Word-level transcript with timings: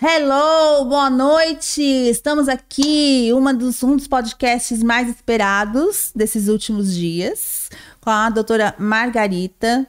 Hello, 0.00 0.84
boa 0.84 1.10
noite! 1.10 1.82
Estamos 1.82 2.48
aqui, 2.48 3.32
uma 3.32 3.52
dos, 3.52 3.82
um 3.82 3.96
dos 3.96 4.06
podcasts 4.06 4.80
mais 4.80 5.08
esperados 5.08 6.12
desses 6.14 6.46
últimos 6.46 6.94
dias, 6.94 7.68
com 8.00 8.08
a 8.08 8.30
doutora 8.30 8.76
Margarita, 8.78 9.84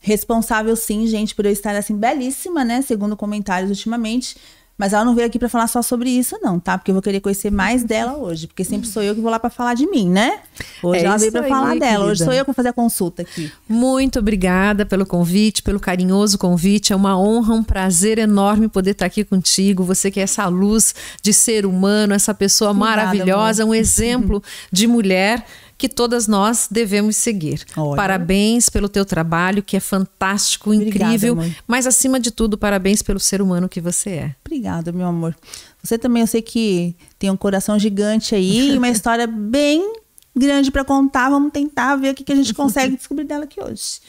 responsável 0.00 0.74
sim, 0.74 1.06
gente, 1.06 1.34
por 1.34 1.44
eu 1.44 1.52
estar 1.52 1.76
assim 1.76 1.94
belíssima, 1.94 2.64
né? 2.64 2.80
Segundo 2.80 3.18
comentários 3.18 3.68
ultimamente, 3.68 4.34
mas 4.76 4.92
ela 4.92 5.04
não 5.04 5.14
veio 5.14 5.26
aqui 5.26 5.38
para 5.38 5.48
falar 5.48 5.68
só 5.68 5.82
sobre 5.82 6.10
isso, 6.10 6.36
não, 6.42 6.58
tá? 6.58 6.76
Porque 6.76 6.90
eu 6.90 6.94
vou 6.94 7.02
querer 7.02 7.20
conhecer 7.20 7.50
mais 7.50 7.84
dela 7.84 8.16
hoje. 8.16 8.48
Porque 8.48 8.64
sempre 8.64 8.88
sou 8.88 9.02
eu 9.02 9.14
que 9.14 9.20
vou 9.20 9.30
lá 9.30 9.38
para 9.38 9.48
falar 9.48 9.74
de 9.74 9.88
mim, 9.88 10.08
né? 10.10 10.40
Hoje 10.82 11.02
É 11.02 11.04
ela 11.04 11.16
veio 11.16 11.30
para 11.30 11.44
falar 11.44 11.78
dela. 11.78 12.06
Hoje 12.06 12.24
sou 12.24 12.32
eu 12.32 12.44
que 12.44 12.48
vou 12.48 12.54
fazer 12.54 12.70
a 12.70 12.72
consulta 12.72 13.22
aqui. 13.22 13.52
Muito 13.68 14.18
obrigada 14.18 14.84
pelo 14.84 15.06
convite, 15.06 15.62
pelo 15.62 15.78
carinhoso 15.78 16.36
convite. 16.38 16.92
É 16.92 16.96
uma 16.96 17.16
honra, 17.16 17.54
um 17.54 17.62
prazer 17.62 18.18
enorme 18.18 18.68
poder 18.68 18.90
estar 18.90 19.06
aqui 19.06 19.24
contigo. 19.24 19.84
Você 19.84 20.10
que 20.10 20.18
é 20.18 20.24
essa 20.24 20.46
luz 20.48 20.92
de 21.22 21.32
ser 21.32 21.64
humano, 21.66 22.12
essa 22.12 22.34
pessoa 22.34 22.72
Obrigada, 22.72 22.96
maravilhosa, 22.96 23.64
um 23.64 23.74
exemplo 23.74 24.42
de 24.72 24.88
mulher 24.88 25.46
que 25.76 25.88
todas 25.88 26.26
nós 26.26 26.68
devemos 26.70 27.16
seguir. 27.16 27.64
Olha. 27.76 27.96
Parabéns 27.96 28.68
pelo 28.68 28.88
teu 28.88 29.04
trabalho, 29.04 29.62
que 29.62 29.76
é 29.76 29.80
fantástico, 29.80 30.72
Obrigada, 30.72 31.14
incrível, 31.14 31.38
mas 31.66 31.86
acima 31.86 32.20
de 32.20 32.30
tudo, 32.30 32.56
parabéns 32.56 33.02
pelo 33.02 33.18
ser 33.18 33.42
humano 33.42 33.68
que 33.68 33.80
você 33.80 34.10
é. 34.10 34.34
Obrigada, 34.44 34.92
meu 34.92 35.06
amor. 35.06 35.36
Você 35.82 35.98
também, 35.98 36.22
eu 36.22 36.26
sei 36.26 36.42
que 36.42 36.94
tem 37.18 37.30
um 37.30 37.36
coração 37.36 37.78
gigante 37.78 38.34
aí, 38.34 38.70
e 38.70 38.78
uma 38.78 38.88
história 38.88 39.26
bem 39.26 39.94
grande 40.34 40.70
para 40.70 40.84
contar. 40.84 41.30
Vamos 41.30 41.52
tentar 41.52 41.96
ver 41.96 42.12
o 42.12 42.14
que, 42.14 42.24
que 42.24 42.32
a 42.32 42.36
gente 42.36 42.54
consegue 42.54 42.96
descobrir 42.96 43.24
dela 43.24 43.44
aqui 43.44 43.62
hoje. 43.62 44.00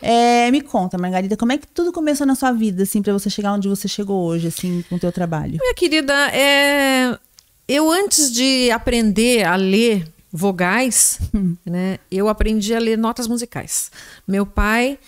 É, 0.00 0.50
me 0.50 0.60
conta, 0.60 0.96
Margarida, 0.96 1.36
como 1.36 1.52
é 1.52 1.58
que 1.58 1.66
tudo 1.66 1.92
começou 1.92 2.26
na 2.26 2.36
sua 2.36 2.52
vida, 2.52 2.84
assim, 2.84 3.02
para 3.02 3.12
você 3.12 3.28
chegar 3.28 3.52
onde 3.52 3.68
você 3.68 3.88
chegou 3.88 4.24
hoje, 4.24 4.46
assim, 4.46 4.84
com 4.88 4.94
o 4.94 4.98
teu 4.98 5.10
trabalho? 5.10 5.58
Minha 5.60 5.74
querida, 5.74 6.14
é, 6.32 7.18
eu 7.66 7.90
antes 7.90 8.32
de 8.32 8.70
aprender 8.70 9.44
a 9.44 9.56
ler 9.56 10.06
vogais, 10.32 11.18
né, 11.64 11.98
eu 12.10 12.28
aprendi 12.28 12.74
a 12.74 12.78
ler 12.78 12.96
notas 12.96 13.26
musicais. 13.26 13.90
Meu 14.26 14.46
pai, 14.46 14.98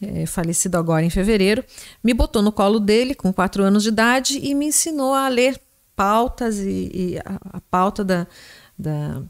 é, 0.00 0.26
falecido 0.26 0.76
agora 0.76 1.04
em 1.04 1.10
fevereiro, 1.10 1.64
me 2.04 2.12
botou 2.12 2.42
no 2.42 2.52
colo 2.52 2.78
dele 2.78 3.14
com 3.14 3.32
quatro 3.32 3.62
anos 3.62 3.82
de 3.82 3.88
idade 3.88 4.38
e 4.42 4.54
me 4.54 4.66
ensinou 4.66 5.14
a 5.14 5.28
ler 5.28 5.60
pautas 5.94 6.58
e, 6.58 6.90
e 6.92 7.18
a, 7.24 7.56
a 7.58 7.60
pauta 7.70 8.04
da, 8.04 8.26
da- 8.78 9.22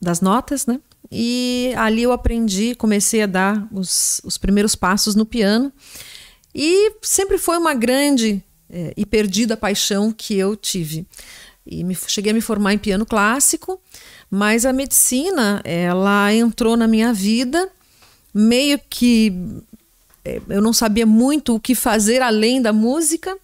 das 0.00 0.20
notas, 0.20 0.66
né? 0.66 0.80
E 1.10 1.72
ali 1.76 2.02
eu 2.02 2.12
aprendi, 2.12 2.74
comecei 2.74 3.22
a 3.22 3.26
dar 3.26 3.68
os, 3.72 4.20
os 4.24 4.36
primeiros 4.38 4.74
passos 4.74 5.14
no 5.14 5.24
piano. 5.26 5.72
E 6.54 6.92
sempre 7.02 7.38
foi 7.38 7.56
uma 7.58 7.74
grande 7.74 8.42
eh, 8.68 8.92
e 8.96 9.06
perdida 9.06 9.56
paixão 9.56 10.10
que 10.12 10.34
eu 10.36 10.56
tive. 10.56 11.06
E 11.66 11.84
me, 11.84 11.94
cheguei 11.94 12.32
a 12.32 12.34
me 12.34 12.40
formar 12.40 12.72
em 12.74 12.78
piano 12.78 13.06
clássico, 13.06 13.80
mas 14.34 14.64
a 14.64 14.72
medicina, 14.72 15.60
ela 15.62 16.32
entrou 16.32 16.74
na 16.74 16.88
minha 16.88 17.12
vida 17.12 17.68
meio 18.32 18.80
que 18.88 19.30
eh, 20.24 20.40
eu 20.48 20.62
não 20.62 20.72
sabia 20.72 21.04
muito 21.04 21.54
o 21.54 21.60
que 21.60 21.74
fazer 21.74 22.22
além 22.22 22.62
da 22.62 22.72
música. 22.72 23.36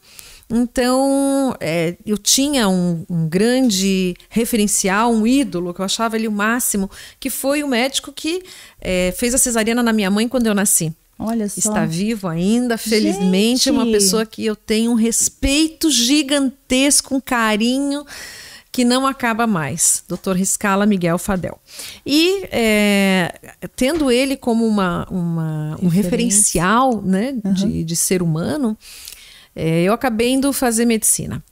Então, 0.48 1.54
eh, 1.60 1.94
eu 2.06 2.16
tinha 2.16 2.70
um, 2.70 3.04
um 3.06 3.28
grande 3.28 4.16
referencial, 4.30 5.12
um 5.12 5.26
ídolo, 5.26 5.74
que 5.74 5.80
eu 5.82 5.84
achava 5.84 6.16
ele 6.16 6.26
o 6.26 6.32
máximo, 6.32 6.90
que 7.20 7.28
foi 7.28 7.62
o 7.62 7.68
médico 7.68 8.10
que 8.10 8.42
eh, 8.80 9.14
fez 9.18 9.34
a 9.34 9.38
cesariana 9.38 9.82
na 9.82 9.92
minha 9.92 10.10
mãe 10.10 10.26
quando 10.26 10.46
eu 10.46 10.54
nasci 10.54 10.90
Olha 11.18 11.50
só. 11.50 11.58
está 11.58 11.84
vivo 11.84 12.28
ainda, 12.28 12.78
felizmente. 12.78 13.68
É 13.68 13.72
uma 13.72 13.84
Gente! 13.84 13.92
pessoa 13.92 14.24
que 14.24 14.46
eu 14.46 14.56
tenho 14.56 14.92
um 14.92 14.94
respeito 14.94 15.90
gigantesco, 15.90 17.14
um 17.14 17.20
carinho 17.20 18.06
que 18.78 18.84
não 18.84 19.08
acaba 19.08 19.44
mais. 19.44 20.04
Dr. 20.06 20.34
Riscala 20.36 20.86
Miguel 20.86 21.18
Fadel. 21.18 21.58
E 22.06 22.44
é, 22.52 23.34
tendo 23.74 24.08
ele 24.08 24.36
como 24.36 24.64
uma, 24.64 25.04
uma- 25.10 25.76
um 25.82 25.88
referencial 25.88 27.02
né, 27.02 27.34
de, 27.56 27.82
de 27.82 27.96
ser 27.96 28.22
humano, 28.22 28.78
é, 29.56 29.82
eu 29.82 29.92
acabei 29.92 30.28
indo 30.30 30.52
fazer 30.52 30.84
medicina. 30.84 31.42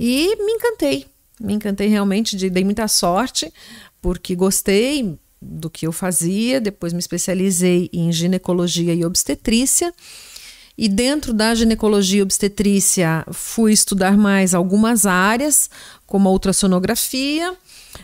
E 0.00 0.34
me 0.42 0.52
encantei. 0.52 1.04
Me 1.38 1.52
encantei 1.52 1.86
realmente, 1.88 2.34
de, 2.34 2.48
dei 2.48 2.64
muita 2.64 2.88
sorte, 2.88 3.52
porque 4.00 4.34
gostei 4.34 5.18
do 5.42 5.68
que 5.68 5.86
eu 5.86 5.92
fazia. 5.92 6.62
Depois 6.62 6.94
me 6.94 6.98
especializei 6.98 7.90
em 7.92 8.10
ginecologia 8.10 8.94
e 8.94 9.04
obstetrícia. 9.04 9.92
E 10.76 10.88
dentro 10.88 11.32
da 11.32 11.54
ginecologia 11.54 12.18
e 12.18 12.22
obstetrícia, 12.22 13.24
fui 13.32 13.72
estudar 13.72 14.16
mais 14.16 14.54
algumas 14.54 15.06
áreas, 15.06 15.70
como 16.06 16.28
a 16.28 16.32
ultrassonografia. 16.32 17.54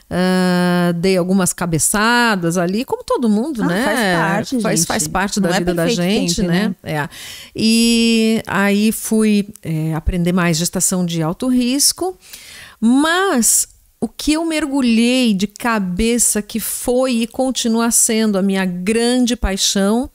ah, 0.09 0.93
dei 0.97 1.17
algumas 1.17 1.53
cabeçadas 1.53 2.57
ali, 2.57 2.85
como 2.85 3.03
todo 3.03 3.29
mundo, 3.29 3.63
Ah, 3.65 3.67
né? 3.67 3.85
faz 3.85 3.99
parte, 3.99 4.61
faz, 4.61 4.79
gente. 4.81 4.87
faz 4.87 5.09
parte 5.09 5.41
Não 5.41 5.49
da 5.49 5.57
é 5.57 5.59
vida 5.59 5.75
da 5.75 5.85
perfeito 5.85 6.11
gente, 6.13 6.35
sempre, 6.35 6.49
né? 6.53 6.75
né? 6.83 6.93
É. 7.05 7.09
E 7.57 8.41
aí 8.47 8.93
fui 8.93 9.49
é, 9.65 9.93
aprender 9.95 10.33
mais 10.33 10.57
gestação 10.57 11.05
de 11.05 11.21
alto 11.23 11.49
risco, 11.49 12.17
mas 12.81 13.67
o 14.01 14.07
que 14.09 14.33
eu 14.35 14.45
mergulhei 14.45 15.35
de 15.35 15.47
cabeça, 15.49 16.41
que 16.41 16.61
foi 16.61 17.23
e 17.23 17.27
continua 17.27 17.91
sendo 17.91 18.39
a 18.39 18.43
minha 18.43 18.65
grande 18.65 19.35
paixão, 19.37 20.09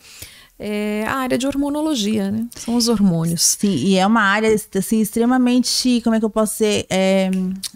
é 0.58 1.04
a 1.08 1.16
área 1.16 1.38
de 1.38 1.46
hormonologia, 1.46 2.32
né? 2.32 2.48
São 2.56 2.76
os 2.76 2.88
hormônios. 2.88 3.58
Sim, 3.60 3.76
e 3.76 3.98
é 3.98 4.06
uma 4.08 4.22
área 4.22 4.54
assim 4.78 5.02
extremamente, 5.02 6.02
como 6.04 6.16
é 6.16 6.20
que 6.20 6.26
eu 6.26 6.30
posso 6.30 6.54
dizer? 6.54 6.86
É, 6.90 7.30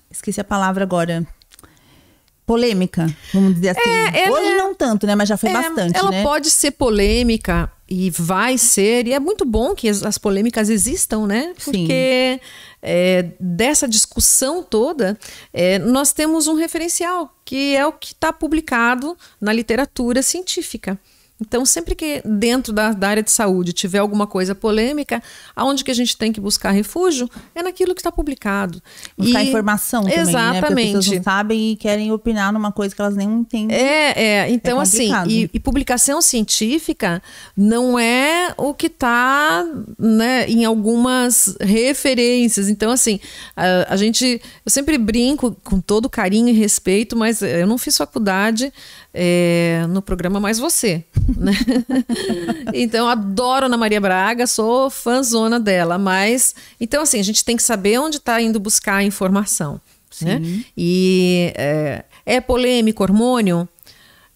esqueci 0.10 0.40
a 0.40 0.44
palavra 0.44 0.84
agora. 0.84 1.26
Polêmica, 2.46 3.06
vamos 3.32 3.54
dizer 3.56 3.70
assim. 3.70 4.18
é, 4.18 4.32
Hoje 4.32 4.50
né? 4.50 4.58
não 4.58 4.74
tanto, 4.74 5.06
né? 5.06 5.14
Mas 5.14 5.30
já 5.30 5.38
foi 5.38 5.52
É, 5.52 5.54
bastante, 5.54 5.96
ela 5.96 6.10
né? 6.10 6.24
pode 6.24 6.50
ser 6.50 6.72
polêmica 6.72 7.72
e 7.88 8.10
vai 8.10 8.58
ser, 8.58 9.06
e 9.06 9.14
é 9.14 9.20
muito 9.20 9.46
bom 9.46 9.76
que 9.76 9.88
as, 9.88 10.02
as 10.02 10.18
polêmicas 10.18 10.68
existam, 10.68 11.28
né? 11.28 11.54
Porque 11.64 12.42
é, 12.82 13.30
dessa 13.40 13.88
discussão 13.88 14.64
toda, 14.64 15.16
é, 15.54 15.78
nós 15.78 16.12
temos 16.12 16.48
um 16.48 16.56
referencial, 16.56 17.32
que 17.46 17.76
é 17.76 17.86
o 17.86 17.92
que 17.92 18.14
está 18.14 18.34
publicado 18.34 19.16
na 19.40 19.54
literatura 19.54 20.24
científica. 20.24 21.00
Então, 21.42 21.66
sempre 21.66 21.96
que 21.96 22.22
dentro 22.26 22.74
da, 22.74 22.92
da 22.92 23.08
área 23.10 23.24
de 23.24 23.32
saúde 23.32 23.72
tiver 23.72 24.00
alguma 24.00 24.28
coisa 24.28 24.54
polêmica, 24.54 25.24
aonde 25.56 25.84
que 25.84 25.92
a 25.92 25.94
gente 25.94 26.18
tem 26.18 26.32
que 26.34 26.42
buscar 26.42 26.72
refúgio 26.72 27.30
é 27.56 27.64
naquilo 27.64 27.96
que 27.96 28.02
está 28.02 28.12
publicado. 28.12 28.82
Buscar 29.18 29.44
E- 29.44 29.48
informação 29.48 30.04
também, 30.04 30.18
né? 30.18 30.24
Porque 30.24 30.34
as 30.34 30.44
pessoas 30.44 30.56
Exatamente. 31.06 31.16
não 31.16 31.24
sabem 31.24 31.72
e 31.72 31.76
querem 31.76 32.12
opinar 32.12 32.52
numa 32.52 32.72
coisa 32.72 32.94
que 32.94 33.02
elas 33.02 33.16
nem 33.16 33.28
entendem. 33.30 33.76
É, 33.78 34.22
é. 34.22 34.52
Então, 34.52 34.80
É 34.80 34.84
assim, 34.84 35.12
e, 35.28 35.50
e 35.54 35.60
publicação 35.60 36.22
científica 36.22 37.22
não 37.56 37.98
é 37.98 38.54
o 38.58 38.74
que 38.74 38.88
está 38.88 39.66
né, 39.98 40.46
em 40.50 40.66
algumas 40.66 41.56
referências. 41.62 42.68
Então, 42.70 42.92
assim, 42.92 43.20
a, 43.56 43.94
a 43.94 43.98
gente. 43.98 44.42
Eu 44.66 44.70
sempre 44.72 44.98
brinco 44.98 45.56
com 45.64 45.80
todo 45.80 46.10
carinho 46.10 46.50
e 46.50 46.54
respeito, 46.54 47.16
mas 47.16 47.42
eu 47.42 47.66
não 47.66 47.78
fiz 47.78 47.98
faculdade 47.98 48.74
é, 49.14 49.86
no 49.90 50.02
programa 50.02 50.40
Mais 50.40 50.60
Você. 50.60 51.04
Né? 51.38 51.54
então, 52.74 53.08
adoro 53.08 53.68
Ana 53.68 53.78
Maria 53.78 54.02
Braga, 54.02 54.48
sou 54.48 54.90
fãzona 54.90 55.60
dela, 55.60 55.98
mas. 55.98 56.56
Então, 56.82 57.04
assim, 57.04 57.20
a 57.20 57.24
gente 57.24 57.46
tem 57.46 57.56
que 57.56 57.64
saber 57.64 58.00
onde 58.00 58.18
está 58.18 58.42
indo 58.42 58.60
buscar 58.60 58.96
a 58.96 59.04
informação. 59.04 59.80
Né? 60.22 60.42
E 60.76 61.54
é, 61.56 62.04
é 62.26 62.42
polêmico 62.42 63.04
hormônio? 63.04 63.70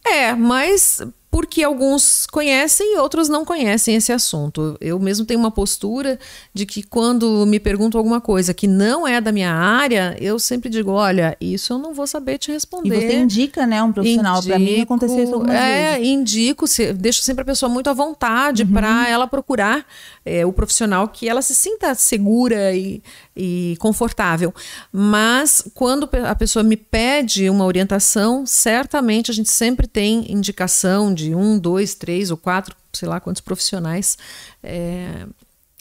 É, 0.06 0.34
mas 0.34 1.02
porque 1.34 1.64
alguns 1.64 2.28
conhecem 2.28 2.94
e 2.94 3.00
outros 3.00 3.28
não 3.28 3.44
conhecem 3.44 3.96
esse 3.96 4.12
assunto. 4.14 4.78
Eu 4.80 5.00
mesmo 5.00 5.26
tenho 5.26 5.40
uma 5.40 5.50
postura 5.50 6.20
de 6.54 6.64
que 6.64 6.84
quando 6.84 7.44
me 7.48 7.60
perguntam 7.60 7.98
alguma 7.98 8.22
coisa 8.22 8.54
que 8.54 8.68
não 8.68 9.08
é 9.08 9.20
da 9.20 9.32
minha 9.32 9.52
área, 9.52 10.16
eu 10.22 10.38
sempre 10.38 10.70
digo, 10.70 10.92
olha, 10.92 11.36
isso 11.42 11.74
eu 11.74 11.80
não 11.80 11.92
vou 11.92 12.06
saber 12.06 12.38
te 12.38 12.52
E 12.52 12.54
responder. 12.54 12.96
você 13.02 13.16
indica, 13.16 13.66
né, 13.66 13.82
um 13.82 13.92
profissional. 13.92 14.44
Pra 14.44 14.60
mim 14.60 14.66
Indico- 14.74 14.84
aconteceu 14.94 15.24
isso 15.24 15.34
algumas 15.34 15.56
é, 15.56 15.94
vezes. 15.94 16.08
indico, 16.08 16.68
se- 16.68 16.94
deixo 16.94 17.24
sempre 17.24 17.42
a 17.42 17.46
pessoa 17.46 17.68
muito 17.68 17.90
à 17.90 17.94
vontade 17.94 18.62
Uhum. 18.62 18.72
para 18.72 19.10
ela 19.10 19.26
procurar 19.26 19.84
é, 20.26 20.46
o 20.46 20.54
profissional 20.54 21.08
que 21.08 21.28
ela 21.28 21.42
se 21.42 21.54
sinta 21.54 21.94
segura 21.96 22.74
e, 22.74 23.02
e 23.36 23.76
confortável. 23.80 24.54
Mas 24.92 25.64
quando 25.74 26.10
a 26.26 26.36
pessoa 26.36 26.64
me 26.64 26.78
pede 26.78 27.50
uma 27.50 27.66
orientação, 27.66 28.46
certamente 28.46 29.32
a 29.32 29.34
gente 29.34 29.50
sempre 29.50 29.88
tem 29.88 30.32
indicação 30.32 31.14
de 31.14 31.36
um, 31.36 31.58
dois, 31.58 31.94
três 31.94 32.32
ou 32.32 32.38
quatro, 32.38 32.76
sei 32.92 33.08
lá 33.08 33.20
quantos 33.20 33.42
profissionais 33.42 34.18
é, 34.62 35.26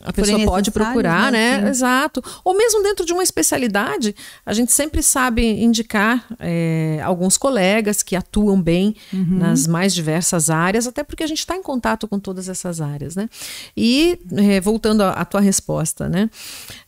a 0.04 0.12
pessoa 0.12 0.44
pode 0.44 0.70
procurar, 0.70 1.30
né? 1.30 1.58
né? 1.58 1.70
Exato. 1.70 2.22
Ou 2.44 2.56
mesmo 2.56 2.82
dentro 2.82 3.06
de 3.06 3.12
uma 3.12 3.22
especialidade, 3.22 4.14
a 4.44 4.52
gente 4.52 4.72
sempre 4.72 5.02
sabe 5.02 5.44
indicar 5.62 6.26
é, 6.38 7.00
alguns 7.04 7.36
colegas 7.36 8.02
que 8.02 8.16
atuam 8.16 8.60
bem 8.60 8.96
uhum. 9.12 9.38
nas 9.38 9.66
mais 9.66 9.94
diversas 9.94 10.50
áreas, 10.50 10.86
até 10.86 11.02
porque 11.04 11.22
a 11.22 11.26
gente 11.26 11.38
está 11.38 11.56
em 11.56 11.62
contato 11.62 12.08
com 12.08 12.18
todas 12.18 12.48
essas 12.48 12.80
áreas, 12.80 13.14
né? 13.14 13.28
E 13.76 14.18
é, 14.36 14.60
voltando 14.60 15.02
à 15.02 15.24
tua 15.24 15.40
resposta, 15.40 16.08
né? 16.08 16.28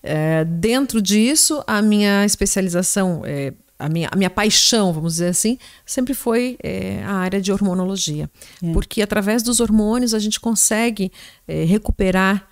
É, 0.03 0.45
dentro 0.45 1.01
disso, 1.01 1.63
a 1.67 1.81
minha 1.81 2.25
especialização 2.25 3.23
é, 3.25 3.53
a 3.79 3.89
minha, 3.89 4.09
a 4.11 4.17
minha 4.17 4.31
paixão, 4.31 4.93
vamos 4.93 5.15
dizer 5.15 5.29
assim, 5.29 5.59
sempre 5.85 6.15
foi 6.15 6.57
é, 6.63 7.03
a 7.05 7.15
área 7.15 7.41
de 7.41 7.53
hormonologia. 7.53 8.31
É. 8.63 8.73
Porque 8.73 9.03
através 9.03 9.43
dos 9.43 9.61
hormônios 9.61 10.15
a 10.15 10.19
gente 10.19 10.41
consegue 10.41 11.11
é, 11.47 11.65
recuperar 11.65 12.49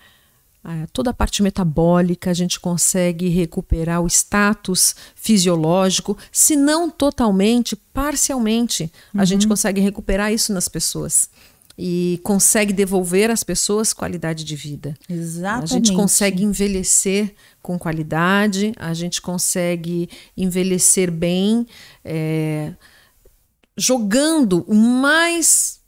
toda 0.91 1.09
a 1.09 1.13
parte 1.13 1.43
metabólica, 1.43 2.31
a 2.31 2.33
gente 2.33 2.59
consegue 2.59 3.27
recuperar 3.27 4.01
o 4.01 4.07
status 4.07 4.95
fisiológico, 5.15 6.17
se 6.31 6.55
não 6.55 6.89
totalmente, 6.89 7.75
parcialmente, 7.75 8.91
uhum. 9.13 9.21
a 9.21 9.25
gente 9.25 9.47
consegue 9.47 9.81
recuperar 9.81 10.31
isso 10.31 10.53
nas 10.53 10.67
pessoas 10.67 11.29
e 11.77 12.19
consegue 12.23 12.71
devolver 12.71 13.31
às 13.31 13.43
pessoas 13.43 13.93
qualidade 13.93 14.43
de 14.43 14.55
vida. 14.55 14.95
Exatamente. 15.09 15.71
A 15.71 15.75
gente 15.75 15.93
consegue 15.93 16.43
envelhecer 16.43 17.33
com 17.61 17.79
qualidade, 17.79 18.73
a 18.77 18.93
gente 18.93 19.21
consegue 19.21 20.09
envelhecer 20.37 21.11
bem, 21.11 21.65
é, 22.05 22.73
jogando 23.75 24.63
o 24.67 24.75
mais 24.75 25.82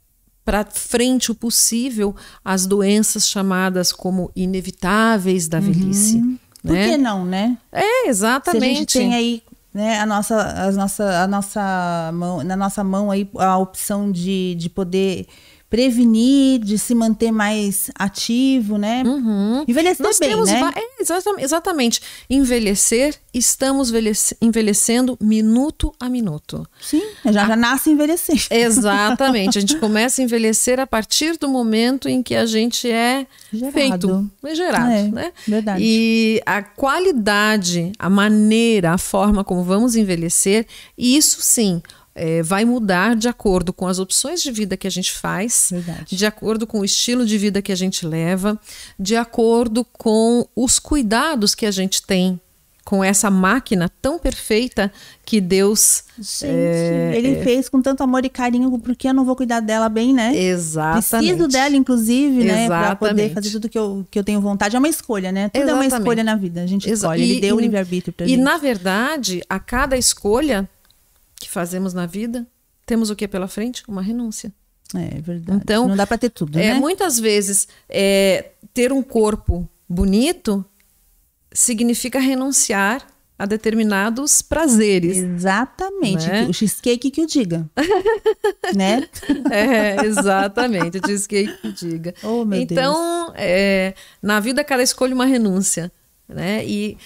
para 0.46 0.64
frente 0.64 1.32
o 1.32 1.34
possível 1.34 2.14
as 2.44 2.66
doenças 2.66 3.28
chamadas 3.28 3.90
como 3.90 4.30
inevitáveis 4.36 5.48
da 5.48 5.58
velhice. 5.58 6.18
Uhum. 6.18 6.38
Por 6.62 6.72
né? 6.72 6.90
que 6.90 6.96
não, 6.96 7.24
né? 7.24 7.58
É, 7.72 8.08
exatamente. 8.08 8.62
Se 8.62 8.70
a 8.70 8.74
gente 8.78 8.92
tem 8.98 9.14
aí 9.14 9.42
né, 9.74 9.98
a 9.98 10.06
nossa, 10.06 10.36
a 10.36 10.70
nossa, 10.70 11.22
a 11.24 11.26
nossa 11.26 12.10
mão, 12.14 12.44
na 12.44 12.56
nossa 12.56 12.84
mão 12.84 13.10
aí 13.10 13.28
a 13.34 13.58
opção 13.58 14.10
de, 14.10 14.54
de 14.54 14.70
poder 14.70 15.26
prevenir, 15.68 16.60
de 16.60 16.78
se 16.78 16.94
manter 16.94 17.32
mais 17.32 17.90
ativo, 17.94 18.78
né? 18.78 19.02
Uhum. 19.04 19.64
Envelhecer 19.66 20.04
Nós 20.04 20.18
bem, 20.18 20.36
né? 20.44 20.72
É, 20.76 21.42
exatamente. 21.42 22.00
Envelhecer, 22.30 23.16
estamos 23.34 23.92
envelhecendo 24.40 25.18
minuto 25.20 25.92
a 25.98 26.08
minuto. 26.08 26.66
Sim, 26.80 27.02
já, 27.24 27.44
a... 27.44 27.48
já 27.48 27.56
nasce 27.56 27.90
envelhecendo. 27.90 28.40
Exatamente. 28.50 29.58
A 29.58 29.60
gente 29.60 29.76
começa 29.78 30.22
a 30.22 30.24
envelhecer 30.24 30.78
a 30.78 30.86
partir 30.86 31.36
do 31.36 31.48
momento 31.48 32.08
em 32.08 32.22
que 32.22 32.34
a 32.34 32.46
gente 32.46 32.90
é 32.90 33.26
gerado. 33.52 33.72
feito, 33.72 34.30
é 34.44 34.54
gerado, 34.54 34.90
é, 34.92 35.02
né? 35.08 35.32
Verdade. 35.46 35.82
E 35.84 36.40
a 36.46 36.62
qualidade, 36.62 37.92
a 37.98 38.08
maneira, 38.08 38.92
a 38.92 38.98
forma 38.98 39.42
como 39.42 39.64
vamos 39.64 39.96
envelhecer, 39.96 40.66
isso 40.96 41.40
sim 41.40 41.82
é, 42.16 42.42
vai 42.42 42.64
mudar 42.64 43.14
de 43.14 43.28
acordo 43.28 43.72
com 43.72 43.86
as 43.86 43.98
opções 43.98 44.42
de 44.42 44.50
vida 44.50 44.76
que 44.76 44.86
a 44.86 44.90
gente 44.90 45.12
faz, 45.12 45.68
Verdade. 45.70 46.16
de 46.16 46.26
acordo 46.26 46.66
com 46.66 46.80
o 46.80 46.84
estilo 46.84 47.26
de 47.26 47.36
vida 47.36 47.60
que 47.60 47.70
a 47.70 47.76
gente 47.76 48.06
leva, 48.06 48.58
de 48.98 49.14
acordo 49.14 49.84
com 49.84 50.48
os 50.56 50.78
cuidados 50.78 51.54
que 51.54 51.66
a 51.66 51.70
gente 51.70 52.02
tem 52.02 52.40
com 52.86 53.02
essa 53.02 53.28
máquina 53.28 53.90
tão 54.00 54.16
perfeita 54.16 54.92
que 55.24 55.40
Deus 55.40 56.04
Gente, 56.16 56.46
é, 56.46 57.12
ele 57.16 57.34
é... 57.34 57.42
fez 57.42 57.68
com 57.68 57.82
tanto 57.82 58.00
amor 58.04 58.24
e 58.24 58.28
carinho, 58.28 58.78
porque 58.78 59.08
eu 59.08 59.12
não 59.12 59.24
vou 59.24 59.34
cuidar 59.34 59.58
dela 59.58 59.88
bem, 59.88 60.14
né? 60.14 60.34
Exatamente. 60.36 61.32
Preciso 61.32 61.48
dela, 61.48 61.74
inclusive, 61.76 62.44
né? 62.44 62.68
Para 62.68 62.94
poder 62.94 63.34
fazer 63.34 63.50
tudo 63.50 63.68
que 63.68 63.76
eu, 63.76 64.06
que 64.08 64.16
eu 64.16 64.22
tenho 64.22 64.40
vontade. 64.40 64.76
É 64.76 64.78
uma 64.78 64.88
escolha, 64.88 65.32
né? 65.32 65.48
Tudo 65.48 65.64
Exatamente. 65.64 65.92
é 65.92 65.96
uma 65.96 65.98
escolha 65.98 66.22
na 66.22 66.36
vida. 66.36 66.62
A 66.62 66.66
gente 66.66 66.88
Exa 66.88 67.06
escolhe. 67.06 67.22
Ele 67.24 67.38
e, 67.38 67.40
deu 67.40 67.56
o 67.56 67.60
livre-arbítrio 67.60 68.12
pra 68.12 68.24
e, 68.24 68.28
gente. 68.28 68.38
E, 68.38 68.42
na 68.42 68.56
verdade, 68.56 69.42
a 69.50 69.58
cada 69.58 69.98
escolha 69.98 70.68
que 71.40 71.48
fazemos 71.48 71.92
na 71.94 72.06
vida, 72.06 72.46
temos 72.84 73.10
o 73.10 73.16
que 73.16 73.26
pela 73.28 73.48
frente? 73.48 73.82
Uma 73.88 74.02
renúncia. 74.02 74.52
É 74.94 75.20
verdade. 75.20 75.60
Então, 75.62 75.88
não 75.88 75.96
dá 75.96 76.06
para 76.06 76.18
ter 76.18 76.30
tudo, 76.30 76.58
é, 76.58 76.74
né? 76.74 76.74
Muitas 76.74 77.18
vezes, 77.18 77.66
é, 77.88 78.52
ter 78.72 78.92
um 78.92 79.02
corpo 79.02 79.68
bonito 79.88 80.64
significa 81.52 82.18
renunciar 82.18 83.06
a 83.38 83.44
determinados 83.44 84.40
prazeres. 84.40 85.18
Exatamente. 85.18 86.26
Né? 86.26 86.46
O 86.48 86.54
cheesecake 86.54 87.10
que 87.10 87.22
o 87.22 87.26
diga. 87.26 87.68
né? 88.74 89.06
É, 89.50 90.06
exatamente. 90.06 90.98
O 90.98 91.06
cheesecake 91.06 91.60
que 91.60 91.68
o 91.68 91.72
diga. 91.72 92.14
Oh, 92.22 92.44
meu 92.44 92.60
então, 92.60 93.32
é, 93.34 93.94
na 94.22 94.40
vida, 94.40 94.64
cada 94.64 94.82
escolha 94.82 95.14
uma 95.14 95.26
renúncia. 95.26 95.92
Né? 96.28 96.64
E 96.66 96.96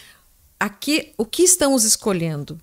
aqui, 0.58 1.12
o 1.18 1.24
que 1.24 1.42
estamos 1.42 1.84
escolhendo? 1.84 2.58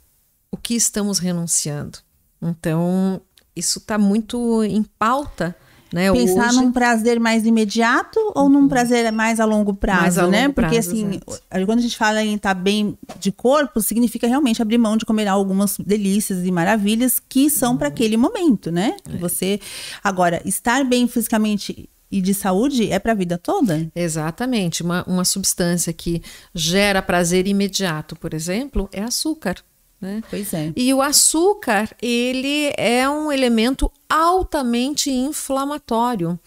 O 0.51 0.57
que 0.57 0.75
estamos 0.75 1.19
renunciando. 1.19 1.99
Então, 2.41 3.21
isso 3.55 3.79
está 3.79 3.97
muito 3.97 4.63
em 4.63 4.83
pauta. 4.83 5.55
Né, 5.91 6.11
Pensar 6.11 6.49
hoje... 6.49 6.57
num 6.57 6.69
prazer 6.69 7.17
mais 7.17 7.45
imediato 7.45 8.19
ou 8.35 8.49
num 8.49 8.67
prazer 8.67 9.09
mais 9.09 9.39
a 9.39 9.45
longo 9.45 9.73
prazo, 9.73 10.01
mais 10.01 10.17
a 10.17 10.27
né? 10.27 10.41
Longo 10.41 10.53
Porque 10.53 10.75
prazo, 10.75 10.89
assim, 10.89 11.21
exatamente. 11.25 11.65
quando 11.65 11.79
a 11.79 11.81
gente 11.81 11.97
fala 11.97 12.21
em 12.21 12.35
estar 12.35 12.53
tá 12.53 12.59
bem 12.59 12.97
de 13.21 13.31
corpo, 13.31 13.79
significa 13.79 14.27
realmente 14.27 14.61
abrir 14.61 14.77
mão 14.77 14.97
de 14.97 15.05
comer 15.05 15.29
algumas 15.29 15.77
delícias 15.77 16.45
e 16.45 16.51
maravilhas 16.51 17.21
que 17.29 17.49
são 17.49 17.71
uhum. 17.71 17.77
para 17.77 17.87
aquele 17.87 18.17
momento, 18.17 18.69
né? 18.69 18.97
É. 19.09 19.17
Você 19.17 19.61
agora 20.03 20.41
estar 20.43 20.83
bem 20.83 21.07
fisicamente 21.07 21.89
e 22.11 22.21
de 22.21 22.33
saúde 22.33 22.91
é 22.91 22.99
para 22.99 23.13
a 23.13 23.15
vida 23.15 23.37
toda? 23.37 23.89
Exatamente. 23.95 24.83
Uma, 24.83 25.03
uma 25.05 25.23
substância 25.23 25.93
que 25.93 26.21
gera 26.53 27.01
prazer 27.01 27.47
imediato, 27.47 28.15
por 28.15 28.33
exemplo, 28.33 28.89
é 28.91 29.03
açúcar. 29.03 29.55
Né? 29.99 30.21
Pois 30.29 30.53
é. 30.53 30.71
E 30.75 30.93
o 30.93 31.01
açúcar, 31.01 31.89
ele 32.01 32.71
é 32.77 33.09
um 33.09 33.31
elemento 33.31 33.91
altamente 34.09 35.09
inflamatório. 35.09 36.39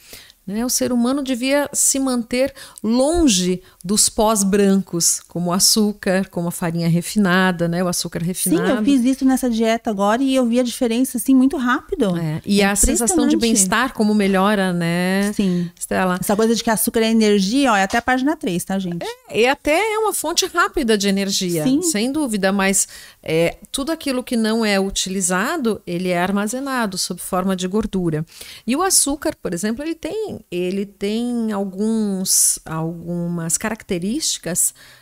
Né? 0.46 0.64
O 0.64 0.70
ser 0.70 0.92
humano 0.92 1.22
devia 1.22 1.68
se 1.72 1.98
manter 1.98 2.54
longe 2.82 3.62
dos 3.82 4.08
pós 4.08 4.44
brancos, 4.44 5.20
como 5.26 5.50
o 5.50 5.52
açúcar, 5.52 6.28
como 6.28 6.48
a 6.48 6.50
farinha 6.50 6.88
refinada, 6.88 7.66
né? 7.66 7.82
o 7.82 7.88
açúcar 7.88 8.22
refinado. 8.22 8.66
Sim, 8.66 8.74
eu 8.74 8.84
fiz 8.84 9.04
isso 9.04 9.24
nessa 9.24 9.48
dieta 9.48 9.90
agora 9.90 10.22
e 10.22 10.34
eu 10.34 10.44
vi 10.46 10.60
a 10.60 10.62
diferença 10.62 11.16
assim 11.16 11.34
muito 11.34 11.56
rápido. 11.56 12.16
É. 12.16 12.42
E 12.44 12.60
é 12.60 12.66
a 12.66 12.76
sensação 12.76 13.26
de 13.26 13.36
bem-estar, 13.36 13.94
como 13.94 14.14
melhora, 14.14 14.72
né? 14.72 15.32
Sim. 15.32 15.70
Estela. 15.78 16.18
Essa 16.20 16.36
coisa 16.36 16.54
de 16.54 16.62
que 16.62 16.70
açúcar 16.70 17.00
é 17.00 17.10
energia, 17.10 17.72
ó, 17.72 17.76
é 17.76 17.82
até 17.82 17.98
a 17.98 18.02
página 18.02 18.36
3, 18.36 18.64
tá, 18.64 18.78
gente? 18.78 19.04
É, 19.28 19.40
e 19.40 19.46
até 19.46 19.94
é 19.94 19.98
uma 19.98 20.12
fonte 20.12 20.46
rápida 20.46 20.98
de 20.98 21.08
energia, 21.08 21.64
Sim. 21.64 21.82
sem 21.82 22.12
dúvida, 22.12 22.52
mas 22.52 22.86
é, 23.22 23.56
tudo 23.72 23.92
aquilo 23.92 24.22
que 24.22 24.36
não 24.36 24.64
é 24.64 24.78
utilizado, 24.78 25.80
ele 25.86 26.08
é 26.08 26.20
armazenado 26.20 26.98
sob 26.98 27.20
forma 27.20 27.56
de 27.56 27.66
gordura. 27.66 28.24
E 28.66 28.76
o 28.76 28.82
açúcar, 28.82 29.34
por 29.40 29.54
exemplo, 29.54 29.82
ele 29.82 29.94
tem 29.94 30.40
ele 30.50 30.84
tem 30.84 31.52
alguns, 31.52 32.58
algumas 32.64 33.56
características, 33.56 33.69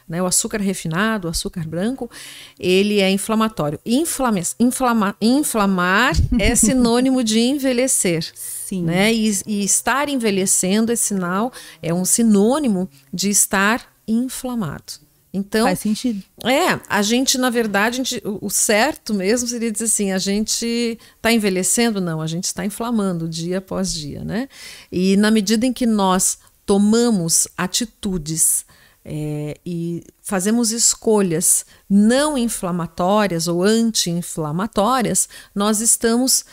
né? 0.08 0.22
O 0.22 0.26
açúcar 0.26 0.60
refinado, 0.60 1.28
o 1.28 1.30
açúcar 1.30 1.66
branco, 1.66 2.10
ele 2.58 3.00
é 3.00 3.10
inflamatório. 3.10 3.78
Inflama, 3.84 4.40
inflama, 4.58 5.16
inflamar 5.20 6.14
é 6.38 6.54
sinônimo 6.54 7.22
de 7.22 7.38
envelhecer. 7.40 8.30
Sim. 8.34 8.82
Né? 8.84 9.12
E, 9.12 9.40
e 9.46 9.64
estar 9.64 10.08
envelhecendo 10.08 10.92
é 10.92 10.96
sinal, 10.96 11.52
é 11.82 11.92
um 11.92 12.04
sinônimo 12.04 12.88
de 13.12 13.30
estar 13.30 13.92
inflamado. 14.06 15.08
Então, 15.32 15.66
Faz 15.66 15.80
sentido. 15.80 16.22
É, 16.44 16.80
a 16.88 17.02
gente, 17.02 17.36
na 17.36 17.50
verdade, 17.50 17.98
gente, 17.98 18.22
o, 18.24 18.46
o, 18.46 18.50
certo 18.50 19.12
mesmo 19.12 19.46
seria 19.46 19.70
dizer 19.70 19.84
assim: 19.84 20.12
a 20.12 20.18
gente 20.18 20.98
está 21.16 21.30
envelhecendo? 21.30 22.00
Não, 22.00 22.20
a 22.20 22.26
gente 22.26 22.44
está 22.44 22.64
inflamando 22.64 23.28
dia 23.28 23.58
após 23.58 23.92
dia, 23.92 24.24
né? 24.24 24.48
E 24.90 25.16
na 25.16 25.30
medida 25.30 25.66
em 25.66 25.72
que 25.72 25.86
nós 25.86 26.38
tomamos 26.64 27.46
atitudes 27.56 28.64
é, 29.10 29.58
e 29.64 30.04
fazemos 30.20 30.70
escolhas 30.70 31.64
não 31.88 32.36
inflamatórias 32.36 33.48
ou 33.48 33.62
anti-inflamatórias, 33.62 35.30
nós 35.54 35.80
estamos 35.80 36.44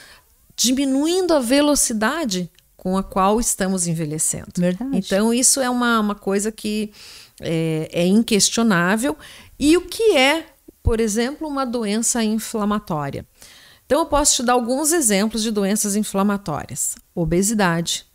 diminuindo 0.56 1.34
a 1.34 1.42
velocidade 1.42 2.50
com 2.78 2.98
a 2.98 3.04
qual 3.04 3.42
estamos 3.42 3.88
envelhecendo. 3.88 4.48
Verdade. 4.58 4.98
Então, 4.98 5.34
isso 5.34 5.60
é 5.60 5.70
uma, 5.70 6.00
uma 6.00 6.16
coisa 6.16 6.50
que 6.50 6.94
é, 7.42 7.90
é 7.92 8.08
inquestionável. 8.08 9.18
E 9.60 9.76
o 9.76 9.82
que 9.82 10.16
é, 10.16 10.46
por 10.82 11.02
exemplo, 11.02 11.46
uma 11.46 11.66
doença 11.66 12.24
inflamatória? 12.24 13.26
Então, 13.86 14.00
eu 14.00 14.06
posso 14.06 14.38
te 14.38 14.44
dar 14.44 14.54
alguns 14.54 14.94
exemplos 14.94 15.44
de 15.44 15.52
doenças 15.52 15.98
inflamatórias: 15.98 16.96
obesidade, 17.14 18.06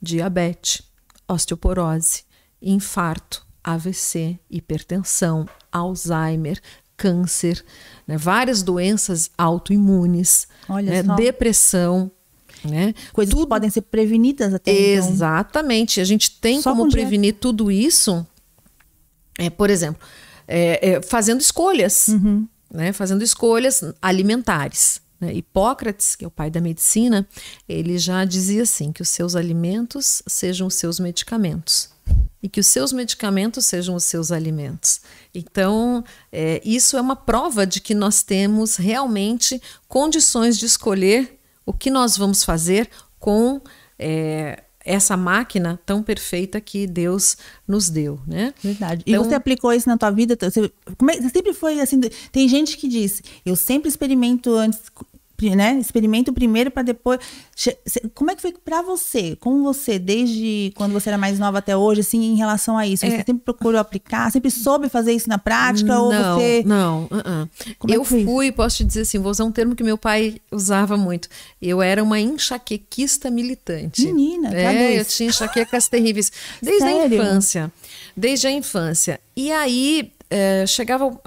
diabetes, 0.00 0.82
osteoporose, 1.26 2.24
infarto, 2.60 3.41
AVC, 3.62 4.38
hipertensão, 4.50 5.46
Alzheimer, 5.70 6.60
câncer, 6.96 7.64
né, 8.06 8.16
várias 8.16 8.62
doenças 8.62 9.30
autoimunes, 9.36 10.46
né, 10.68 11.02
depressão. 11.16 12.10
Né? 12.64 12.94
Coisas 13.12 13.34
tudo... 13.34 13.42
que 13.42 13.48
podem 13.48 13.70
ser 13.70 13.82
prevenidas 13.82 14.54
até 14.54 14.70
então. 14.70 15.08
Exatamente. 15.08 15.94
Então. 15.94 16.02
A 16.02 16.06
gente 16.06 16.30
tem 16.30 16.62
Só 16.62 16.70
como 16.72 16.88
prevenir 16.90 17.34
tudo 17.34 17.72
isso, 17.72 18.24
é, 19.36 19.50
por 19.50 19.68
exemplo, 19.68 20.00
é, 20.46 20.90
é, 20.90 21.02
fazendo 21.02 21.40
escolhas. 21.40 22.08
Uhum. 22.08 22.46
Né? 22.72 22.92
Fazendo 22.92 23.22
escolhas 23.22 23.82
alimentares. 24.00 25.00
Né? 25.20 25.34
Hipócrates, 25.34 26.14
que 26.14 26.24
é 26.24 26.28
o 26.28 26.30
pai 26.30 26.50
da 26.50 26.60
medicina, 26.60 27.26
ele 27.68 27.98
já 27.98 28.24
dizia 28.24 28.62
assim: 28.62 28.92
que 28.92 29.02
os 29.02 29.08
seus 29.08 29.34
alimentos 29.34 30.22
sejam 30.26 30.68
os 30.68 30.74
seus 30.74 31.00
medicamentos 31.00 31.91
e 32.42 32.48
que 32.48 32.60
os 32.60 32.66
seus 32.66 32.92
medicamentos 32.92 33.66
sejam 33.66 33.94
os 33.94 34.04
seus 34.04 34.32
alimentos. 34.32 35.00
Então, 35.34 36.02
é, 36.32 36.60
isso 36.64 36.96
é 36.96 37.00
uma 37.00 37.14
prova 37.14 37.66
de 37.66 37.80
que 37.80 37.94
nós 37.94 38.22
temos 38.22 38.76
realmente 38.76 39.62
condições 39.86 40.58
de 40.58 40.66
escolher 40.66 41.38
o 41.64 41.72
que 41.72 41.90
nós 41.90 42.16
vamos 42.16 42.42
fazer 42.42 42.90
com 43.18 43.60
é, 43.98 44.64
essa 44.84 45.16
máquina 45.16 45.80
tão 45.86 46.02
perfeita 46.02 46.60
que 46.60 46.86
Deus 46.86 47.36
nos 47.66 47.88
deu, 47.88 48.20
né? 48.26 48.52
Verdade. 48.62 49.04
Então, 49.06 49.22
e 49.22 49.24
você 49.28 49.34
aplicou 49.34 49.72
isso 49.72 49.88
na 49.88 49.96
tua 49.96 50.10
vida? 50.10 50.36
Você, 50.40 50.64
é, 50.64 51.20
você 51.20 51.28
sempre 51.28 51.52
foi 51.52 51.80
assim? 51.80 52.00
Tem 52.32 52.48
gente 52.48 52.76
que 52.76 52.88
diz: 52.88 53.22
eu 53.46 53.54
sempre 53.54 53.88
experimento 53.88 54.52
antes 54.54 54.80
né? 55.50 55.78
Experimenta 55.78 56.32
primeiro 56.32 56.70
para 56.70 56.82
depois. 56.82 57.20
Como 58.14 58.30
é 58.30 58.36
que 58.36 58.42
foi 58.42 58.52
para 58.52 58.82
você? 58.82 59.36
Como 59.36 59.62
você, 59.62 59.98
desde 59.98 60.72
quando 60.74 60.92
você 60.92 61.10
era 61.10 61.18
mais 61.18 61.38
nova 61.38 61.58
até 61.58 61.76
hoje, 61.76 62.00
assim, 62.00 62.22
em 62.22 62.36
relação 62.36 62.78
a 62.78 62.86
isso? 62.86 63.06
Você 63.06 63.14
é... 63.14 63.24
sempre 63.24 63.44
procurou 63.44 63.80
aplicar? 63.80 64.30
Sempre 64.30 64.50
soube 64.50 64.88
fazer 64.88 65.12
isso 65.12 65.28
na 65.28 65.38
prática? 65.38 65.88
Não, 65.88 66.04
ou 66.04 66.12
você. 66.12 66.62
Não, 66.64 67.04
uh 67.04 67.08
-uh. 67.08 67.48
Eu 67.88 68.02
é 68.02 68.04
fui, 68.04 68.46
isso? 68.46 68.52
posso 68.54 68.76
te 68.78 68.84
dizer 68.84 69.02
assim, 69.02 69.18
vou 69.18 69.30
usar 69.30 69.44
um 69.44 69.52
termo 69.52 69.74
que 69.74 69.82
meu 69.82 69.98
pai 69.98 70.36
usava 70.50 70.96
muito. 70.96 71.28
Eu 71.60 71.82
era 71.82 72.02
uma 72.02 72.18
enxaquequista 72.18 73.30
militante. 73.30 74.06
Menina, 74.06 74.54
é, 74.54 74.98
eu 74.98 75.04
tinha 75.04 75.28
enxaquecas 75.28 75.88
terríveis. 75.88 76.32
Desde 76.60 76.82
Sério? 76.82 77.20
a 77.20 77.24
infância. 77.24 77.72
Desde 78.16 78.46
a 78.46 78.50
infância. 78.50 79.20
E 79.36 79.50
aí, 79.50 80.12
é, 80.30 80.66
chegava, 80.66 81.18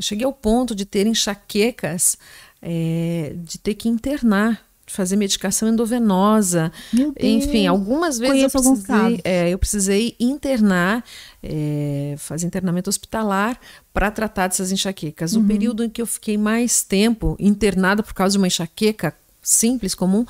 cheguei 0.00 0.24
ao 0.24 0.32
ponto 0.32 0.74
de 0.74 0.84
ter 0.84 1.06
enxaquecas 1.06 2.16
é, 2.62 3.34
de 3.36 3.58
ter 3.58 3.74
que 3.74 3.88
internar, 3.88 4.62
de 4.86 4.92
fazer 4.92 5.16
medicação 5.16 5.68
endovenosa. 5.68 6.72
Enfim, 7.20 7.66
algumas 7.66 8.18
vezes 8.18 8.42
eu 8.42 8.50
precisei, 8.50 9.20
é, 9.24 9.48
eu 9.50 9.58
precisei 9.58 10.16
internar, 10.18 11.04
é, 11.42 12.14
fazer 12.18 12.46
internamento 12.46 12.90
hospitalar 12.90 13.58
para 13.92 14.10
tratar 14.10 14.48
dessas 14.48 14.72
enxaquecas. 14.72 15.34
Uhum. 15.34 15.42
O 15.42 15.46
período 15.46 15.84
em 15.84 15.88
que 15.88 16.02
eu 16.02 16.06
fiquei 16.06 16.36
mais 16.36 16.82
tempo 16.82 17.36
internada 17.38 18.02
por 18.02 18.14
causa 18.14 18.32
de 18.32 18.38
uma 18.38 18.46
enxaqueca 18.46 19.14
simples, 19.42 19.94
comum, 19.94 20.26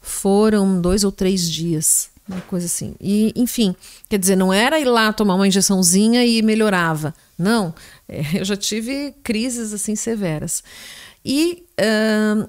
foram 0.00 0.80
dois 0.80 1.04
ou 1.04 1.12
três 1.12 1.50
dias 1.50 2.14
uma 2.28 2.40
coisa 2.42 2.66
assim. 2.66 2.94
E, 3.00 3.32
enfim, 3.36 3.76
quer 4.08 4.18
dizer, 4.18 4.36
não 4.36 4.52
era 4.52 4.80
ir 4.80 4.86
lá 4.86 5.12
tomar 5.12 5.34
uma 5.34 5.46
injeçãozinha 5.46 6.24
e 6.24 6.40
melhorava. 6.42 7.14
Não, 7.38 7.74
é, 8.08 8.22
eu 8.40 8.44
já 8.44 8.56
tive 8.56 9.14
crises 9.22 9.72
assim 9.72 9.94
severas. 9.94 10.62
E 11.24 11.66
uh, 11.80 12.46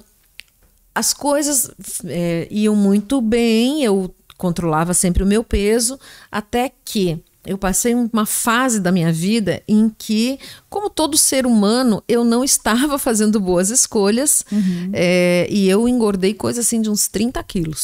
as 0.93 1.13
coisas 1.13 1.71
é, 2.05 2.47
iam 2.51 2.75
muito 2.75 3.21
bem, 3.21 3.83
eu 3.83 4.13
controlava 4.37 4.93
sempre 4.93 5.23
o 5.23 5.27
meu 5.27 5.43
peso, 5.43 5.99
até 6.31 6.71
que 6.83 7.23
eu 7.45 7.57
passei 7.57 7.93
uma 7.93 8.25
fase 8.25 8.79
da 8.79 8.91
minha 8.91 9.11
vida 9.11 9.61
em 9.67 9.89
que, 9.95 10.39
como 10.69 10.89
todo 10.89 11.17
ser 11.17 11.45
humano, 11.45 12.03
eu 12.07 12.23
não 12.23 12.43
estava 12.43 12.97
fazendo 12.99 13.39
boas 13.39 13.69
escolhas 13.69 14.43
uhum. 14.51 14.91
é, 14.93 15.47
e 15.49 15.69
eu 15.69 15.87
engordei 15.87 16.33
coisa 16.33 16.61
assim 16.61 16.81
de 16.81 16.89
uns 16.89 17.07
30 17.07 17.41
quilos. 17.43 17.83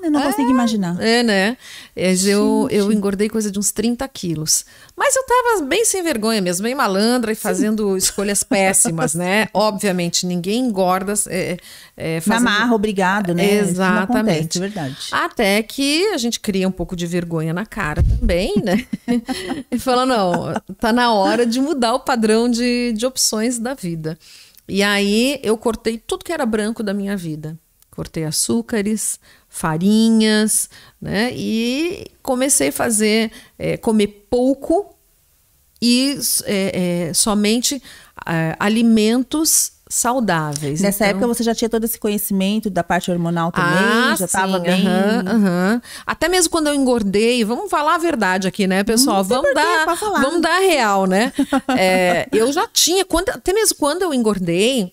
Menina, 0.00 0.10
não 0.10 0.20
é, 0.20 0.30
consigo 0.30 0.50
imaginar. 0.50 1.00
É, 1.00 1.22
né? 1.22 1.56
É, 1.94 2.14
eu, 2.24 2.68
eu 2.70 2.90
engordei 2.92 3.28
coisa 3.28 3.50
de 3.50 3.58
uns 3.58 3.70
30 3.70 4.06
quilos. 4.08 4.64
Mas 4.96 5.14
eu 5.14 5.22
estava 5.22 5.66
bem 5.66 5.84
sem 5.84 6.02
vergonha 6.02 6.40
mesmo, 6.40 6.64
bem 6.64 6.74
malandra 6.74 7.32
e 7.32 7.34
fazendo 7.34 7.92
Sim. 7.92 7.96
escolhas 7.96 8.42
péssimas, 8.42 9.14
né? 9.14 9.48
Obviamente, 9.54 10.26
ninguém 10.26 10.60
engorda. 10.64 11.14
É, 11.28 11.56
é, 11.96 12.20
fazendo... 12.20 12.74
Obrigado, 12.74 13.34
né? 13.34 13.56
Exatamente. 13.56 14.58
Acontece, 14.58 14.58
é 14.58 14.60
verdade. 14.60 14.96
Até 15.12 15.62
que 15.62 16.06
a 16.08 16.18
gente 16.18 16.40
cria 16.40 16.66
um 16.66 16.72
pouco 16.72 16.96
de 16.96 17.06
vergonha 17.06 17.52
na 17.52 17.66
cara 17.66 18.02
também, 18.02 18.54
né? 18.62 18.86
e 19.70 19.78
fala, 19.78 20.06
não, 20.06 20.52
tá 20.78 20.92
na 20.92 21.12
hora 21.12 21.46
de 21.46 21.60
mudar 21.60 21.94
o 21.94 22.00
padrão 22.00 22.48
de, 22.48 22.92
de 22.92 23.06
opções 23.06 23.58
da 23.58 23.74
vida. 23.74 24.18
E 24.68 24.82
aí 24.82 25.40
eu 25.42 25.56
cortei 25.56 25.98
tudo 25.98 26.24
que 26.24 26.32
era 26.32 26.46
branco 26.46 26.82
da 26.82 26.94
minha 26.94 27.16
vida. 27.16 27.58
Cortei 27.90 28.24
açúcares, 28.24 29.18
farinhas, 29.48 30.70
né? 31.00 31.32
E 31.34 32.06
comecei 32.22 32.68
a 32.68 32.72
fazer, 32.72 33.32
é, 33.58 33.76
comer 33.76 34.26
pouco 34.30 34.94
e 35.82 36.16
é, 36.44 37.08
é, 37.08 37.14
somente 37.14 37.82
é, 38.26 38.54
alimentos 38.60 39.72
saudáveis. 39.90 40.80
Nessa 40.80 41.04
então... 41.04 41.18
época 41.18 41.26
você 41.34 41.42
já 41.42 41.52
tinha 41.52 41.68
todo 41.68 41.82
esse 41.82 41.98
conhecimento 41.98 42.70
da 42.70 42.84
parte 42.84 43.10
hormonal 43.10 43.50
também? 43.50 43.70
Ah, 43.72 44.14
já 44.16 44.24
estava 44.24 44.60
bem. 44.60 44.84
Até 46.06 46.28
mesmo 46.28 46.48
quando 46.48 46.68
eu 46.68 46.74
engordei, 46.74 47.44
vamos 47.44 47.68
falar 47.68 47.96
a 47.96 47.98
verdade 47.98 48.46
aqui, 48.46 48.68
né, 48.68 48.84
pessoal? 48.84 49.24
vamos 49.24 49.52
dar, 49.52 49.86
vamos 50.22 50.40
dar 50.40 50.56
a 50.56 50.60
real, 50.60 51.06
né? 51.06 51.32
é, 51.76 52.28
eu 52.32 52.52
já 52.52 52.68
tinha, 52.72 53.04
quando, 53.04 53.30
até 53.30 53.52
mesmo 53.52 53.76
quando 53.76 54.02
eu 54.02 54.14
engordei 54.14 54.92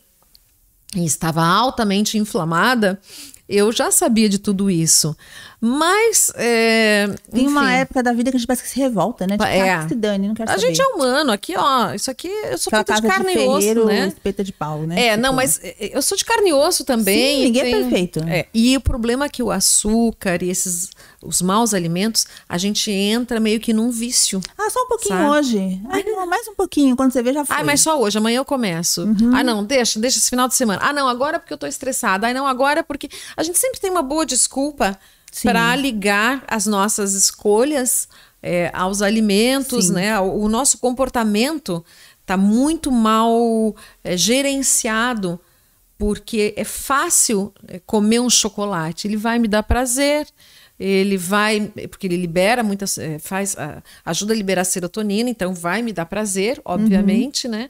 e 0.95 1.05
estava 1.05 1.45
altamente 1.45 2.17
inflamada, 2.17 2.99
eu 3.47 3.71
já 3.71 3.91
sabia 3.91 4.27
de 4.27 4.39
tudo 4.39 4.69
isso. 4.69 5.15
Mas. 5.59 6.31
É, 6.35 7.07
Tem 7.31 7.47
uma 7.47 7.71
época 7.71 8.03
da 8.03 8.13
vida 8.13 8.29
que 8.29 8.37
a 8.37 8.39
gente 8.39 8.47
parece 8.47 8.63
que 8.63 8.69
se 8.69 8.79
revolta, 8.79 9.25
né? 9.25 9.37
Tipo, 9.37 9.49
é. 9.49 9.71
Ah, 9.71 9.83
que 9.83 9.89
se 9.89 9.95
dane, 9.95 10.27
não 10.27 10.35
quero 10.35 10.51
A 10.51 10.57
gente 10.57 10.79
é 10.79 10.85
humano. 10.87 11.31
Aqui, 11.31 11.55
ó. 11.57 11.93
Isso 11.93 12.11
aqui, 12.11 12.27
eu 12.27 12.57
sou 12.57 12.69
feita 12.69 12.93
de 12.93 13.01
carne 13.01 13.33
de 13.33 13.39
e 13.39 13.47
osso, 13.47 13.85
né? 13.85 14.07
espeta 14.07 14.43
de 14.43 14.53
pau, 14.53 14.81
né? 14.81 15.07
É, 15.07 15.09
tipo... 15.11 15.21
não, 15.23 15.33
mas 15.33 15.59
é, 15.63 15.75
eu 15.79 16.01
sou 16.01 16.15
de 16.17 16.23
carne 16.23 16.49
e 16.49 16.53
osso 16.53 16.85
também. 16.85 17.37
Sim, 17.37 17.43
ninguém 17.45 17.61
é 17.61 17.65
tem... 17.65 17.73
é 17.73 17.79
perfeito. 17.79 18.19
É. 18.27 18.45
E 18.53 18.77
o 18.77 18.81
problema 18.81 19.25
é 19.25 19.29
que 19.29 19.41
o 19.41 19.49
açúcar 19.49 20.43
e 20.43 20.49
esses 20.49 20.89
os 21.21 21.41
maus 21.41 21.73
alimentos, 21.73 22.27
a 22.47 22.57
gente 22.57 22.91
entra 22.91 23.39
meio 23.39 23.59
que 23.59 23.73
num 23.73 23.89
vício. 23.89 24.39
Ah, 24.57 24.69
só 24.69 24.83
um 24.83 24.87
pouquinho 24.87 25.15
sabe? 25.15 25.29
hoje. 25.29 25.81
Ai, 25.89 26.03
não, 26.03 26.27
mais 26.27 26.47
um 26.47 26.53
pouquinho. 26.53 26.95
Quando 26.95 27.11
você 27.11 27.23
vê, 27.23 27.33
já 27.33 27.43
foi. 27.43 27.55
Ai, 27.55 27.63
mas 27.63 27.81
só 27.81 27.99
hoje. 27.99 28.17
Amanhã 28.17 28.37
eu 28.37 28.45
começo. 28.45 29.03
Uhum. 29.03 29.35
Ah, 29.35 29.43
não, 29.43 29.63
deixa, 29.63 29.99
deixa 29.99 30.19
esse 30.19 30.29
final 30.29 30.47
de 30.47 30.55
semana. 30.55 30.79
Ah, 30.83 30.93
não, 30.93 31.07
agora 31.07 31.39
porque 31.39 31.53
eu 31.53 31.57
tô 31.57 31.65
estressada. 31.65 32.27
Ah, 32.27 32.33
não, 32.33 32.45
agora 32.45 32.83
porque... 32.83 33.09
A 33.35 33.41
gente 33.41 33.57
sempre 33.57 33.79
tem 33.79 33.89
uma 33.89 34.03
boa 34.03 34.25
desculpa 34.25 34.97
para 35.43 35.75
ligar 35.75 36.43
as 36.47 36.65
nossas 36.65 37.13
escolhas 37.13 38.07
é, 38.41 38.69
aos 38.73 39.01
alimentos, 39.01 39.87
Sim. 39.87 39.93
né? 39.93 40.19
O, 40.19 40.47
nosso 40.47 40.77
comportamento 40.77 41.83
está 42.21 42.37
muito 42.37 42.91
mal 42.91 43.75
é, 44.03 44.15
gerenciado 44.15 45.39
porque 45.97 46.53
é 46.55 46.63
fácil 46.63 47.53
é, 47.67 47.79
comer 47.79 48.19
um 48.19 48.29
chocolate, 48.29 49.07
ele 49.07 49.17
vai 49.17 49.39
me 49.39 49.47
dar 49.47 49.63
prazer, 49.63 50.27
ele 50.79 51.17
vai, 51.17 51.71
porque 51.89 52.05
ele 52.05 52.17
libera 52.17 52.63
muitas, 52.63 52.99
é, 52.99 53.17
faz, 53.17 53.55
ajuda 54.05 54.33
a 54.33 54.35
liberar 54.35 54.63
serotonina, 54.63 55.29
então 55.29 55.53
vai 55.53 55.81
me 55.81 55.91
dar 55.91 56.05
prazer, 56.05 56.61
obviamente, 56.63 57.47
uhum. 57.47 57.51
né? 57.51 57.67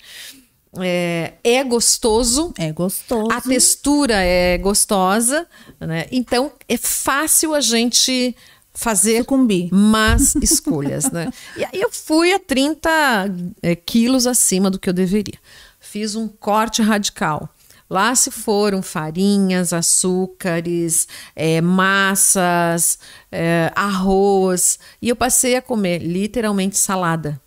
É, 0.79 1.33
é, 1.43 1.63
gostoso. 1.63 2.53
É 2.57 2.71
gostoso. 2.71 3.31
A 3.31 3.41
textura 3.41 4.15
é 4.15 4.57
gostosa, 4.57 5.47
né? 5.79 6.07
Então 6.11 6.51
é 6.67 6.77
fácil 6.77 7.53
a 7.53 7.61
gente 7.61 8.35
fazer 8.73 9.19
Sucumbir. 9.19 9.73
más 9.73 10.35
escolhas, 10.35 11.09
né? 11.11 11.31
E 11.55 11.63
aí 11.63 11.81
eu 11.81 11.91
fui 11.91 12.33
a 12.33 12.39
30 12.39 12.89
é, 13.61 13.75
quilos 13.75 14.27
acima 14.27 14.69
do 14.69 14.77
que 14.77 14.89
eu 14.89 14.93
deveria. 14.93 15.39
Fiz 15.79 16.15
um 16.15 16.27
corte 16.27 16.81
radical. 16.81 17.49
Lá 17.89 18.13
se 18.13 18.29
foram 18.29 18.81
farinhas, 18.81 19.71
açúcares, 19.71 21.07
é, 21.33 21.61
massas, 21.61 22.99
é, 23.31 23.71
arroz. 23.73 24.77
E 25.01 25.07
eu 25.07 25.15
passei 25.15 25.55
a 25.55 25.61
comer 25.61 25.99
literalmente 25.99 26.77
salada. 26.77 27.41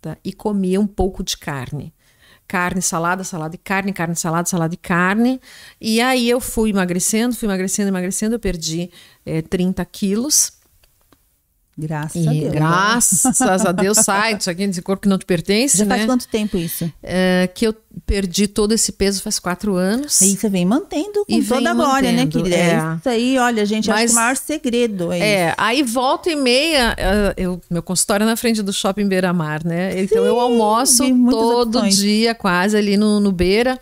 Tá? 0.00 0.16
E 0.24 0.32
comia 0.32 0.80
um 0.80 0.86
pouco 0.86 1.22
de 1.22 1.36
carne 1.36 1.92
carne, 2.46 2.82
salada, 2.82 3.24
salada 3.24 3.54
e 3.54 3.58
carne, 3.58 3.92
carne, 3.92 4.16
salada, 4.16 4.48
salada 4.48 4.74
e 4.74 4.76
carne. 4.76 5.40
E 5.80 6.00
aí 6.00 6.28
eu 6.28 6.40
fui 6.40 6.70
emagrecendo, 6.70 7.34
fui 7.34 7.46
emagrecendo, 7.46 7.88
emagrecendo, 7.88 8.34
eu 8.34 8.40
perdi 8.40 8.90
é, 9.24 9.42
30 9.42 9.84
quilos. 9.86 10.52
Graças 11.76 12.24
e 12.24 12.28
a 12.28 12.32
Deus. 12.32 12.52
Graças 12.52 13.66
a 13.66 13.72
Deus 13.72 13.98
sai 13.98 14.36
disso 14.36 14.48
aqui, 14.48 14.66
desse 14.66 14.80
corpo 14.80 15.02
que 15.02 15.08
não 15.08 15.18
te 15.18 15.26
pertence. 15.26 15.78
Já 15.78 15.84
né? 15.84 15.96
faz 15.96 16.06
quanto 16.06 16.28
tempo 16.28 16.56
isso? 16.56 16.90
É, 17.02 17.48
que 17.52 17.66
eu 17.66 17.74
perdi 18.06 18.46
todo 18.46 18.72
esse 18.72 18.92
peso 18.92 19.22
faz 19.22 19.38
quatro 19.38 19.74
anos. 19.74 20.22
Aí 20.22 20.36
você 20.36 20.48
vem 20.48 20.64
mantendo 20.64 21.24
com 21.24 21.32
e 21.32 21.44
toda 21.44 21.70
a 21.70 21.74
glória, 21.74 22.12
né, 22.12 22.26
querida? 22.26 22.56
É. 22.56 22.96
Isso 22.98 23.08
aí, 23.08 23.38
olha, 23.38 23.66
gente, 23.66 23.88
Mas, 23.88 23.96
acho 23.98 24.06
que 24.06 24.12
o 24.12 24.14
maior 24.22 24.36
segredo 24.36 25.12
é, 25.12 25.18
é 25.18 25.46
isso. 25.48 25.54
aí 25.58 25.82
volta 25.82 26.30
e 26.30 26.36
meia, 26.36 26.94
eh, 26.96 27.34
eu, 27.36 27.60
meu 27.70 27.82
consultório 27.82 28.24
é 28.24 28.26
na 28.26 28.36
frente 28.36 28.62
do 28.62 28.72
shopping 28.72 29.08
Beira 29.08 29.32
Mar, 29.32 29.64
né? 29.64 30.00
Então 30.00 30.22
Sim, 30.22 30.28
eu 30.28 30.40
almoço 30.40 31.04
todo 31.30 31.76
opções. 31.76 31.96
dia, 31.96 32.34
quase 32.34 32.76
ali 32.76 32.96
no, 32.96 33.20
no 33.20 33.32
Beira. 33.32 33.78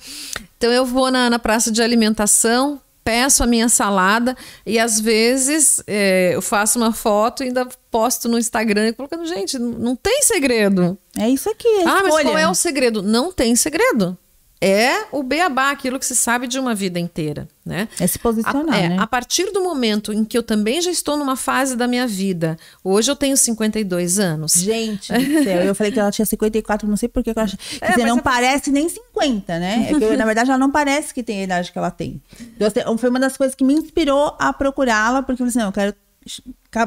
Então 0.56 0.70
eu 0.70 0.86
vou 0.86 1.10
na, 1.10 1.28
na 1.28 1.38
praça 1.38 1.70
de 1.70 1.82
alimentação, 1.82 2.80
peço 3.04 3.42
a 3.42 3.46
minha 3.46 3.68
salada 3.68 4.36
e 4.64 4.78
às 4.78 5.00
vezes 5.00 5.82
é, 5.86 6.32
eu 6.34 6.42
faço 6.42 6.78
uma 6.78 6.92
foto 6.92 7.42
e 7.42 7.48
ainda 7.48 7.66
posto 7.90 8.28
no 8.28 8.38
Instagram 8.38 8.92
colocando, 8.92 9.26
gente, 9.26 9.58
não 9.58 9.94
tem 9.96 10.22
segredo. 10.22 10.96
É 11.18 11.28
isso 11.28 11.50
aqui. 11.50 11.68
É 11.68 11.84
ah, 11.86 11.96
escolha. 11.96 12.02
mas 12.02 12.22
qual 12.22 12.38
é 12.38 12.48
o 12.48 12.54
segredo? 12.54 13.02
Não 13.02 13.32
tem 13.32 13.54
segredo 13.56 14.16
é 14.64 15.06
o 15.10 15.24
beabá, 15.24 15.72
aquilo 15.72 15.98
que 15.98 16.06
se 16.06 16.14
sabe 16.14 16.46
de 16.46 16.56
uma 16.56 16.72
vida 16.72 17.00
inteira, 17.00 17.48
né? 17.66 17.88
É 17.98 18.06
se 18.06 18.16
posicionar, 18.16 18.76
a, 18.76 18.78
é, 18.78 18.88
né? 18.90 18.96
A 18.96 19.08
partir 19.08 19.50
do 19.50 19.60
momento 19.60 20.12
em 20.12 20.24
que 20.24 20.38
eu 20.38 20.42
também 20.42 20.80
já 20.80 20.88
estou 20.88 21.16
numa 21.16 21.34
fase 21.34 21.74
da 21.74 21.88
minha 21.88 22.06
vida, 22.06 22.56
hoje 22.84 23.10
eu 23.10 23.16
tenho 23.16 23.36
52 23.36 24.20
anos. 24.20 24.52
Gente 24.52 25.12
do 25.12 25.42
céu, 25.42 25.62
eu 25.62 25.74
falei 25.74 25.90
que 25.90 25.98
ela 25.98 26.12
tinha 26.12 26.24
54, 26.24 26.88
não 26.88 26.96
sei 26.96 27.08
porque 27.08 27.30
eu 27.30 27.34
acho 27.36 27.56
que 27.56 27.78
é, 27.80 27.92
você 27.92 28.04
não 28.04 28.18
é... 28.18 28.22
parece 28.22 28.70
nem 28.70 28.88
50, 28.88 29.58
né? 29.58 29.88
É 29.90 29.98
que, 29.98 30.16
na 30.16 30.24
verdade, 30.24 30.50
ela 30.50 30.58
não 30.58 30.70
parece 30.70 31.12
que 31.12 31.24
tem 31.24 31.40
a 31.40 31.42
idade 31.42 31.72
que 31.72 31.78
ela 31.78 31.90
tem. 31.90 32.22
Então, 32.54 32.96
foi 32.96 33.10
uma 33.10 33.18
das 33.18 33.36
coisas 33.36 33.56
que 33.56 33.64
me 33.64 33.74
inspirou 33.74 34.36
a 34.38 34.52
procurá-la, 34.52 35.22
porque 35.22 35.42
eu 35.42 35.48
falei 35.48 35.48
assim, 35.50 35.58
não, 35.58 35.66
eu 35.66 35.72
quero 35.72 35.94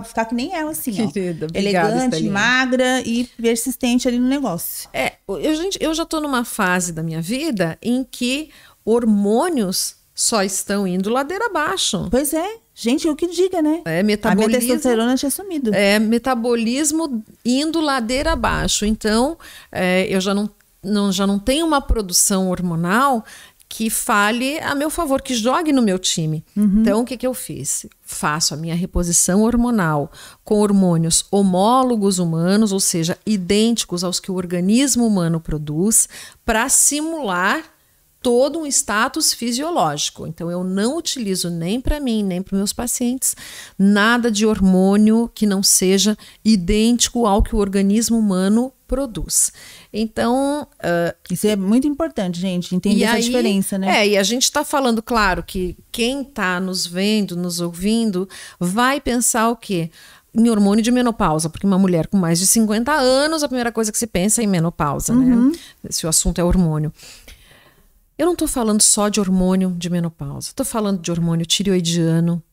ficar 0.03 0.25
que 0.25 0.33
nem 0.33 0.53
ela, 0.53 0.71
assim, 0.71 1.07
Querida, 1.07 1.47
ó. 1.47 1.49
Elegante, 1.57 2.23
magra 2.23 3.01
e 3.05 3.25
persistente 3.39 4.07
ali 4.07 4.17
no 4.17 4.27
negócio. 4.27 4.89
É, 4.91 5.13
eu, 5.27 5.55
gente, 5.55 5.77
eu 5.79 5.93
já 5.93 6.05
tô 6.05 6.19
numa 6.19 6.43
fase 6.43 6.91
da 6.91 7.03
minha 7.03 7.21
vida 7.21 7.77
em 7.81 8.03
que 8.03 8.49
hormônios 8.83 9.95
só 10.13 10.43
estão 10.43 10.87
indo 10.87 11.09
ladeira 11.09 11.47
abaixo. 11.47 12.07
Pois 12.09 12.33
é. 12.33 12.57
Gente, 12.73 13.07
o 13.07 13.15
que 13.15 13.27
diga, 13.27 13.61
né? 13.61 13.81
É 13.85 14.03
metabolismo. 14.03 14.45
A 14.45 14.47
minha 14.47 14.59
testosterona 14.59 15.15
tinha 15.15 15.31
sumido. 15.31 15.73
É 15.73 15.97
metabolismo 15.97 17.23
indo 17.43 17.79
ladeira 17.79 18.33
abaixo. 18.33 18.85
Então, 18.85 19.37
é, 19.71 20.05
eu 20.09 20.19
já 20.19 20.33
não, 20.33 20.49
não, 20.83 21.11
já 21.11 21.25
não 21.25 21.39
tenho 21.39 21.65
uma 21.65 21.79
produção 21.79 22.49
hormonal 22.49 23.23
que 23.67 23.89
fale 23.89 24.59
a 24.59 24.75
meu 24.75 24.89
favor, 24.89 25.21
que 25.21 25.33
jogue 25.35 25.73
no 25.73 25.81
meu 25.81 25.97
time. 25.97 26.43
Uhum. 26.55 26.81
Então, 26.81 27.01
o 27.01 27.05
que, 27.05 27.17
que 27.17 27.27
eu 27.27 27.33
fiz? 27.33 27.85
Faço 28.01 28.53
a 28.53 28.57
minha 28.57 28.75
reposição 28.75 29.41
hormonal 29.41 30.11
com 30.43 30.59
hormônios 30.59 31.25
homólogos 31.31 32.19
humanos, 32.19 32.71
ou 32.71 32.79
seja, 32.79 33.17
idênticos 33.25 34.03
aos 34.03 34.19
que 34.19 34.31
o 34.31 34.35
organismo 34.35 35.05
humano 35.05 35.39
produz, 35.39 36.07
para 36.45 36.69
simular 36.69 37.63
todo 38.21 38.59
um 38.59 38.65
status 38.65 39.33
fisiológico. 39.33 40.25
Então, 40.25 40.49
eu 40.49 40.63
não 40.63 40.97
utilizo 40.97 41.47
nem 41.49 41.79
para 41.79 41.99
mim, 41.99 42.23
nem 42.23 42.41
para 42.41 42.57
meus 42.57 42.73
pacientes, 42.73 43.35
nada 43.77 44.31
de 44.31 44.47
hormônio 44.47 45.29
que 45.33 45.45
não 45.45 45.61
seja 45.61 46.17
idêntico 46.43 47.27
ao 47.27 47.43
que 47.43 47.55
o 47.55 47.59
organismo 47.59 48.17
humano 48.17 48.73
produz. 48.87 49.51
Então. 49.97 50.67
Uh, 50.73 51.15
Isso 51.31 51.47
é 51.47 51.55
muito 51.55 51.87
importante, 51.87 52.39
gente, 52.39 52.75
entender 52.75 53.05
essa 53.05 53.15
aí, 53.15 53.23
diferença, 53.23 53.77
né? 53.77 54.01
É, 54.01 54.07
e 54.09 54.17
a 54.17 54.23
gente 54.23 54.43
está 54.43 54.65
falando, 54.65 55.01
claro, 55.01 55.41
que 55.41 55.77
quem 55.89 56.21
está 56.21 56.59
nos 56.59 56.85
vendo, 56.85 57.37
nos 57.37 57.61
ouvindo, 57.61 58.27
vai 58.59 58.99
pensar 58.99 59.49
o 59.49 59.55
quê? 59.55 59.89
Em 60.33 60.49
hormônio 60.49 60.83
de 60.83 60.91
menopausa, 60.91 61.49
porque 61.49 61.65
uma 61.65 61.79
mulher 61.79 62.07
com 62.07 62.17
mais 62.17 62.39
de 62.39 62.45
50 62.45 62.91
anos, 62.91 63.41
a 63.41 63.47
primeira 63.47 63.71
coisa 63.71 63.89
que 63.89 63.97
se 63.97 64.05
pensa 64.05 64.41
é 64.41 64.43
em 64.43 64.47
menopausa, 64.47 65.15
né? 65.15 65.33
uhum. 65.33 65.51
né? 65.51 65.57
Se 65.89 66.05
o 66.05 66.09
assunto 66.09 66.39
é 66.39 66.43
hormônio. 66.43 66.91
Eu 68.17 68.25
não 68.25 68.33
estou 68.33 68.47
falando 68.47 68.81
só 68.81 69.07
de 69.07 69.21
hormônio 69.21 69.71
de 69.71 69.89
menopausa, 69.89 70.49
estou 70.49 70.65
falando 70.65 70.99
de 71.01 71.09
hormônio 71.09 71.45
tireoidiano, 71.45 72.43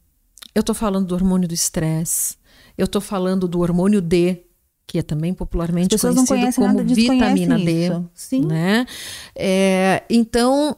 eu 0.55 0.61
estou 0.61 0.75
falando 0.75 1.07
do 1.07 1.15
hormônio 1.15 1.49
do 1.49 1.55
estresse, 1.55 2.37
eu 2.79 2.85
estou 2.85 3.01
falando 3.01 3.49
do 3.49 3.61
hormônio 3.61 4.01
D, 4.01 4.45
que 4.87 4.99
é 4.99 5.03
também 5.03 5.33
popularmente 5.33 5.97
conhecido 5.99 6.55
como 6.55 6.85
vitamina 6.85 7.59
D. 7.59 7.87
Isso. 7.87 8.11
Sim. 8.15 8.47
Né? 8.47 8.87
É, 9.35 10.03
então, 10.11 10.77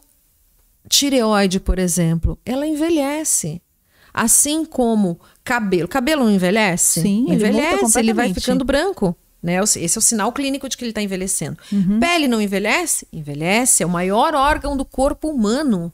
tireoide, 0.89 1.59
por 1.59 1.79
exemplo, 1.79 2.39
ela 2.45 2.67
envelhece. 2.67 3.61
Assim 4.13 4.65
como 4.65 5.19
cabelo. 5.43 5.89
Cabelo 5.89 6.25
não 6.25 6.31
envelhece? 6.31 7.03
Sim, 7.03 7.27
envelhece, 7.29 7.99
ele, 7.99 8.11
ele 8.11 8.15
vai 8.15 8.33
ficando 8.33 8.65
branco. 8.65 9.17
Né? 9.43 9.59
Esse 9.61 9.99
é 9.99 9.99
o 9.99 10.03
sinal 10.03 10.33
clínico 10.33 10.69
de 10.69 10.77
que 10.77 10.85
ele 10.85 10.93
está 10.93 11.03
envelhecendo. 11.03 11.59
Uhum. 11.73 11.99
Pele 11.99 12.29
não 12.29 12.41
envelhece? 12.41 13.09
Envelhece, 13.13 13.83
é 13.83 13.87
o 13.87 13.91
maior 13.91 14.35
órgão 14.35 14.77
do 14.77 14.85
corpo 14.85 15.29
humano. 15.29 15.93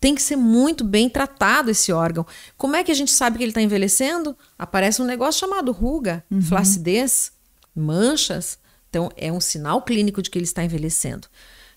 Tem 0.00 0.14
que 0.14 0.22
ser 0.22 0.36
muito 0.36 0.82
bem 0.82 1.10
tratado 1.10 1.70
esse 1.70 1.92
órgão. 1.92 2.26
Como 2.56 2.74
é 2.74 2.82
que 2.82 2.90
a 2.90 2.94
gente 2.94 3.10
sabe 3.10 3.36
que 3.36 3.44
ele 3.44 3.50
está 3.50 3.60
envelhecendo? 3.60 4.34
Aparece 4.58 5.02
um 5.02 5.04
negócio 5.04 5.38
chamado 5.38 5.70
ruga, 5.70 6.24
uhum. 6.30 6.40
flacidez 6.40 7.32
manchas, 7.74 8.58
então 8.88 9.10
é 9.16 9.32
um 9.32 9.40
sinal 9.40 9.82
clínico 9.82 10.20
de 10.20 10.30
que 10.30 10.38
ele 10.38 10.44
está 10.44 10.64
envelhecendo. 10.64 11.28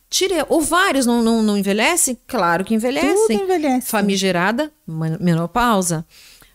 Tire, 0.09 0.45
ovários 0.47 1.05
não, 1.05 1.23
não, 1.23 1.41
não 1.41 1.57
envelhecem? 1.57 2.17
Claro 2.27 2.63
que 2.63 2.75
envelhecem. 2.75 3.15
Tudo 3.15 3.33
envelhece. 3.33 3.87
Famigerada, 3.87 4.71
menopausa. 5.19 6.05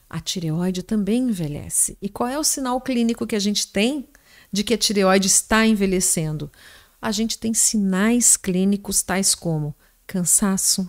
A 0.08 0.20
tireoide 0.20 0.82
também 0.82 1.24
envelhece. 1.24 1.98
E 2.00 2.08
qual 2.08 2.28
é 2.28 2.38
o 2.38 2.44
sinal 2.44 2.80
clínico 2.80 3.26
que 3.26 3.34
a 3.34 3.40
gente 3.40 3.66
tem 3.66 4.08
de 4.52 4.62
que 4.62 4.74
a 4.74 4.78
tireoide 4.78 5.26
está 5.26 5.66
envelhecendo? 5.66 6.50
A 7.02 7.10
gente 7.10 7.36
tem 7.36 7.52
sinais 7.52 8.36
clínicos 8.36 9.02
tais 9.02 9.34
como 9.34 9.74
cansaço, 10.06 10.88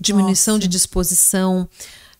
diminuição 0.00 0.54
Nossa. 0.54 0.62
de 0.62 0.68
disposição, 0.68 1.68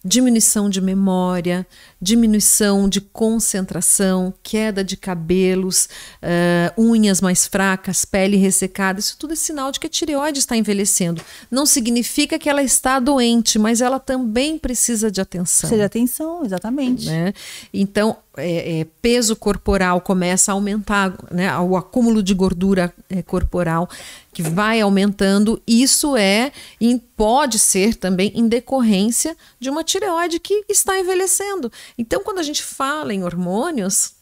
diminuição 0.05 0.71
de 0.71 0.81
memória, 0.81 1.67
diminuição 2.01 2.89
de 2.89 3.01
concentração, 3.01 4.33
queda 4.43 4.85
de 4.85 4.97
cabelos, 4.97 5.89
uh, 6.23 6.81
unhas 6.81 7.21
mais 7.21 7.47
fracas, 7.47 8.05
pele 8.05 8.37
ressecada. 8.37 9.01
Isso 9.01 9.17
tudo 9.19 9.33
é 9.33 9.37
sinal 9.37 9.73
de 9.73 9.81
que 9.81 9.87
a 9.87 9.91
tireoide 9.91 10.39
está 10.39 10.57
envelhecendo. 10.57 11.21
Não 11.51 11.67
significa 11.67 12.39
que 12.39 12.49
ela 12.49 12.63
está 12.63 13.01
doente, 13.01 13.59
mas 13.59 13.81
ela 13.81 13.99
também 13.99 14.59
precisa 14.59 15.11
de 15.11 15.21
atenção. 15.21 15.69
Precisa 15.69 15.77
de 15.77 15.87
atenção, 15.87 16.45
exatamente. 16.45 17.07
Né? 17.07 17.35
Então, 17.75 18.17
é, 18.39 18.81
é, 18.81 18.87
peso 19.03 19.37
corporal 19.37 20.01
começa 20.01 20.51
a 20.51 20.55
aumentar, 20.55 21.15
né? 21.31 21.57
o 21.59 21.77
acúmulo 21.77 22.23
de 22.23 22.35
gordura 22.35 22.93
é, 23.11 23.23
corporal 23.23 23.89
que 24.33 24.43
vai 24.43 24.81
aumentando, 24.81 25.61
isso 25.67 26.17
é 26.17 26.53
e 26.81 27.01
pode 27.17 27.59
ser 27.59 27.97
também 27.97 28.31
em 28.35 28.47
decorrência 28.47 29.37
de 29.59 29.69
uma 29.69 29.83
tireoide 29.83 30.39
que 30.39 30.65
está 30.69 30.99
envelhecendo. 30.99 31.73
Então, 31.99 32.23
quando 32.23 32.39
a 32.39 32.43
gente 32.43 32.63
fala 32.63 33.13
em 33.13 33.25
hormônios, 33.25 34.13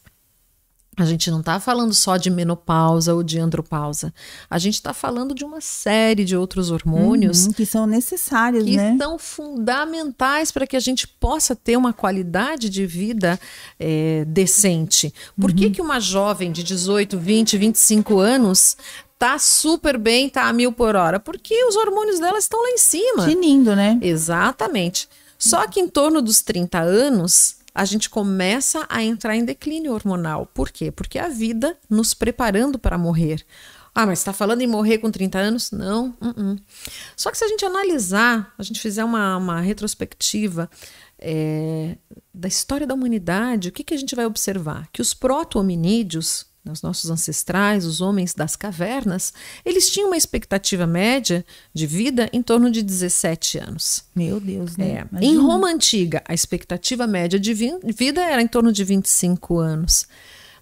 a 0.97 1.05
gente 1.05 1.29
não 1.29 1.41
está 1.41 1.59
falando 1.59 1.93
só 1.93 2.17
de 2.17 2.31
menopausa 2.31 3.13
ou 3.13 3.21
de 3.21 3.37
andropausa. 3.37 4.11
A 4.49 4.57
gente 4.57 4.73
está 4.73 4.95
falando 4.95 5.35
de 5.35 5.45
uma 5.45 5.61
série 5.61 6.25
de 6.25 6.35
outros 6.35 6.71
hormônios 6.71 7.45
uhum, 7.45 7.53
que 7.53 7.67
são 7.67 7.85
necessários, 7.85 8.63
que 8.63 8.75
né? 8.75 8.97
são 8.99 9.19
fundamentais 9.19 10.51
para 10.51 10.65
que 10.65 10.75
a 10.75 10.79
gente 10.79 11.07
possa 11.07 11.55
ter 11.55 11.77
uma 11.77 11.93
qualidade 11.93 12.67
de 12.67 12.87
vida 12.87 13.39
é, 13.79 14.25
decente. 14.25 15.13
Por 15.39 15.51
uhum. 15.51 15.55
que, 15.55 15.69
que 15.69 15.81
uma 15.81 15.99
jovem 15.99 16.51
de 16.51 16.63
18, 16.63 17.15
20, 17.15 17.57
25 17.59 18.17
anos 18.17 18.75
tá 19.19 19.37
super 19.37 19.99
bem, 19.99 20.27
tá 20.27 20.47
a 20.47 20.53
mil 20.53 20.71
por 20.71 20.95
hora? 20.95 21.19
Porque 21.19 21.63
os 21.65 21.75
hormônios 21.75 22.19
dela 22.19 22.39
estão 22.39 22.59
lá 22.59 22.69
em 22.71 22.77
cima. 22.79 23.27
Tinindo, 23.27 23.75
né? 23.75 23.99
Exatamente. 24.01 25.07
Só 25.37 25.67
que 25.67 25.79
em 25.79 25.87
torno 25.87 26.23
dos 26.23 26.41
30 26.41 26.79
anos, 26.79 27.56
a 27.77 27.85
gente 27.85 28.09
começa 28.09 28.87
a 28.89 29.03
entrar 29.03 29.35
em 29.35 29.45
declínio 29.45 29.93
hormonal. 29.93 30.47
Por 30.47 30.71
quê? 30.71 30.89
Porque 30.89 31.19
a 31.19 31.27
vida 31.27 31.77
nos 31.87 32.11
preparando 32.11 32.79
para 32.79 32.97
morrer. 32.97 33.45
Ah, 33.93 34.03
mas 34.03 34.17
está 34.17 34.33
falando 34.33 34.61
em 34.61 34.67
morrer 34.67 34.97
com 34.97 35.11
30 35.11 35.37
anos? 35.37 35.69
Não. 35.69 36.07
Uh 36.19 36.33
-uh. 36.33 36.59
Só 37.15 37.29
que 37.29 37.37
se 37.37 37.45
a 37.45 37.47
gente 37.47 37.63
analisar, 37.63 38.51
a 38.57 38.63
gente 38.63 38.81
fizer 38.81 39.03
uma, 39.03 39.37
uma 39.37 39.61
retrospectiva 39.61 40.67
é, 41.19 41.97
da 42.33 42.47
história 42.47 42.87
da 42.87 42.95
humanidade, 42.95 43.69
o 43.69 43.71
que, 43.71 43.83
que 43.83 43.93
a 43.93 43.97
gente 43.97 44.15
vai 44.15 44.25
observar? 44.25 44.89
Que 44.91 44.99
os 44.99 45.13
proto-hominídeos, 45.13 46.47
os 46.71 46.81
nossos 46.81 47.09
ancestrais, 47.09 47.85
os 47.85 48.01
homens 48.01 48.33
das 48.33 48.55
cavernas, 48.55 49.33
eles 49.65 49.89
tinham 49.89 50.09
uma 50.09 50.17
expectativa 50.17 50.85
média 50.85 51.45
de 51.73 51.85
vida 51.87 52.29
em 52.33 52.41
torno 52.41 52.71
de 52.71 52.81
17 52.81 53.57
anos. 53.57 54.03
Meu 54.15 54.39
Deus, 54.39 54.77
né? 54.77 55.07
É. 55.13 55.25
Em 55.25 55.37
Roma 55.37 55.69
Antiga, 55.69 56.23
a 56.27 56.33
expectativa 56.33 57.07
média 57.07 57.39
de 57.39 57.53
vida 57.53 58.21
era 58.21 58.41
em 58.41 58.47
torno 58.47 58.71
de 58.71 58.83
25 58.83 59.57
anos. 59.57 60.07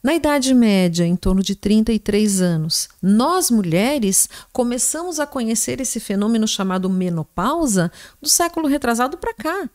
Na 0.06 0.14
Idade 0.14 0.54
Média, 0.54 1.04
em 1.04 1.16
torno 1.16 1.42
de 1.42 1.56
33 1.56 2.40
anos, 2.40 2.88
nós 3.02 3.50
mulheres 3.50 4.30
começamos 4.54 5.20
a 5.20 5.26
conhecer 5.26 5.82
esse 5.82 6.00
fenômeno 6.00 6.48
chamado 6.48 6.88
menopausa 6.88 7.92
do 8.22 8.30
século 8.30 8.68
retrasado 8.68 9.18
para 9.18 9.34
cá. 9.34 9.68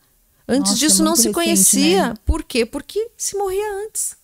Antes 0.47 0.71
Nossa, 0.71 0.79
disso 0.79 1.03
não 1.03 1.17
se 1.17 1.23
recente, 1.23 1.33
conhecia. 1.33 2.07
Né? 2.09 2.13
Por 2.25 2.43
quê? 2.43 2.65
Porque 2.65 3.11
se 3.17 3.37
morria 3.37 3.85
antes. 3.85 4.15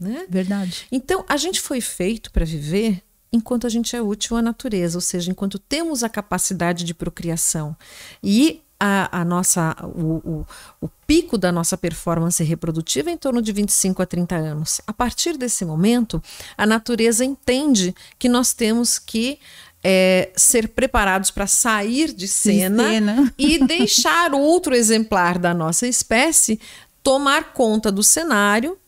Né? 0.00 0.26
Verdade. 0.28 0.86
Então, 0.90 1.24
a 1.28 1.36
gente 1.36 1.60
foi 1.60 1.80
feito 1.80 2.30
para 2.30 2.44
viver 2.44 3.02
enquanto 3.32 3.66
a 3.66 3.70
gente 3.70 3.94
é 3.94 4.02
útil 4.02 4.36
à 4.36 4.42
natureza, 4.42 4.96
ou 4.96 5.02
seja, 5.02 5.30
enquanto 5.30 5.58
temos 5.58 6.02
a 6.02 6.08
capacidade 6.08 6.84
de 6.84 6.94
procriação. 6.94 7.76
E 8.22 8.62
a, 8.80 9.20
a 9.20 9.24
nossa, 9.24 9.76
o, 9.82 10.16
o, 10.24 10.46
o, 10.80 10.88
pico 11.06 11.36
da 11.36 11.50
nossa 11.50 11.76
performance 11.76 12.42
reprodutiva 12.44 13.10
é 13.10 13.12
em 13.12 13.16
torno 13.16 13.42
de 13.42 13.52
25 13.52 14.00
a 14.02 14.06
30 14.06 14.36
anos. 14.36 14.80
A 14.86 14.92
partir 14.92 15.36
desse 15.36 15.64
momento, 15.64 16.22
a 16.56 16.64
natureza 16.64 17.24
entende 17.24 17.94
que 18.18 18.28
nós 18.28 18.52
temos 18.52 18.98
que 18.98 19.40
é, 19.82 20.30
ser 20.36 20.68
preparados 20.68 21.30
para 21.30 21.46
sair 21.46 22.12
de 22.12 22.28
cena, 22.28 22.84
De 22.84 22.90
cena. 22.90 23.34
e 23.38 23.58
deixar 23.58 24.32
outro 24.32 24.74
exemplar 24.74 25.38
da 25.38 25.52
nossa 25.52 25.86
espécie 25.86 26.60
tomar 27.02 27.52
conta 27.52 27.90
do 27.90 28.02
cenário 28.02 28.78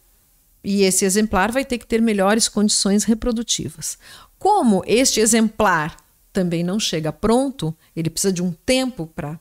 e 0.63 0.83
esse 0.83 1.05
exemplar 1.05 1.51
vai 1.51 1.65
ter 1.65 1.79
que 1.79 1.87
ter 1.87 2.01
melhores 2.01 2.49
condições 2.49 3.05
reprodutivas. 3.05 3.99
Como 4.39 4.83
este 4.87 5.21
exemplar 5.21 5.97
também 6.33 6.63
não 6.63 6.79
chega 6.79 7.13
pronto, 7.13 7.75
ele 7.95 8.11
precisa 8.11 8.33
de 8.33 8.43
um 8.43 8.53
tempo 8.53 9.07
para 9.07 9.39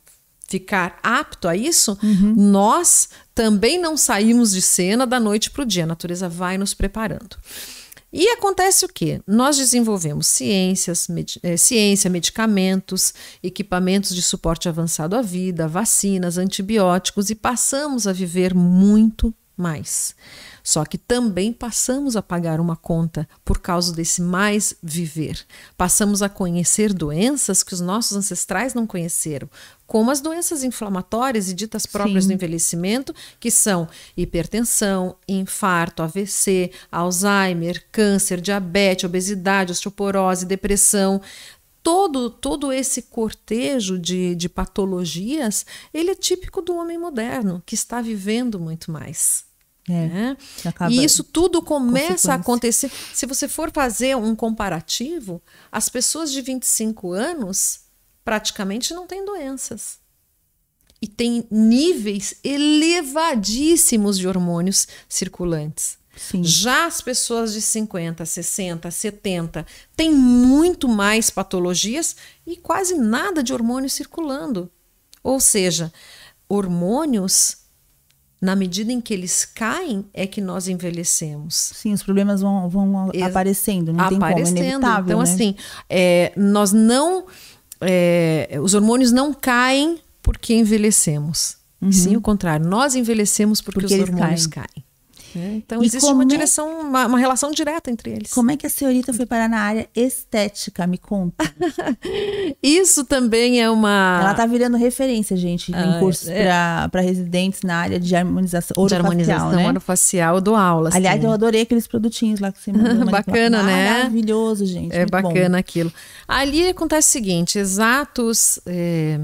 ficar 0.47 0.97
apto 1.03 1.47
a 1.47 1.55
isso, 1.55 1.97
nós 2.35 3.09
também 3.35 3.79
não 3.79 3.95
saímos 3.95 4.51
de 4.51 4.61
cena 4.61 5.05
da 5.05 5.19
noite 5.19 5.51
para 5.51 5.61
o 5.61 5.65
dia. 5.65 5.83
A 5.83 5.87
natureza 5.87 6.27
vai 6.27 6.57
nos 6.57 6.73
preparando. 6.73 7.37
E 8.11 8.27
acontece 8.29 8.83
o 8.85 8.89
quê? 8.89 9.21
Nós 9.27 9.55
desenvolvemos 9.57 10.25
ciências, 10.25 11.07
medi 11.07 11.39
eh, 11.43 11.55
ciência, 11.55 12.09
medicamentos, 12.09 13.13
equipamentos 13.43 14.15
de 14.15 14.23
suporte 14.23 14.67
avançado 14.67 15.15
à 15.15 15.21
vida, 15.21 15.67
vacinas, 15.67 16.39
antibióticos 16.39 17.29
e 17.29 17.35
passamos 17.35 18.07
a 18.07 18.11
viver 18.11 18.55
muito 18.55 19.31
mais. 19.55 20.15
Só 20.69 20.85
que 20.85 20.99
também 20.99 21.51
passamos 21.51 22.15
a 22.15 22.21
pagar 22.21 22.59
uma 22.59 22.75
conta 22.75 23.27
por 23.43 23.57
causa 23.57 23.91
desse 23.91 24.21
mais 24.21 24.75
viver. 24.83 25.43
Passamos 25.75 26.21
a 26.21 26.29
conhecer 26.29 26.93
doenças 26.93 27.63
que 27.63 27.73
os 27.73 27.81
nossos 27.81 28.15
ancestrais 28.15 28.75
não 28.75 28.85
conheceram, 28.85 29.49
como 29.87 30.11
as 30.11 30.21
doenças 30.21 30.63
inflamatórias 30.63 31.49
e 31.49 31.55
ditas 31.55 31.87
próprias 31.87 32.25
Sim. 32.25 32.27
do 32.27 32.33
envelhecimento, 32.35 33.15
que 33.39 33.49
são 33.49 33.87
hipertensão, 34.15 35.15
infarto, 35.27 36.03
AVC, 36.03 36.71
Alzheimer, 36.91 37.83
câncer, 37.91 38.39
diabetes, 38.39 39.05
obesidade, 39.05 39.71
osteoporose, 39.71 40.45
depressão. 40.45 41.19
Todo, 41.81 42.29
todo 42.29 42.71
esse 42.71 43.01
cortejo 43.01 43.97
de, 43.97 44.35
de 44.35 44.47
patologias, 44.47 45.65
ele 45.91 46.11
é 46.11 46.15
típico 46.15 46.61
do 46.61 46.75
homem 46.75 46.99
moderno, 46.99 47.63
que 47.65 47.73
está 47.73 48.03
vivendo 48.03 48.59
muito 48.59 48.91
mais. 48.91 49.48
É, 49.89 50.07
né? 50.07 50.37
E 50.91 51.03
isso 51.03 51.23
tudo 51.23 51.63
começa 51.63 52.31
a 52.31 52.35
acontecer. 52.35 52.91
Se 53.11 53.25
você 53.25 53.47
for 53.47 53.71
fazer 53.71 54.15
um 54.15 54.35
comparativo, 54.35 55.41
as 55.71 55.89
pessoas 55.89 56.31
de 56.31 56.41
25 56.41 57.11
anos 57.11 57.81
praticamente 58.23 58.93
não 58.93 59.07
têm 59.07 59.25
doenças. 59.25 59.97
E 61.01 61.07
tem 61.07 61.47
níveis 61.49 62.35
elevadíssimos 62.43 64.17
de 64.19 64.27
hormônios 64.27 64.87
circulantes. 65.07 65.97
Sim. 66.15 66.43
Já 66.43 66.85
as 66.85 67.01
pessoas 67.01 67.53
de 67.53 67.61
50, 67.61 68.25
60, 68.25 68.91
70 68.91 69.65
têm 69.95 70.13
muito 70.13 70.87
mais 70.87 71.29
patologias 71.29 72.15
e 72.45 72.57
quase 72.57 72.95
nada 72.95 73.41
de 73.41 73.53
hormônio 73.53 73.89
circulando. 73.89 74.69
Ou 75.23 75.39
seja, 75.39 75.91
hormônios, 76.47 77.58
na 78.41 78.55
medida 78.55 78.91
em 78.91 79.01
que 79.01 79.13
eles 79.13 79.43
caem, 79.43 80.05
é 80.13 80.25
que 80.25 80.39
nós 80.39 80.67
envelhecemos 80.67 81.71
Sim, 81.75 81.93
os 81.93 82.01
problemas 82.01 82.41
vão, 82.41 82.69
vão 82.69 83.11
aparecendo, 83.23 83.91
não 83.91 84.07
tem 84.07 84.17
como, 84.17 84.25
é 84.25 84.31
aparecendo. 84.31 84.57
inevitável, 84.57 85.05
então, 85.05 85.17
né? 85.17 85.23
assim, 85.23 85.55
é, 85.89 86.31
nós 86.37 86.71
não. 86.71 87.25
é, 87.81 88.57
os 88.61 88.73
hormônios 88.73 89.11
não 89.11 89.33
caem 89.33 89.99
porque 90.21 90.53
envelhecemos. 90.53 91.57
E 91.81 91.93
Sim, 91.93 92.17
o 92.17 92.21
contrário. 92.21 92.65
Nós 92.65 92.93
envelhecemos 92.93 93.61
porque, 93.61 93.79
Uhum. 93.79 93.87
Porque 93.87 94.03
os 94.03 94.09
hormônios 94.09 94.47
caem. 94.47 94.83
É, 95.35 95.53
Então, 95.55 95.83
E 95.83 95.85
existe 95.85 96.11
uma 96.11 96.23
é- 96.23 96.27
direção, 96.27 96.81
uma, 96.81 97.05
uma 97.07 97.19
relação 97.19 97.51
direta 97.51 97.89
entre 97.91 98.11
eles. 98.11 98.33
Como 98.33 98.51
é 98.51 98.57
que 98.57 98.65
a 98.65 98.69
senhorita 98.69 99.13
foi 99.13 99.25
parar 99.25 99.47
na 99.49 99.59
área 99.59 99.87
estética? 99.95 100.85
Me 100.87 100.97
conta. 100.97 101.43
Isso 102.63 103.03
também 103.03 103.61
é 103.61 103.69
uma. 103.69 104.19
Ela 104.21 104.33
tá 104.33 104.45
virando 104.45 104.77
referência, 104.77 105.35
gente, 105.37 105.71
em 105.71 105.75
Ah, 105.75 105.97
cursos 105.99 106.27
é. 106.27 106.45
para 106.89 107.01
residentes 107.01 107.61
na 107.63 107.75
área 107.77 107.99
de 107.99 108.15
harmonização 108.15 108.85
de 108.85 108.95
harmonização 108.95 109.51
né? 109.51 109.67
orofacial, 109.67 110.35
eu 110.35 110.41
dou 110.41 110.55
aula. 110.55 110.89
Aliás, 110.93 111.17
assim. 111.17 111.27
eu 111.27 111.31
adorei 111.33 111.61
aqueles 111.61 111.87
produtinhos 111.87 112.39
lá 112.39 112.51
que 112.51 112.59
você 112.61 112.71
mandou. 112.71 113.05
Bacana, 113.11 113.63
né? 113.63 113.93
Maravilhoso, 113.93 114.65
gente. 114.65 114.93
É 114.93 114.99
muito 114.99 115.11
bom. 115.11 115.21
bacana 115.21 115.57
aquilo. 115.57 115.91
Ali 116.27 116.67
acontece 116.67 117.09
o 117.09 117.11
seguinte: 117.11 117.57
exatos 117.59 118.59
é, 118.65 119.19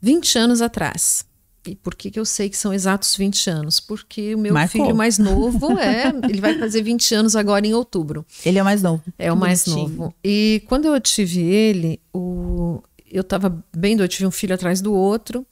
20 0.00 0.38
anos 0.38 0.62
atrás. 0.62 1.24
E 1.68 1.74
por 1.76 1.94
que, 1.94 2.10
que 2.10 2.18
eu 2.18 2.24
sei 2.24 2.48
que 2.48 2.56
são 2.56 2.72
exatos 2.72 3.14
20 3.16 3.50
anos? 3.50 3.78
Porque 3.80 4.34
o 4.34 4.38
meu 4.38 4.52
Marcou. 4.54 4.82
filho 4.84 4.96
mais 4.96 5.18
novo 5.18 5.78
é. 5.78 6.08
Ele 6.28 6.40
vai 6.40 6.58
fazer 6.58 6.82
20 6.82 7.14
anos 7.14 7.36
agora 7.36 7.66
em 7.66 7.74
outubro. 7.74 8.24
Ele 8.44 8.58
é 8.58 8.62
o 8.62 8.64
mais 8.64 8.82
novo. 8.82 9.02
É 9.18 9.32
o 9.32 9.36
mais 9.36 9.64
bonitinho. 9.64 9.88
novo. 9.98 10.14
E 10.24 10.62
quando 10.66 10.86
eu 10.86 11.00
tive 11.00 11.40
ele, 11.40 12.00
o, 12.14 12.82
eu 13.10 13.20
estava 13.20 13.62
bem 13.76 13.96
doido, 13.96 14.06
eu 14.06 14.12
tive 14.14 14.26
um 14.26 14.30
filho 14.30 14.54
atrás 14.54 14.80
do 14.80 14.92
outro, 14.94 15.46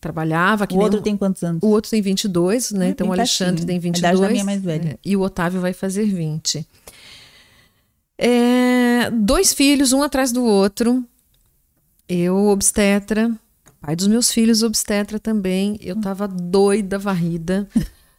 trabalhava. 0.00 0.66
Que 0.66 0.74
O 0.74 0.78
outro 0.80 1.00
um- 1.00 1.02
tem 1.02 1.16
quantos 1.16 1.42
anos? 1.42 1.62
o 1.62 1.66
outro 1.68 1.90
tem 1.90 2.00
22, 2.00 2.70
né? 2.72 2.86
É, 2.86 2.90
então 2.90 3.08
o 3.08 3.12
Alexandre 3.12 3.64
tem 3.66 3.76
A 3.76 3.80
22. 3.80 3.98
idade 4.14 4.20
da 4.26 4.30
minha 4.32 4.44
mais 4.44 4.62
velha. 4.62 4.90
é, 4.92 4.98
e 5.04 5.16
o 5.16 5.20
Otávio 5.20 5.60
vai 5.60 5.72
fazer 5.72 6.04
20. 6.06 6.66
É, 8.16 9.10
dois 9.12 9.52
filhos, 9.52 9.92
um 9.92 10.02
atrás 10.02 10.32
do 10.32 10.44
outro. 10.44 11.04
Eu, 12.08 12.46
obstetra, 12.46 13.30
pai 13.80 13.96
dos 13.96 14.06
meus 14.06 14.30
filhos, 14.30 14.62
obstetra 14.62 15.18
também. 15.18 15.78
Eu 15.80 16.00
tava 16.00 16.26
doida, 16.28 16.98
varrida, 16.98 17.68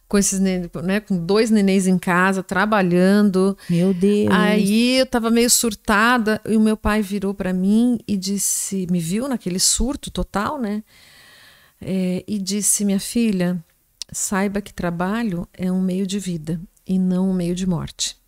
com 0.08 0.18
esses 0.18 0.40
né, 0.40 0.68
com 1.06 1.24
dois 1.24 1.50
nenéns 1.50 1.86
em 1.86 1.98
casa, 1.98 2.42
trabalhando. 2.42 3.56
Meu 3.68 3.94
Deus. 3.94 4.28
Aí 4.32 4.98
eu 4.98 5.06
tava 5.06 5.30
meio 5.30 5.50
surtada 5.50 6.40
e 6.46 6.56
o 6.56 6.60
meu 6.60 6.76
pai 6.76 7.02
virou 7.02 7.32
para 7.32 7.52
mim 7.52 7.98
e 8.06 8.16
disse, 8.16 8.86
me 8.90 9.00
viu 9.00 9.28
naquele 9.28 9.58
surto 9.58 10.10
total, 10.10 10.60
né? 10.60 10.82
É, 11.80 12.24
e 12.26 12.38
disse, 12.38 12.84
minha 12.84 13.00
filha, 13.00 13.62
saiba 14.12 14.60
que 14.60 14.74
trabalho 14.74 15.48
é 15.54 15.70
um 15.72 15.80
meio 15.80 16.06
de 16.06 16.18
vida 16.18 16.60
e 16.86 16.98
não 16.98 17.30
um 17.30 17.34
meio 17.34 17.54
de 17.54 17.66
morte. 17.66 18.19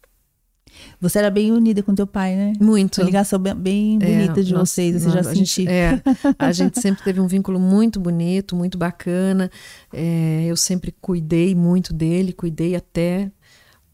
Você 1.00 1.18
era 1.18 1.30
bem 1.30 1.52
unida 1.52 1.82
com 1.82 1.94
teu 1.94 2.06
pai, 2.06 2.34
né? 2.36 2.52
Muito. 2.60 2.98
Uma 3.00 3.04
ligação 3.06 3.38
bem, 3.38 3.54
bem 3.54 3.98
É, 4.00 4.18
bonita 4.20 4.42
de 4.42 4.52
nós- 4.52 4.70
vocês, 4.70 4.94
você 5.02 5.06
nós- 5.06 5.14
já 5.24 5.30
a 5.30 5.34
gente- 5.34 5.48
sentiu. 5.50 5.70
é, 5.70 6.02
a 6.38 6.52
gente 6.52 6.80
sempre 6.80 7.02
teve 7.04 7.20
um 7.20 7.26
vínculo 7.26 7.58
muito 7.58 7.98
bonito, 8.00 8.54
muito 8.56 8.76
bacana. 8.78 9.50
É, 9.92 10.44
eu 10.46 10.56
sempre 10.56 10.94
cuidei 11.00 11.54
muito 11.54 11.92
dele, 11.92 12.32
cuidei 12.32 12.74
até 12.76 13.30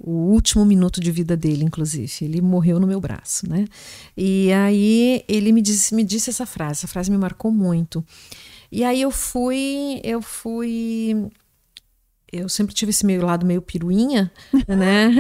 o 0.01 0.11
último 0.13 0.65
minuto 0.65 1.01
de 1.01 1.11
vida 1.11 1.37
dele, 1.37 1.65
inclusive. 1.65 2.11
Ele 2.23 2.41
morreu 2.41 2.79
no 2.79 2.87
meu 2.87 3.01
braço, 3.01 3.49
né? 3.51 3.65
E 4.17 4.53
aí 4.53 5.25
ele 5.29 5.51
me 5.51 5.61
disse, 5.61 5.93
me 5.95 6.05
disse 6.05 6.31
essa 6.31 6.47
frase, 6.47 6.81
essa 6.81 6.87
frase 6.89 7.11
me 7.11 7.19
marcou 7.19 7.51
muito. 7.51 8.05
E 8.71 8.85
aí 8.85 9.01
eu 9.03 9.11
fui, 9.11 10.01
eu 10.05 10.23
fui 10.23 11.17
eu 12.33 12.49
sempre 12.49 12.75
tive 12.75 12.91
esse 12.91 13.05
meio 13.07 13.25
lado 13.25 13.45
meio 13.47 13.63
piruinha, 13.63 14.31
né? 14.67 15.11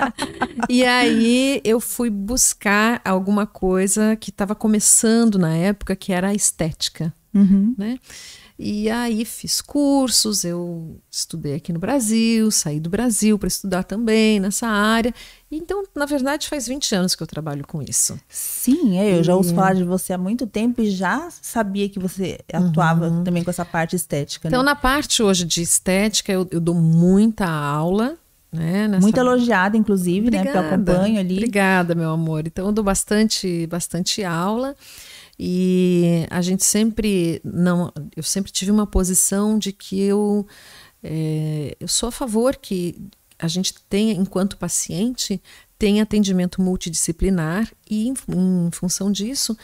e 0.68 0.84
aí 0.84 1.60
eu 1.64 1.80
fui 1.80 2.10
buscar 2.10 3.00
alguma 3.04 3.46
coisa 3.46 4.16
que 4.16 4.30
estava 4.30 4.54
começando 4.54 5.38
na 5.38 5.54
época, 5.56 5.94
que 5.96 6.12
era 6.12 6.28
a 6.28 6.34
estética, 6.34 7.12
Uhum. 7.32 7.74
né? 7.78 7.96
E 8.62 8.90
aí 8.90 9.24
fiz 9.24 9.62
cursos, 9.62 10.44
eu 10.44 11.00
estudei 11.10 11.54
aqui 11.54 11.72
no 11.72 11.78
Brasil, 11.78 12.50
saí 12.50 12.78
do 12.78 12.90
Brasil 12.90 13.38
para 13.38 13.48
estudar 13.48 13.84
também 13.84 14.38
nessa 14.38 14.66
área. 14.66 15.14
Então, 15.50 15.82
na 15.96 16.04
verdade, 16.04 16.46
faz 16.46 16.66
20 16.68 16.94
anos 16.94 17.14
que 17.14 17.22
eu 17.22 17.26
trabalho 17.26 17.66
com 17.66 17.80
isso. 17.80 18.20
Sim, 18.28 18.98
é, 18.98 19.16
eu 19.18 19.24
já 19.24 19.34
ouço 19.34 19.54
falar 19.54 19.74
de 19.74 19.82
você 19.82 20.12
há 20.12 20.18
muito 20.18 20.46
tempo 20.46 20.82
e 20.82 20.90
já 20.90 21.28
sabia 21.40 21.88
que 21.88 21.98
você 21.98 22.38
atuava 22.52 23.22
também 23.24 23.42
com 23.42 23.48
essa 23.50 23.64
parte 23.64 23.96
estética. 23.96 24.46
Uhum. 24.46 24.50
Então, 24.50 24.62
né? 24.62 24.66
na 24.66 24.76
parte 24.76 25.22
hoje 25.22 25.46
de 25.46 25.62
estética, 25.62 26.30
eu, 26.30 26.46
eu 26.50 26.60
dou 26.60 26.74
muita 26.74 27.46
aula, 27.48 28.18
né? 28.52 28.86
nessa- 28.88 29.00
Muito 29.00 29.16
elogiada, 29.18 29.74
inclusive, 29.76 30.30
né? 30.30 30.44
Porque 30.44 30.58
eu 30.58 30.60
acompanho 30.60 31.18
ali. 31.18 31.34
Obrigada, 31.36 31.94
meu 31.94 32.10
amor. 32.10 32.46
Então 32.46 32.66
eu 32.66 32.72
dou 32.72 32.84
bastante, 32.84 33.66
bastante 33.68 34.22
aula 34.22 34.76
e 35.42 36.26
a 36.28 36.42
gente 36.42 36.62
sempre 36.62 37.40
não, 37.42 37.90
eu 38.14 38.22
sempre 38.22 38.52
tive 38.52 38.70
uma 38.70 38.86
posição 38.86 39.58
de 39.58 39.72
que 39.72 39.98
eu 39.98 40.46
é, 41.02 41.74
eu 41.80 41.88
sou 41.88 42.10
a 42.10 42.12
favor 42.12 42.56
que 42.56 42.94
a 43.38 43.48
gente 43.48 43.72
tenha, 43.88 44.12
enquanto 44.12 44.58
paciente, 44.58 45.40
tenha 45.78 46.02
atendimento 46.02 46.60
multidisciplinar 46.60 47.72
e 47.88 48.06
em, 48.06 48.12
em 48.12 48.70
função 48.70 49.10
disso 49.10 49.56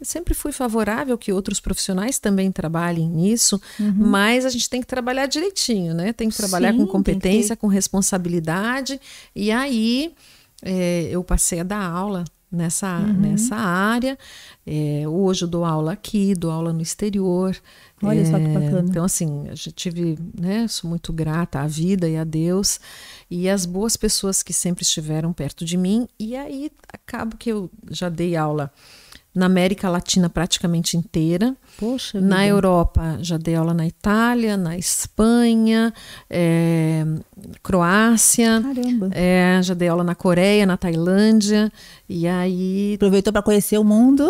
eu 0.00 0.06
sempre 0.06 0.32
fui 0.32 0.50
favorável 0.50 1.18
que 1.18 1.30
outros 1.30 1.60
profissionais 1.60 2.18
também 2.18 2.50
trabalhem 2.50 3.06
nisso, 3.06 3.60
mas 3.78 4.46
a 4.46 4.48
gente 4.48 4.70
tem 4.70 4.80
que 4.80 4.86
trabalhar 4.86 5.26
direitinho, 5.26 5.92
né? 5.92 6.12
Tem 6.14 6.30
que 6.30 6.36
trabalhar 6.36 6.72
Sim, 6.72 6.78
com 6.78 6.84
tem 6.84 6.86
que 6.86 6.92
competência, 6.92 7.56
com 7.56 7.66
responsabilidade. 7.66 8.98
E 9.36 9.50
aí 9.50 10.14
é, 10.62 11.08
eu 11.10 11.22
passei 11.22 11.60
a 11.60 11.64
dar 11.64 11.82
aula 11.82 12.24
nessa, 12.50 12.98
uhum. 12.98 13.12
nessa 13.12 13.56
área. 13.56 14.18
É, 14.66 15.04
hoje 15.06 15.44
eu 15.44 15.48
dou 15.48 15.64
aula 15.64 15.92
aqui, 15.92 16.34
dou 16.34 16.50
aula 16.50 16.72
no 16.72 16.82
exterior. 16.82 17.56
Olha 18.02 18.20
é, 18.20 18.24
só 18.24 18.38
que 18.38 18.44
é, 18.44 18.54
bacana. 18.54 18.88
Então, 18.88 19.04
assim, 19.04 19.48
eu 19.48 19.56
já 19.56 19.70
tive, 19.70 20.18
né? 20.38 20.66
Sou 20.68 20.88
muito 20.88 21.12
grata 21.12 21.60
à 21.60 21.66
vida 21.66 22.08
e 22.08 22.16
a 22.16 22.24
Deus 22.24 22.80
e 23.30 23.48
as 23.48 23.66
boas 23.66 23.96
pessoas 23.96 24.42
que 24.42 24.52
sempre 24.52 24.82
estiveram 24.82 25.32
perto 25.32 25.64
de 25.64 25.76
mim. 25.76 26.08
E 26.18 26.36
aí 26.36 26.70
acabo 26.92 27.36
que 27.36 27.50
eu 27.50 27.70
já 27.90 28.08
dei 28.08 28.36
aula 28.36 28.72
na 29.38 29.46
América 29.46 29.88
Latina 29.88 30.28
praticamente 30.28 30.96
inteira. 30.96 31.54
Poxa. 31.78 32.20
Na 32.20 32.38
vida. 32.38 32.48
Europa, 32.48 33.18
já 33.20 33.36
dei 33.36 33.54
aula 33.54 33.72
na 33.72 33.86
Itália, 33.86 34.56
na 34.56 34.76
Espanha, 34.76 35.94
é, 36.28 37.06
Croácia. 37.62 38.60
Caramba. 38.60 39.10
É, 39.12 39.60
já 39.62 39.74
dei 39.74 39.86
aula 39.86 40.02
na 40.02 40.16
Coreia, 40.16 40.66
na 40.66 40.76
Tailândia. 40.76 41.70
E 42.08 42.26
aí. 42.26 42.94
Aproveitou 42.96 43.32
para 43.32 43.42
conhecer 43.42 43.78
o 43.78 43.84
mundo. 43.84 44.28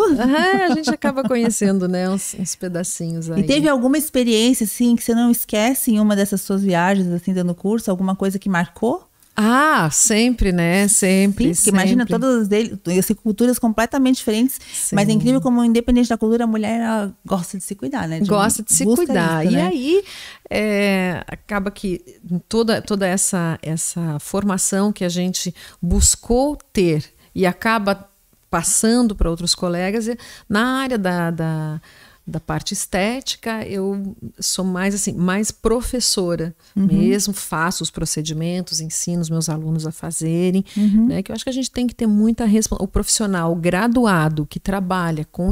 A 0.69 0.75
gente 0.75 0.91
acaba 0.91 1.23
conhecendo, 1.23 1.87
né, 1.87 2.07
uns, 2.07 2.35
uns, 2.35 2.53
pedacinhos 2.53 3.31
aí. 3.31 3.41
E 3.41 3.43
teve 3.43 3.67
alguma 3.67 3.97
experiência, 3.97 4.65
assim, 4.65 4.95
que 4.95 5.03
você 5.03 5.15
não 5.15 5.31
esquece 5.31 5.91
em 5.91 5.99
uma 5.99 6.15
dessas 6.15 6.41
suas 6.41 6.61
viagens, 6.61 7.07
assim, 7.07 7.33
dando 7.33 7.55
curso? 7.55 7.89
Alguma 7.89 8.15
coisa 8.15 8.37
que 8.37 8.47
marcou? 8.47 9.08
Ah, 9.41 9.89
sempre, 9.89 10.51
né? 10.51 10.85
Sempre. 10.89 11.45
Sim, 11.45 11.53
sempre. 11.53 11.79
imagina 11.79 12.05
todas 12.05 12.49
deles, 12.49 12.77
assim, 12.99 13.13
culturas 13.13 13.57
completamente 13.57 14.17
diferentes, 14.17 14.59
Sim. 14.73 14.95
mas 14.97 15.07
é 15.07 15.13
incrível 15.13 15.39
como, 15.39 15.63
independente 15.63 16.09
da 16.09 16.17
cultura, 16.17 16.43
a 16.43 16.47
mulher 16.47 17.09
gosta 17.25 17.57
de 17.57 17.63
se 17.63 17.73
cuidar, 17.73 18.05
né? 18.05 18.19
De 18.19 18.27
gosta 18.27 18.61
de 18.61 18.73
se 18.73 18.83
cuidar. 18.83 19.45
Isso, 19.45 19.53
né? 19.53 19.61
E 19.61 19.65
aí 19.65 20.03
é, 20.49 21.23
acaba 21.25 21.71
que 21.71 22.03
toda, 22.49 22.81
toda 22.81 23.07
essa, 23.07 23.57
essa 23.61 24.19
formação 24.19 24.91
que 24.91 25.05
a 25.05 25.09
gente 25.09 25.55
buscou 25.81 26.57
ter 26.73 27.05
e 27.33 27.45
acaba 27.45 28.09
passando 28.49 29.15
para 29.15 29.29
outros 29.29 29.55
colegas 29.55 30.09
na 30.49 30.81
área 30.81 30.97
da, 30.97 31.31
da 31.31 31.81
da 32.29 32.39
parte 32.39 32.73
estética, 32.73 33.65
eu 33.65 34.15
sou 34.39 34.63
mais 34.63 34.93
assim, 34.93 35.13
mais 35.13 35.51
professora 35.51 36.55
uhum. 36.75 36.85
mesmo, 36.85 37.33
faço 37.33 37.83
os 37.83 37.89
procedimentos, 37.89 38.79
ensino 38.79 39.21
os 39.21 39.29
meus 39.29 39.49
alunos 39.49 39.85
a 39.87 39.91
fazerem, 39.91 40.63
uhum. 40.77 41.07
né? 41.07 41.23
Que 41.23 41.31
eu 41.31 41.35
acho 41.35 41.43
que 41.43 41.49
a 41.49 41.53
gente 41.53 41.71
tem 41.71 41.87
que 41.87 41.95
ter 41.95 42.07
muita 42.07 42.45
o 42.79 42.87
profissional 42.87 43.55
graduado 43.55 44.45
que 44.45 44.59
trabalha 44.59 45.25
com 45.31 45.51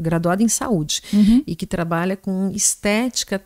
graduado 0.00 0.42
em 0.42 0.48
saúde 0.48 1.02
uhum. 1.12 1.42
e 1.46 1.56
que 1.56 1.66
trabalha 1.66 2.16
com 2.16 2.50
estética 2.54 3.42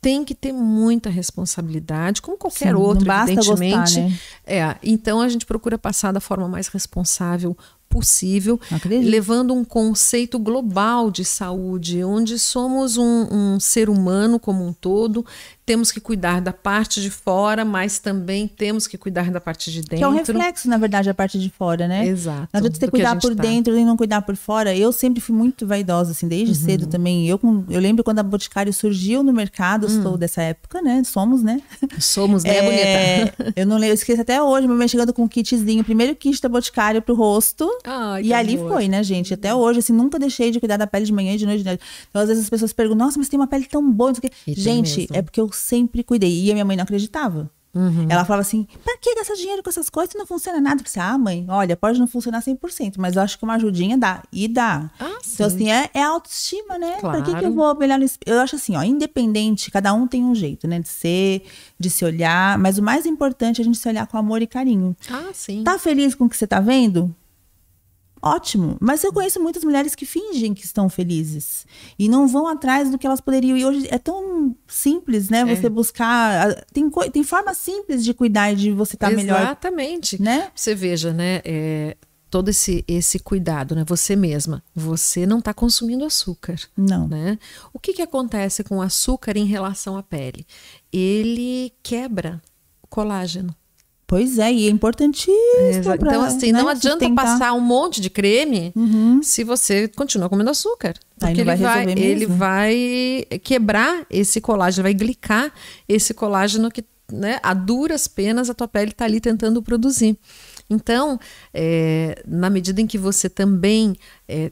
tem 0.00 0.24
que 0.24 0.34
ter 0.34 0.52
muita 0.52 1.10
responsabilidade, 1.10 2.22
como 2.22 2.36
qualquer 2.36 2.68
Sim, 2.68 2.80
outro, 2.80 3.10
evidentemente. 3.10 4.00
Gostar, 4.00 4.00
né? 4.00 4.18
É, 4.46 4.76
então 4.82 5.20
a 5.20 5.28
gente 5.28 5.44
procura 5.44 5.76
passar 5.76 6.12
da 6.12 6.20
forma 6.20 6.48
mais 6.48 6.68
responsável 6.68 7.56
possível, 7.88 8.60
levando 8.88 9.54
um 9.54 9.64
conceito 9.64 10.38
global 10.38 11.10
de 11.10 11.24
saúde, 11.24 12.04
onde 12.04 12.38
somos 12.38 12.96
um, 12.96 13.26
um, 13.30 13.60
ser 13.60 13.88
humano 13.88 14.38
como 14.38 14.66
um 14.66 14.72
todo, 14.72 15.24
temos 15.68 15.92
que 15.92 16.00
cuidar 16.00 16.40
da 16.40 16.52
parte 16.52 17.00
de 17.00 17.10
fora, 17.10 17.62
mas 17.62 17.98
também 17.98 18.48
temos 18.48 18.86
que 18.86 18.96
cuidar 18.96 19.30
da 19.30 19.38
parte 19.38 19.70
de 19.70 19.82
dentro. 19.82 19.98
Que 19.98 20.04
é 20.04 20.08
um 20.08 20.12
reflexo, 20.12 20.66
na 20.66 20.78
verdade, 20.78 21.10
a 21.10 21.14
parte 21.14 21.38
de 21.38 21.50
fora, 21.50 21.86
né? 21.86 22.06
Exato. 22.06 22.48
Não 22.52 22.58
adianta 22.58 22.78
você 22.78 22.88
cuidar 22.88 23.18
por 23.18 23.34
tá. 23.36 23.42
dentro 23.42 23.78
e 23.78 23.84
não 23.84 23.94
cuidar 23.94 24.22
por 24.22 24.34
fora. 24.34 24.74
Eu 24.74 24.92
sempre 24.92 25.20
fui 25.20 25.34
muito 25.34 25.66
vaidosa, 25.66 26.12
assim, 26.12 26.26
desde 26.26 26.58
uhum. 26.58 26.66
cedo 26.66 26.86
também. 26.86 27.28
Eu, 27.28 27.38
eu 27.68 27.80
lembro 27.80 28.02
quando 28.02 28.18
a 28.18 28.22
Boticário 28.22 28.72
surgiu 28.72 29.22
no 29.22 29.30
mercado, 29.30 29.86
hum. 29.86 30.02
sou 30.02 30.16
dessa 30.16 30.40
época, 30.40 30.80
né? 30.80 31.02
Somos, 31.04 31.42
né? 31.42 31.60
Somos, 32.00 32.44
né, 32.44 32.56
é, 32.56 33.24
bonita? 33.24 33.52
Eu 33.54 33.66
não 33.66 33.76
lembro, 33.76 33.90
eu 33.90 33.94
esqueço 33.94 34.22
até 34.22 34.42
hoje, 34.42 34.66
mãe 34.66 34.88
chegando 34.88 35.12
com 35.12 35.24
um 35.24 35.28
kitzinho, 35.28 35.84
primeiro 35.84 36.14
kit 36.16 36.40
da 36.40 36.48
Boticário 36.48 37.02
pro 37.02 37.14
rosto. 37.14 37.70
Ai, 37.84 38.22
e 38.22 38.32
ali 38.32 38.56
amor. 38.56 38.72
foi, 38.72 38.88
né, 38.88 39.02
gente? 39.02 39.34
Até 39.34 39.54
hoje, 39.54 39.80
assim, 39.80 39.92
nunca 39.92 40.18
deixei 40.18 40.50
de 40.50 40.58
cuidar 40.58 40.76
da 40.76 40.86
pele 40.86 41.04
de 41.04 41.12
manhã 41.12 41.34
e 41.34 41.38
de 41.38 41.46
noite. 41.46 41.58
De 41.60 41.64
noite. 41.64 41.82
Então, 42.08 42.22
às 42.22 42.28
vezes 42.28 42.44
as 42.44 42.50
pessoas 42.50 42.72
perguntam, 42.72 43.06
nossa, 43.06 43.18
mas 43.18 43.28
tem 43.28 43.38
uma 43.38 43.46
pele 43.46 43.66
tão 43.66 43.90
boa. 43.90 44.12
Gente, 44.46 45.06
é 45.12 45.22
porque 45.22 45.40
eu 45.40 45.50
sempre 45.52 46.02
cuidei 46.02 46.44
e 46.44 46.50
a 46.50 46.54
minha 46.54 46.64
mãe 46.64 46.76
não 46.76 46.84
acreditava. 46.84 47.50
Uhum. 47.74 48.06
Ela 48.08 48.24
falava 48.24 48.40
assim: 48.40 48.66
pra 48.82 48.96
que 48.96 49.14
gastar 49.14 49.34
dinheiro 49.34 49.62
com 49.62 49.70
essas 49.70 49.90
coisas 49.90 50.12
se 50.12 50.18
não 50.18 50.26
funciona 50.26 50.60
nada? 50.60 50.80
Eu 50.80 50.84
disse, 50.84 50.98
ah, 50.98 51.16
mãe, 51.18 51.46
olha, 51.48 51.76
pode 51.76 51.98
não 51.98 52.06
funcionar 52.06 52.42
100%, 52.42 52.94
mas 52.98 53.14
eu 53.14 53.22
acho 53.22 53.38
que 53.38 53.44
uma 53.44 53.54
ajudinha 53.54 53.96
dá. 53.96 54.22
E 54.32 54.48
dá. 54.48 54.90
Ah, 54.98 55.18
então, 55.34 55.46
assim, 55.46 55.70
é, 55.70 55.90
é 55.92 56.02
autoestima, 56.02 56.78
né? 56.78 56.96
Claro. 56.98 57.22
Pra 57.22 57.24
que, 57.24 57.38
que 57.38 57.44
eu 57.44 57.52
vou 57.52 57.64
olhar 57.76 57.98
no 57.98 58.04
espelho? 58.04 58.36
Eu 58.36 58.40
acho 58.40 58.56
assim, 58.56 58.74
ó, 58.76 58.82
independente, 58.82 59.70
cada 59.70 59.92
um 59.92 60.06
tem 60.06 60.24
um 60.24 60.34
jeito, 60.34 60.66
né? 60.66 60.80
De 60.80 60.88
ser, 60.88 61.42
de 61.78 61.90
se 61.90 62.04
olhar, 62.04 62.58
mas 62.58 62.78
o 62.78 62.82
mais 62.82 63.06
importante 63.06 63.60
é 63.60 63.62
a 63.62 63.64
gente 63.64 63.78
se 63.78 63.88
olhar 63.88 64.06
com 64.06 64.16
amor 64.16 64.40
e 64.42 64.46
carinho. 64.46 64.96
Ah, 65.10 65.30
sim. 65.32 65.62
Tá 65.62 65.78
feliz 65.78 66.14
com 66.14 66.24
o 66.24 66.28
que 66.28 66.36
você 66.36 66.46
tá 66.46 66.60
vendo? 66.60 67.14
Ótimo, 68.20 68.76
mas 68.80 69.04
eu 69.04 69.12
conheço 69.12 69.40
muitas 69.40 69.62
mulheres 69.62 69.94
que 69.94 70.04
fingem 70.04 70.52
que 70.54 70.64
estão 70.64 70.88
felizes 70.88 71.66
e 71.98 72.08
não 72.08 72.26
vão 72.26 72.46
atrás 72.46 72.90
do 72.90 72.98
que 72.98 73.06
elas 73.06 73.20
poderiam. 73.20 73.56
E 73.56 73.64
hoje 73.64 73.86
é 73.90 73.98
tão 73.98 74.54
simples, 74.66 75.28
né? 75.28 75.44
Você 75.44 75.66
é. 75.66 75.70
buscar. 75.70 76.64
Tem, 76.72 76.90
tem 77.12 77.22
forma 77.22 77.54
simples 77.54 78.04
de 78.04 78.12
cuidar 78.12 78.52
e 78.52 78.56
de 78.56 78.72
você 78.72 78.96
estar 78.96 79.10
tá 79.10 79.16
melhor. 79.16 79.40
Exatamente. 79.40 80.20
Né? 80.20 80.50
Você 80.54 80.74
veja, 80.74 81.12
né? 81.12 81.40
É, 81.44 81.96
todo 82.30 82.48
esse, 82.48 82.84
esse 82.86 83.18
cuidado, 83.18 83.74
né? 83.74 83.84
Você 83.86 84.16
mesma, 84.16 84.62
você 84.74 85.26
não 85.26 85.38
está 85.38 85.54
consumindo 85.54 86.04
açúcar. 86.04 86.56
Não. 86.76 87.08
Né? 87.08 87.38
O 87.72 87.78
que, 87.78 87.92
que 87.92 88.02
acontece 88.02 88.64
com 88.64 88.78
o 88.78 88.82
açúcar 88.82 89.36
em 89.36 89.46
relação 89.46 89.96
à 89.96 90.02
pele? 90.02 90.46
Ele 90.92 91.72
quebra 91.82 92.42
o 92.82 92.86
colágeno. 92.86 93.54
Pois 94.08 94.38
é, 94.38 94.50
e 94.50 94.66
é 94.66 94.70
importantíssimo. 94.70 95.92
É, 95.92 95.96
então, 95.96 96.24
assim, 96.24 96.50
né, 96.50 96.62
não 96.62 96.68
adianta 96.68 97.04
sustentar. 97.04 97.24
passar 97.26 97.52
um 97.52 97.60
monte 97.60 98.00
de 98.00 98.08
creme 98.08 98.72
uhum. 98.74 99.22
se 99.22 99.44
você 99.44 99.86
continua 99.86 100.30
comendo 100.30 100.48
açúcar. 100.48 100.94
Porque 101.18 101.42
ele, 101.42 101.44
vai, 101.44 101.56
vai 101.58 101.92
ele 101.92 102.24
vai 102.24 103.26
quebrar 103.44 104.06
esse 104.08 104.40
colágeno, 104.40 104.84
vai 104.84 104.94
glicar 104.94 105.52
esse 105.86 106.14
colágeno 106.14 106.70
que, 106.70 106.82
né, 107.12 107.38
a 107.42 107.52
duras 107.52 108.08
penas 108.08 108.48
a 108.48 108.54
tua 108.54 108.66
pele 108.66 108.92
está 108.92 109.04
ali 109.04 109.20
tentando 109.20 109.62
produzir. 109.62 110.16
Então, 110.70 111.20
é, 111.52 112.22
na 112.26 112.48
medida 112.48 112.80
em 112.80 112.86
que 112.86 112.96
você 112.96 113.28
também 113.28 113.94
é, 114.26 114.50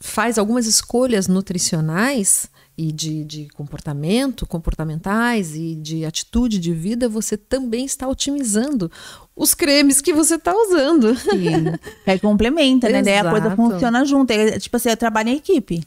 faz 0.00 0.38
algumas 0.38 0.66
escolhas 0.66 1.28
nutricionais, 1.28 2.48
e 2.80 2.92
de, 2.92 3.24
de 3.24 3.48
comportamento, 3.50 4.46
comportamentais 4.46 5.54
e 5.54 5.74
de 5.74 6.06
atitude 6.06 6.58
de 6.58 6.72
vida, 6.72 7.10
você 7.10 7.36
também 7.36 7.84
está 7.84 8.08
otimizando 8.08 8.90
os 9.36 9.52
cremes 9.52 10.00
que 10.00 10.14
você 10.14 10.36
está 10.36 10.54
usando. 10.56 11.14
Sim. 11.14 11.74
É 12.06 12.18
complementa, 12.18 12.88
né? 12.88 13.02
Daí 13.02 13.18
a 13.18 13.30
coisa 13.30 13.54
funciona 13.54 14.02
junto. 14.06 14.30
É, 14.30 14.58
tipo 14.58 14.78
assim, 14.78 14.88
eu 14.88 14.96
trabalho 14.96 15.28
em 15.28 15.36
equipe. 15.36 15.84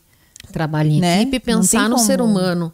Trabalho 0.52 0.92
em 0.92 1.00
né? 1.00 1.22
equipe, 1.24 1.40
pensar 1.40 1.90
no 1.90 1.98
ser 1.98 2.22
humano 2.22 2.72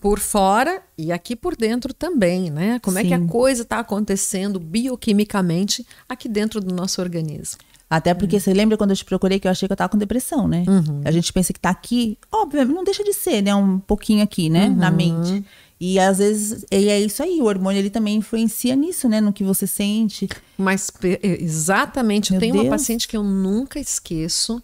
por 0.00 0.18
fora 0.18 0.82
e 0.98 1.12
aqui 1.12 1.36
por 1.36 1.54
dentro 1.54 1.94
também, 1.94 2.50
né? 2.50 2.80
Como 2.80 2.98
Sim. 2.98 3.04
é 3.04 3.06
que 3.06 3.14
a 3.14 3.20
coisa 3.20 3.62
está 3.62 3.78
acontecendo 3.78 4.58
bioquimicamente 4.58 5.86
aqui 6.08 6.28
dentro 6.28 6.60
do 6.60 6.74
nosso 6.74 7.00
organismo. 7.00 7.58
Até 7.90 8.14
porque 8.14 8.36
uhum. 8.36 8.40
você 8.40 8.54
lembra 8.54 8.76
quando 8.76 8.90
eu 8.90 8.96
te 8.96 9.04
procurei 9.04 9.40
que 9.40 9.48
eu 9.48 9.50
achei 9.50 9.66
que 9.66 9.72
eu 9.72 9.76
tava 9.76 9.88
com 9.88 9.98
depressão, 9.98 10.46
né? 10.46 10.64
Uhum. 10.68 11.00
A 11.04 11.10
gente 11.10 11.32
pensa 11.32 11.52
que 11.52 11.58
tá 11.58 11.70
aqui, 11.70 12.16
óbvio, 12.30 12.64
não 12.66 12.84
deixa 12.84 13.02
de 13.02 13.12
ser, 13.12 13.42
né? 13.42 13.52
Um 13.52 13.80
pouquinho 13.80 14.22
aqui, 14.22 14.48
né? 14.48 14.68
Uhum. 14.68 14.76
Na 14.76 14.92
mente. 14.92 15.44
E 15.80 15.98
às 15.98 16.18
vezes, 16.18 16.64
e 16.70 16.88
é 16.88 17.00
isso 17.00 17.20
aí, 17.20 17.40
o 17.40 17.46
hormônio 17.46 17.80
ele 17.80 17.90
também 17.90 18.14
influencia 18.14 18.76
nisso, 18.76 19.08
né? 19.08 19.20
No 19.20 19.32
que 19.32 19.42
você 19.42 19.66
sente. 19.66 20.28
Mas 20.56 20.92
exatamente, 21.20 22.30
Meu 22.30 22.36
eu 22.36 22.40
tenho 22.40 22.52
Deus. 22.52 22.66
uma 22.66 22.70
paciente 22.70 23.08
que 23.08 23.16
eu 23.16 23.24
nunca 23.24 23.80
esqueço, 23.80 24.62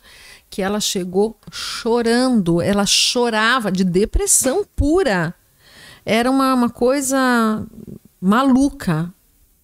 que 0.48 0.62
ela 0.62 0.78
chegou 0.78 1.36
chorando, 1.50 2.62
ela 2.62 2.86
chorava 2.86 3.72
de 3.72 3.82
depressão 3.82 4.64
pura. 4.76 5.34
Era 6.04 6.30
uma, 6.30 6.54
uma 6.54 6.70
coisa 6.70 7.66
maluca 8.20 9.12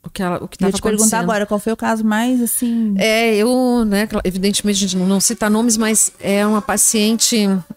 o 0.04 0.10
que 0.10 0.22
ela, 0.22 0.42
o 0.42 0.48
que 0.48 0.56
estava 0.56 0.72
te 0.72 0.82
perguntar 0.82 1.20
agora, 1.20 1.46
qual 1.46 1.60
foi 1.60 1.72
o 1.72 1.76
caso 1.76 2.04
mais 2.04 2.40
assim? 2.42 2.94
É, 2.98 3.36
eu, 3.36 3.84
né, 3.84 4.08
evidentemente 4.24 4.84
a 4.84 4.88
gente 4.88 4.96
não, 4.96 5.20
cita 5.20 5.48
nomes, 5.48 5.76
mas 5.76 6.12
é 6.18 6.44
uma 6.44 6.60
paciente. 6.60 7.36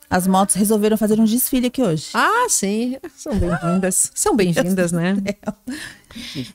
As 0.10 0.26
motos 0.26 0.56
resolveram 0.56 0.98
fazer 0.98 1.20
um 1.20 1.26
desfile 1.26 1.68
aqui 1.68 1.84
hoje. 1.84 2.10
Ah, 2.14 2.48
sim, 2.50 2.98
são 3.16 3.38
bem-vindas. 3.38 4.12
são 4.16 4.36
bem-vindas, 4.36 4.92
né? 4.92 5.16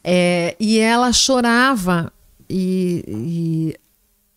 É, 0.02 0.56
e 0.59 0.78
ela 0.78 1.12
chorava 1.12 2.11
e, 2.48 3.04
e 3.06 3.76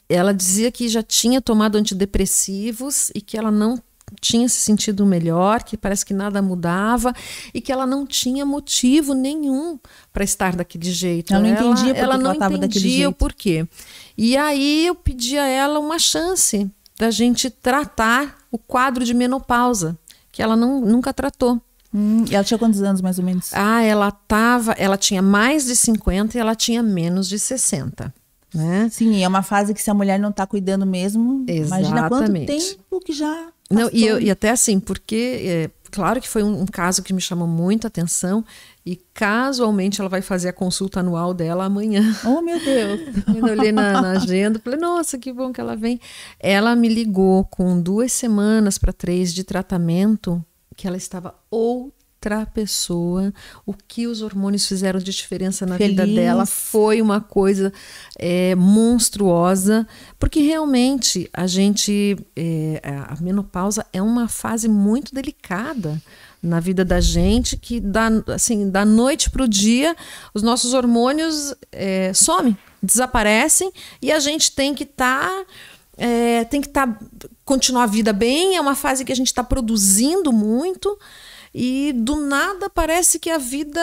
ela 0.09 0.33
dizia 0.33 0.71
que 0.71 0.87
já 0.89 1.01
tinha 1.01 1.41
tomado 1.41 1.77
antidepressivos 1.77 3.09
e 3.15 3.21
que 3.21 3.37
ela 3.37 3.49
não 3.49 3.81
tinha 4.19 4.47
se 4.49 4.59
sentido 4.59 5.05
melhor, 5.05 5.63
que 5.63 5.77
parece 5.77 6.05
que 6.05 6.13
nada 6.13 6.41
mudava 6.41 7.13
e 7.53 7.61
que 7.61 7.71
ela 7.71 7.85
não 7.85 8.05
tinha 8.05 8.45
motivo 8.45 9.13
nenhum 9.13 9.79
para 10.11 10.23
estar 10.23 10.55
daquele 10.55 10.91
jeito. 10.91 11.33
Ela 11.33 11.43
não 11.43 11.49
entendia 11.49 11.91
ela, 11.91 11.99
ela 11.99 12.17
não 12.17 12.31
ela 12.33 12.53
entendia 12.53 13.09
o 13.09 13.13
porquê. 13.13 13.67
E 14.17 14.37
aí 14.37 14.85
eu 14.85 14.95
pedi 14.95 15.37
a 15.37 15.47
ela 15.47 15.79
uma 15.79 15.99
chance 15.99 16.69
da 16.97 17.09
gente 17.09 17.49
tratar 17.49 18.37
o 18.51 18.57
quadro 18.57 19.03
de 19.03 19.13
menopausa, 19.13 19.97
que 20.31 20.41
ela 20.41 20.55
não, 20.55 20.81
nunca 20.81 21.13
tratou. 21.13 21.59
Hum, 21.93 22.25
e 22.29 22.35
ela 22.35 22.43
tinha 22.43 22.57
quantos 22.57 22.81
anos, 22.81 23.01
mais 23.01 23.19
ou 23.19 23.25
menos? 23.25 23.51
Ah, 23.53 23.81
ela 23.81 24.11
tava, 24.11 24.71
ela 24.73 24.97
tinha 24.97 25.21
mais 25.21 25.65
de 25.65 25.75
50 25.75 26.37
e 26.37 26.39
ela 26.39 26.55
tinha 26.55 26.81
menos 26.81 27.27
de 27.29 27.37
60. 27.37 28.13
Né? 28.53 28.87
Sim, 28.91 29.23
é 29.23 29.27
uma 29.27 29.41
fase 29.41 29.73
que 29.73 29.81
se 29.81 29.89
a 29.89 29.93
mulher 29.93 30.19
não 30.19 30.29
está 30.29 30.45
cuidando 30.45 30.85
mesmo, 30.85 31.43
imagina 31.47 32.07
quanto 32.07 32.23
Exatamente. 32.23 32.75
tempo 32.75 32.99
que 33.03 33.11
já 33.11 33.47
Não, 33.73 33.89
e, 33.91 34.05
eu- 34.05 34.19
e 34.19 34.29
até 34.31 34.49
assim, 34.51 34.79
porque, 34.79 35.41
é, 35.45 35.69
claro 35.91 36.19
que 36.21 36.27
foi 36.29 36.43
um, 36.43 36.61
um 36.61 36.65
caso 36.65 37.01
que 37.03 37.13
me 37.13 37.21
chamou 37.21 37.47
muita 37.47 37.87
atenção 37.87 38.43
e 38.85 38.95
casualmente 39.13 39.99
ela 40.01 40.09
vai 40.09 40.21
fazer 40.21 40.49
a 40.49 40.53
consulta 40.53 40.99
anual 40.99 41.33
dela 41.33 41.65
amanhã. 41.65 42.03
Oh, 42.25 42.41
meu 42.41 42.59
Deus. 42.59 42.99
Eu 43.35 43.45
olhei 43.45 43.71
na, 43.71 44.01
na 44.01 44.11
agenda, 44.11 44.59
falei, 44.59 44.79
nossa, 44.79 45.17
que 45.17 45.31
bom 45.31 45.51
que 45.53 45.61
ela 45.61 45.75
vem. 45.75 45.99
Ela 46.39 46.75
me 46.75 46.87
ligou 46.89 47.45
com 47.45 47.79
duas 47.81 48.11
semanas 48.11 48.77
para 48.77 48.91
três 48.93 49.33
de 49.33 49.43
tratamento 49.43 50.43
que 50.75 50.87
ela 50.87 50.97
estava 50.97 51.35
outra 51.51 52.02
pessoa. 52.53 53.33
O 53.65 53.73
que 53.73 54.07
os 54.07 54.21
hormônios 54.21 54.67
fizeram 54.67 54.99
de 54.99 55.11
diferença 55.11 55.65
na 55.65 55.77
vida 55.77 56.03
Feliz. 56.03 56.15
dela 56.15 56.45
foi 56.45 57.01
uma 57.01 57.19
coisa 57.19 57.71
é, 58.17 58.55
monstruosa, 58.55 59.87
porque 60.17 60.39
realmente 60.39 61.29
a 61.33 61.47
gente, 61.47 62.17
é, 62.35 62.81
a 62.83 63.17
menopausa 63.21 63.85
é 63.91 64.01
uma 64.01 64.27
fase 64.27 64.67
muito 64.67 65.13
delicada 65.13 66.01
na 66.41 66.59
vida 66.59 66.83
da 66.83 66.99
gente 66.99 67.55
que 67.55 67.79
da, 67.79 68.09
assim, 68.33 68.69
da 68.69 68.83
noite 68.83 69.29
para 69.29 69.43
o 69.43 69.47
dia 69.47 69.95
os 70.33 70.43
nossos 70.43 70.73
hormônios 70.73 71.55
é, 71.71 72.11
somem, 72.13 72.57
desaparecem 72.81 73.71
e 74.01 74.11
a 74.11 74.19
gente 74.19 74.51
tem 74.51 74.75
que 74.75 74.83
estar 74.83 75.31
tem 76.49 76.59
que 76.59 76.67
estar 76.67 76.99
continuar 77.45 77.83
a 77.83 77.87
vida 77.87 78.11
bem 78.11 78.57
é 78.57 78.61
uma 78.61 78.75
fase 78.75 79.05
que 79.05 79.11
a 79.11 79.15
gente 79.15 79.27
está 79.27 79.43
produzindo 79.43 80.33
muito 80.33 80.97
e 81.53 81.93
do 81.95 82.15
nada 82.15 82.69
parece 82.69 83.19
que 83.19 83.29
a 83.29 83.37
vida 83.37 83.79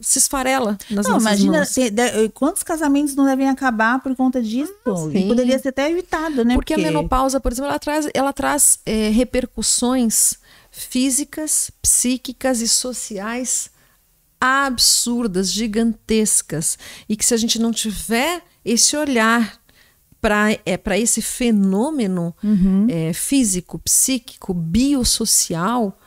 se 0.00 0.18
esfarela 0.18 0.76
nas 0.90 1.06
Não, 1.06 1.18
imagina 1.18 1.64
se- 1.64 1.88
de- 1.90 2.28
quantos 2.34 2.62
casamentos 2.62 3.14
não 3.14 3.24
devem 3.24 3.48
acabar 3.48 4.02
por 4.02 4.14
conta 4.14 4.42
disso. 4.42 4.72
e 5.12 5.20
sim. 5.22 5.28
poderia 5.28 5.58
ser 5.58 5.70
até 5.70 5.90
evitado, 5.90 6.44
né? 6.44 6.54
Porque 6.54 6.74
a 6.74 6.78
menopausa, 6.78 7.40
por 7.40 7.50
exemplo, 7.50 7.70
ela 7.70 7.78
traz, 7.78 8.08
ela 8.12 8.32
traz 8.32 8.78
é, 8.84 9.08
repercussões 9.08 10.34
físicas, 10.70 11.70
psíquicas 11.80 12.60
e 12.60 12.68
sociais 12.68 13.70
absurdas, 14.38 15.50
gigantescas. 15.50 16.78
E 17.08 17.16
que 17.16 17.24
se 17.24 17.34
a 17.34 17.36
gente 17.36 17.58
não 17.58 17.72
tiver 17.72 18.42
esse 18.64 18.96
olhar 18.96 19.58
para 20.20 20.58
é, 20.66 20.76
pra 20.76 20.98
esse 20.98 21.22
fenômeno 21.22 22.34
é, 22.88 23.12
físico, 23.12 23.78
psíquico, 23.78 24.52
biosocial, 24.52 25.98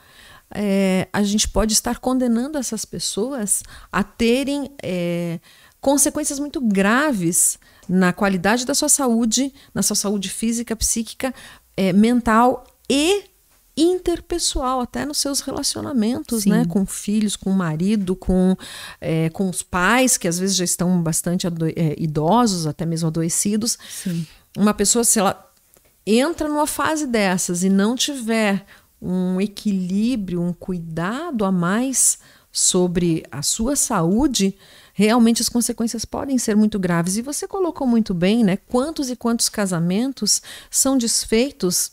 é, 0.53 1.07
a 1.13 1.23
gente 1.23 1.47
pode 1.47 1.73
estar 1.73 1.99
condenando 1.99 2.57
essas 2.57 2.85
pessoas 2.85 3.63
a 3.91 4.03
terem 4.03 4.71
é, 4.81 5.39
consequências 5.79 6.39
muito 6.39 6.59
graves 6.61 7.59
na 7.87 8.13
qualidade 8.13 8.65
da 8.65 8.75
sua 8.75 8.89
saúde, 8.89 9.53
na 9.73 9.81
sua 9.81 9.95
saúde 9.95 10.29
física, 10.29 10.75
psíquica, 10.75 11.33
é, 11.75 11.93
mental 11.93 12.65
e 12.89 13.23
interpessoal, 13.77 14.81
até 14.81 15.05
nos 15.05 15.19
seus 15.19 15.39
relacionamentos, 15.39 16.43
Sim. 16.43 16.49
né? 16.49 16.65
Com 16.65 16.85
filhos, 16.85 17.35
com 17.35 17.49
o 17.49 17.55
marido, 17.55 18.15
com, 18.15 18.55
é, 18.99 19.29
com 19.29 19.49
os 19.49 19.63
pais, 19.63 20.17
que 20.17 20.27
às 20.27 20.37
vezes 20.37 20.55
já 20.55 20.65
estão 20.65 21.01
bastante 21.01 21.47
é, 21.47 21.95
idosos, 21.97 22.67
até 22.67 22.85
mesmo 22.85 23.07
adoecidos. 23.07 23.77
Sim. 23.89 24.27
Uma 24.57 24.73
pessoa, 24.73 25.03
se 25.05 25.19
ela 25.19 25.49
entra 26.05 26.49
numa 26.49 26.67
fase 26.67 27.07
dessas 27.07 27.63
e 27.63 27.69
não 27.69 27.95
tiver 27.95 28.65
um 29.01 29.39
equilíbrio, 29.39 30.41
um 30.41 30.53
cuidado 30.53 31.45
a 31.45 31.51
mais 31.51 32.19
sobre 32.51 33.23
a 33.31 33.41
sua 33.41 33.75
saúde, 33.75 34.57
realmente 34.93 35.41
as 35.41 35.49
consequências 35.49 36.03
podem 36.03 36.37
ser 36.37 36.55
muito 36.55 36.79
graves. 36.79 37.15
E 37.15 37.21
você 37.21 37.47
colocou 37.47 37.87
muito 37.87 38.13
bem, 38.13 38.43
né? 38.43 38.57
Quantos 38.57 39.09
e 39.09 39.15
quantos 39.15 39.47
casamentos 39.49 40.41
são 40.69 40.97
desfeitos 40.97 41.91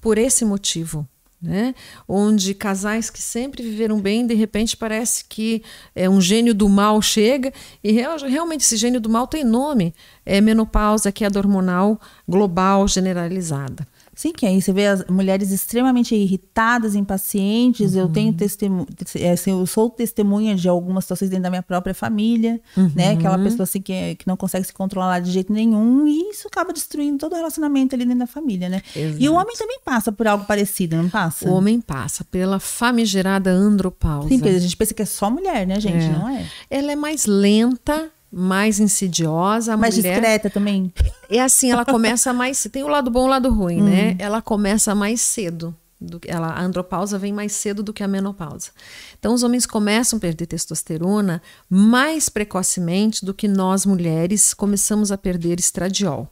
por 0.00 0.18
esse 0.18 0.44
motivo. 0.44 1.06
Né? 1.42 1.74
Onde 2.06 2.52
casais 2.52 3.08
que 3.08 3.22
sempre 3.22 3.62
viveram 3.62 3.98
bem, 3.98 4.26
de 4.26 4.34
repente 4.34 4.76
parece 4.76 5.24
que 5.24 5.62
é 5.94 6.06
um 6.06 6.20
gênio 6.20 6.54
do 6.54 6.68
mal 6.68 7.00
chega 7.00 7.50
e 7.82 7.92
real- 7.92 8.18
realmente 8.18 8.60
esse 8.60 8.76
gênio 8.76 9.00
do 9.00 9.08
mal 9.08 9.26
tem 9.26 9.42
nome, 9.42 9.94
é 10.26 10.38
menopausa, 10.38 11.10
que 11.10 11.24
é 11.24 11.28
hormonal 11.34 11.98
global 12.28 12.86
generalizada. 12.86 13.88
Sim, 14.20 14.32
que 14.32 14.44
aí 14.44 14.60
você 14.60 14.70
vê 14.70 14.86
as 14.86 15.02
mulheres 15.06 15.50
extremamente 15.50 16.14
irritadas, 16.14 16.94
impacientes. 16.94 17.94
Eu 17.96 18.04
Uhum. 18.04 18.12
tenho 18.12 18.32
testemunho, 18.34 18.86
assim, 19.32 19.50
eu 19.50 19.66
sou 19.66 19.88
testemunha 19.88 20.54
de 20.54 20.68
algumas 20.68 21.04
situações 21.04 21.30
dentro 21.30 21.44
da 21.44 21.48
minha 21.48 21.62
própria 21.62 21.94
família, 21.94 22.60
né? 22.94 23.12
Aquela 23.12 23.38
Uhum. 23.38 23.44
pessoa 23.44 23.64
assim 23.64 23.80
que, 23.80 24.16
que 24.16 24.26
não 24.28 24.36
consegue 24.36 24.66
se 24.66 24.74
controlar 24.74 25.20
de 25.20 25.30
jeito 25.30 25.50
nenhum 25.50 26.06
e 26.06 26.32
isso 26.32 26.46
acaba 26.48 26.70
destruindo 26.70 27.16
todo 27.16 27.32
o 27.32 27.36
relacionamento 27.36 27.94
ali 27.94 28.04
dentro 28.04 28.18
da 28.20 28.26
família, 28.26 28.68
né? 28.68 28.82
E 28.94 28.98
o 29.00 29.32
Exato. 29.32 29.34
homem 29.36 29.56
também 29.56 29.80
passa 29.82 30.12
por 30.12 30.28
algo 30.28 30.44
parecido, 30.44 30.96
não 30.96 31.08
passa? 31.08 31.48
O 31.48 31.52
homem 31.54 31.80
passa 31.80 32.22
pela 32.22 32.60
famigerada 32.60 33.50
andropausa. 33.50 34.28
Sim, 34.28 34.42
a 34.46 34.58
gente 34.58 34.76
pensa 34.76 34.92
que 34.92 35.00
é 35.00 35.06
só 35.06 35.30
mulher, 35.30 35.66
né, 35.66 35.80
gente? 35.80 36.04
É. 36.04 36.10
Não 36.10 36.28
é? 36.28 36.44
Ela 36.68 36.92
é 36.92 36.96
mais 36.96 37.24
lenta, 37.24 38.10
mais 38.32 38.78
insidiosa. 38.78 39.74
A 39.74 39.76
Mais 39.76 39.96
mulher 39.96 40.14
discreta 40.14 40.50
também. 40.50 40.92
É 41.28 41.40
assim, 41.40 41.70
ela 41.70 41.84
começa 41.84 42.32
mais. 42.32 42.62
Tem 42.70 42.82
o 42.82 42.88
lado 42.88 43.10
bom 43.10 43.22
e 43.22 43.24
o 43.24 43.30
lado 43.30 43.50
ruim, 43.50 43.82
né? 43.82 44.16
Ela 44.18 44.40
começa 44.40 44.94
mais 44.94 45.20
cedo. 45.20 45.74
Do, 46.00 46.18
ela, 46.26 46.48
a 46.48 46.62
andropausa 46.62 47.18
vem 47.18 47.30
mais 47.30 47.52
cedo 47.52 47.82
do 47.82 47.92
que 47.92 48.02
a 48.02 48.08
menopausa. 48.08 48.70
Então, 49.18 49.34
os 49.34 49.42
homens 49.42 49.66
começam 49.66 50.16
a 50.16 50.20
perder 50.20 50.46
testosterona 50.46 51.42
mais 51.68 52.30
precocemente 52.30 53.22
do 53.22 53.34
que 53.34 53.46
nós 53.46 53.84
mulheres 53.84 54.54
começamos 54.54 55.12
a 55.12 55.18
perder 55.18 55.60
estradiol. 55.60 56.26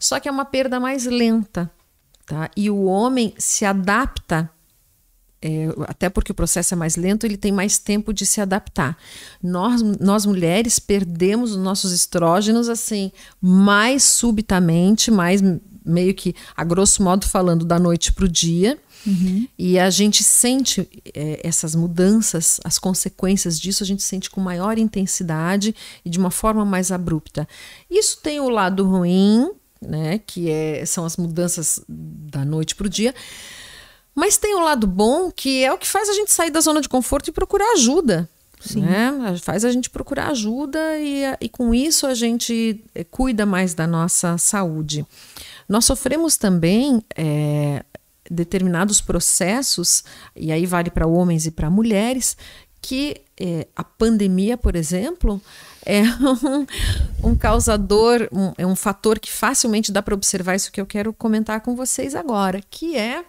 Só 0.00 0.18
que 0.18 0.28
é 0.28 0.32
uma 0.32 0.44
perda 0.44 0.80
mais 0.80 1.06
lenta, 1.06 1.70
tá? 2.26 2.50
E 2.56 2.68
o 2.68 2.84
homem 2.86 3.32
se 3.38 3.64
adapta 3.64 4.50
é, 5.46 5.68
até 5.82 6.08
porque 6.08 6.32
o 6.32 6.34
processo 6.34 6.72
é 6.72 6.76
mais 6.76 6.96
lento, 6.96 7.26
ele 7.26 7.36
tem 7.36 7.52
mais 7.52 7.78
tempo 7.78 8.14
de 8.14 8.24
se 8.24 8.40
adaptar. 8.40 8.96
Nós, 9.42 9.82
nós 10.00 10.24
mulheres 10.24 10.78
perdemos 10.78 11.50
os 11.50 11.58
nossos 11.58 11.92
estrógenos 11.92 12.70
assim 12.70 13.12
mais 13.42 14.02
subitamente, 14.02 15.10
mais 15.10 15.42
meio 15.84 16.14
que 16.14 16.34
a 16.56 16.64
grosso 16.64 17.02
modo 17.02 17.26
falando 17.26 17.62
da 17.62 17.78
noite 17.78 18.10
para 18.10 18.24
o 18.24 18.28
dia. 18.28 18.78
E 19.58 19.78
a 19.78 19.90
gente 19.90 20.24
sente 20.24 20.88
é, 21.14 21.38
essas 21.44 21.74
mudanças, 21.74 22.58
as 22.64 22.78
consequências 22.78 23.60
disso, 23.60 23.84
a 23.84 23.86
gente 23.86 24.02
sente 24.02 24.30
com 24.30 24.40
maior 24.40 24.78
intensidade 24.78 25.74
e 26.02 26.08
de 26.08 26.18
uma 26.18 26.30
forma 26.30 26.64
mais 26.64 26.90
abrupta. 26.90 27.46
Isso 27.90 28.18
tem 28.22 28.40
o 28.40 28.48
lado 28.48 28.82
ruim, 28.88 29.50
né, 29.78 30.18
que 30.26 30.48
é, 30.48 30.86
são 30.86 31.04
as 31.04 31.18
mudanças 31.18 31.84
da 31.86 32.46
noite 32.46 32.74
para 32.74 32.86
o 32.86 32.88
dia, 32.88 33.14
mas 34.14 34.36
tem 34.36 34.54
um 34.54 34.62
lado 34.62 34.86
bom 34.86 35.30
que 35.30 35.64
é 35.64 35.72
o 35.72 35.78
que 35.78 35.86
faz 35.86 36.08
a 36.08 36.12
gente 36.12 36.30
sair 36.30 36.50
da 36.50 36.60
zona 36.60 36.80
de 36.80 36.88
conforto 36.88 37.28
e 37.28 37.32
procurar 37.32 37.72
ajuda. 37.72 38.28
Né? 38.74 39.36
Faz 39.42 39.64
a 39.64 39.70
gente 39.70 39.90
procurar 39.90 40.28
ajuda 40.28 40.98
e, 40.98 41.22
e 41.40 41.48
com 41.48 41.74
isso 41.74 42.06
a 42.06 42.14
gente 42.14 42.82
eh, 42.94 43.04
cuida 43.04 43.44
mais 43.44 43.74
da 43.74 43.86
nossa 43.86 44.38
saúde. 44.38 45.04
Nós 45.68 45.84
sofremos 45.84 46.38
também 46.38 47.02
eh, 47.14 47.84
determinados 48.30 49.00
processos, 49.00 50.02
e 50.34 50.50
aí 50.50 50.64
vale 50.64 50.90
para 50.90 51.06
homens 51.06 51.46
e 51.46 51.50
para 51.50 51.68
mulheres, 51.68 52.36
que 52.80 53.20
eh, 53.38 53.66
a 53.76 53.84
pandemia, 53.84 54.56
por 54.56 54.76
exemplo, 54.76 55.40
é 55.84 56.02
um, 56.02 57.30
um 57.30 57.36
causador, 57.36 58.28
um, 58.32 58.52
é 58.56 58.66
um 58.66 58.76
fator 58.76 59.18
que 59.18 59.30
facilmente 59.30 59.92
dá 59.92 60.00
para 60.00 60.14
observar 60.14 60.54
isso 60.54 60.72
que 60.72 60.80
eu 60.80 60.86
quero 60.86 61.12
comentar 61.12 61.60
com 61.60 61.76
vocês 61.76 62.14
agora, 62.14 62.60
que 62.70 62.96
é 62.96 63.24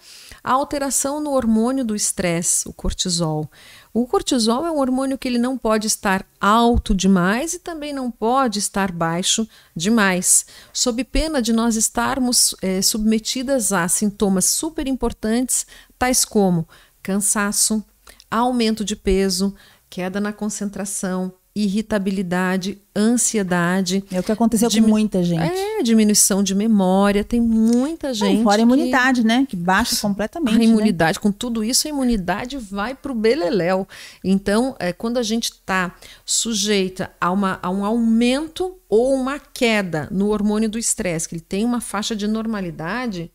a 0.46 0.52
alteração 0.52 1.20
no 1.20 1.32
hormônio 1.32 1.84
do 1.84 1.96
estresse, 1.96 2.70
o 2.70 2.74
cortisol. 2.74 3.50
O 3.92 4.06
cortisol 4.06 4.64
é 4.64 4.70
um 4.70 4.78
hormônio 4.78 5.18
que 5.18 5.28
ele 5.28 5.40
não 5.40 5.58
pode 5.58 5.88
estar 5.88 6.24
alto 6.40 6.94
demais 6.94 7.56
e 7.56 7.60
também 7.60 7.92
não 7.92 8.12
pode 8.12 8.60
estar 8.60 8.92
baixo 8.92 9.50
demais, 9.76 10.46
sob 10.72 11.04
pena 11.04 11.42
de 11.42 11.52
nós 11.52 11.76
estarmos 11.76 12.54
eh, 12.62 12.80
submetidas 12.84 13.74
a 13.74 13.88
sintomas 13.88 14.46
super 14.46 14.88
importantes, 14.88 15.66
tais 15.98 16.24
como 16.24 16.70
cansaço, 17.02 17.84
aumento 18.30 18.86
de 18.86 18.96
peso, 18.96 19.56
queda 19.90 20.22
na 20.22 20.32
concentração, 20.32 21.34
irritabilidade, 21.56 22.82
ansiedade. 22.94 24.04
É 24.12 24.20
o 24.20 24.24
que 24.24 24.32
aconteceu 24.32 24.70
com 24.70 24.82
muita 24.82 25.24
gente. 25.24 25.42
É, 25.42 25.82
diminuição 25.82 26.44
de 26.44 26.54
memória, 26.54 27.24
tem 27.24 27.40
muita 27.40 28.14
gente. 28.14 28.44
Fora 28.44 28.56
a 28.56 28.58
que- 28.58 28.64
imunidade, 28.64 29.24
né? 29.26 29.48
Que 29.48 29.56
baixa 29.56 29.96
completamente. 29.96 30.54
a 30.56 30.60
né? 30.60 30.66
imunidade, 30.66 31.18
com 31.18 31.32
tudo 31.32 31.64
isso, 31.64 31.88
a 31.88 31.90
imunidade 31.90 32.58
vai 32.58 32.94
para 32.94 33.10
o 33.10 33.16
beleléu. 33.16 33.88
Então, 34.22 34.76
é, 34.80 34.92
quando 34.92 35.18
a 35.18 35.24
gente 35.24 35.46
está 35.46 35.96
sujeita 36.26 37.10
a, 37.22 37.32
uma, 37.32 37.58
a 37.62 37.70
um 37.70 37.86
aumento 37.86 38.76
ou 38.90 39.14
uma 39.14 39.40
queda 39.40 40.10
no 40.12 40.32
hormônio 40.32 40.68
do 40.70 40.78
estresse, 40.78 41.30
que 41.30 41.36
ele 41.36 41.42
tem 41.42 41.64
uma 41.64 41.80
faixa 41.80 42.14
de 42.14 42.28
normalidade, 42.28 43.32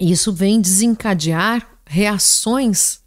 isso 0.00 0.32
vem 0.32 0.58
desencadear 0.58 1.68
reações 1.86 3.03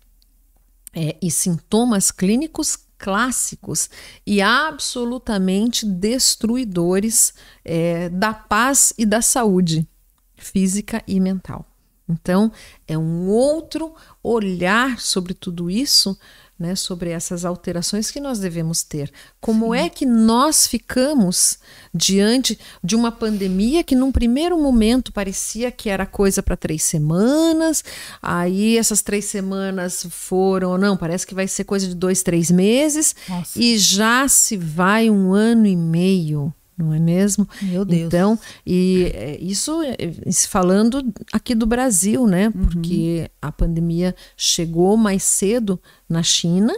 é, 0.94 1.16
e 1.22 1.30
sintomas 1.30 2.12
clínicos 2.12 2.78
clássicos 2.98 3.90
e 4.26 4.42
absolutamente 4.42 5.86
destruidores 5.86 7.34
é, 7.64 8.10
da 8.10 8.34
paz 8.34 8.94
e 8.98 9.06
da 9.06 9.22
saúde 9.22 9.88
física 10.36 11.04
e 11.08 11.20
mental. 11.20 11.66
Então, 12.10 12.52
é 12.88 12.98
um 12.98 13.28
outro 13.28 13.94
olhar 14.24 15.00
sobre 15.00 15.34
tudo 15.34 15.70
isso 15.70 16.18
né, 16.60 16.76
sobre 16.76 17.12
essas 17.12 17.46
alterações 17.46 18.10
que 18.10 18.20
nós 18.20 18.40
devemos 18.40 18.84
ter. 18.84 19.12
Como 19.40 19.74
Sim. 19.74 19.80
é 19.80 19.90
que 19.90 20.06
nós 20.06 20.66
ficamos 20.66 21.60
diante 21.94 22.58
de 22.84 22.96
uma 22.96 23.12
pandemia 23.12 23.84
que, 23.84 23.96
num 23.96 24.12
primeiro 24.12 24.58
momento, 24.62 25.12
parecia 25.12 25.72
que 25.72 25.90
era 25.90 26.06
coisa 26.06 26.42
para 26.42 26.58
três 26.58 26.84
semanas, 26.84 27.84
aí 28.22 28.78
essas 28.78 29.02
três 29.02 29.26
semanas 29.26 30.06
foram, 30.10 30.78
não, 30.78 30.98
parece 30.98 31.28
que 31.28 31.36
vai 31.36 31.48
ser 31.48 31.64
coisa 31.64 31.88
de 31.88 31.96
dois, 31.96 32.24
três 32.24 32.50
meses, 32.50 33.16
Nossa. 33.30 33.60
e 33.60 33.78
já 33.78 34.28
se 34.28 34.58
vai 34.58 35.10
um 35.10 35.34
ano 35.34 35.68
e 35.68 35.76
meio 35.76 36.54
não 36.78 36.94
é 36.94 37.00
mesmo? 37.00 37.48
Meu 37.62 37.84
Deus. 37.84 38.04
Então, 38.04 38.40
e 38.66 39.12
é, 39.14 39.38
isso 39.42 39.82
é, 39.82 39.98
falando 40.48 41.04
aqui 41.34 41.56
do 41.56 41.66
Brasil, 41.66 42.28
né? 42.28 42.48
Uhum. 42.48 42.66
Porque 42.66 43.22
uhum. 43.22 43.28
a 43.42 43.52
pandemia 43.52 44.16
chegou 44.36 44.96
mais 44.96 45.24
cedo 45.24 45.80
na 46.08 46.22
China 46.22 46.74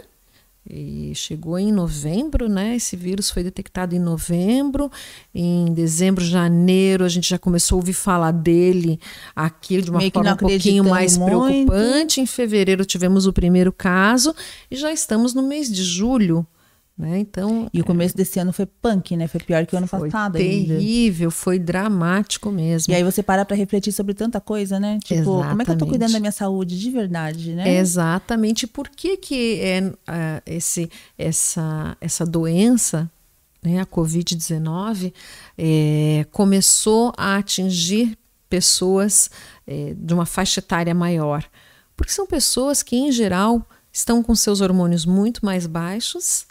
e 0.68 1.12
chegou 1.14 1.58
em 1.58 1.72
novembro, 1.72 2.48
né? 2.48 2.76
Esse 2.76 2.94
vírus 2.96 3.28
foi 3.30 3.42
detectado 3.42 3.94
em 3.94 3.98
novembro. 3.98 4.90
Em 5.34 5.72
dezembro, 5.74 6.24
janeiro, 6.24 7.04
a 7.04 7.08
gente 7.08 7.28
já 7.28 7.38
começou 7.38 7.76
a 7.76 7.80
ouvir 7.80 7.92
falar 7.92 8.30
dele 8.30 8.98
aqui 9.34 9.82
de 9.82 9.90
uma 9.90 9.98
Meio 9.98 10.12
forma 10.12 10.32
um 10.32 10.36
pouquinho 10.36 10.84
mais 10.84 11.18
muito. 11.18 11.30
preocupante. 11.30 12.20
Em 12.20 12.26
fevereiro 12.26 12.84
tivemos 12.84 13.26
o 13.26 13.32
primeiro 13.32 13.72
caso 13.72 14.34
e 14.70 14.76
já 14.76 14.92
estamos 14.92 15.34
no 15.34 15.42
mês 15.42 15.70
de 15.70 15.82
julho. 15.82 16.46
Né? 17.00 17.18
Então, 17.20 17.66
e 17.72 17.80
o 17.80 17.84
começo 17.84 18.14
é... 18.14 18.18
desse 18.18 18.38
ano 18.38 18.52
foi 18.52 18.66
punk, 18.66 19.16
né? 19.16 19.26
Foi 19.26 19.40
pior 19.40 19.64
que 19.64 19.74
o 19.74 19.78
ano 19.78 19.86
foi 19.86 20.10
passado 20.10 20.34
terrível, 20.34 21.28
ainda. 21.28 21.30
foi 21.30 21.58
dramático 21.58 22.50
mesmo. 22.50 22.92
E 22.92 22.94
aí 22.94 23.02
você 23.02 23.22
para 23.22 23.42
para 23.42 23.56
refletir 23.56 23.90
sobre 23.90 24.12
tanta 24.12 24.38
coisa, 24.38 24.78
né? 24.78 24.98
Tipo, 25.02 25.14
Exatamente. 25.14 25.48
como 25.48 25.62
é 25.62 25.64
que 25.64 25.70
eu 25.70 25.78
tô 25.78 25.86
cuidando 25.86 26.12
da 26.12 26.20
minha 26.20 26.30
saúde 26.30 26.78
de 26.78 26.90
verdade, 26.90 27.54
né? 27.54 27.78
Exatamente. 27.78 28.66
Por 28.66 28.86
que 28.90 29.16
que 29.16 29.60
é, 29.62 29.80
uh, 29.80 30.42
esse, 30.44 30.90
essa, 31.16 31.96
essa 32.02 32.26
doença, 32.26 33.10
né, 33.62 33.80
a 33.80 33.86
Covid-19, 33.86 35.14
é, 35.56 36.26
começou 36.30 37.14
a 37.16 37.36
atingir 37.36 38.18
pessoas 38.50 39.30
é, 39.66 39.94
de 39.96 40.12
uma 40.12 40.26
faixa 40.26 40.60
etária 40.60 40.94
maior? 40.94 41.42
Porque 41.96 42.12
são 42.12 42.26
pessoas 42.26 42.82
que, 42.82 42.94
em 42.94 43.10
geral, 43.10 43.66
estão 43.90 44.22
com 44.22 44.34
seus 44.34 44.60
hormônios 44.60 45.06
muito 45.06 45.42
mais 45.46 45.66
baixos, 45.66 46.46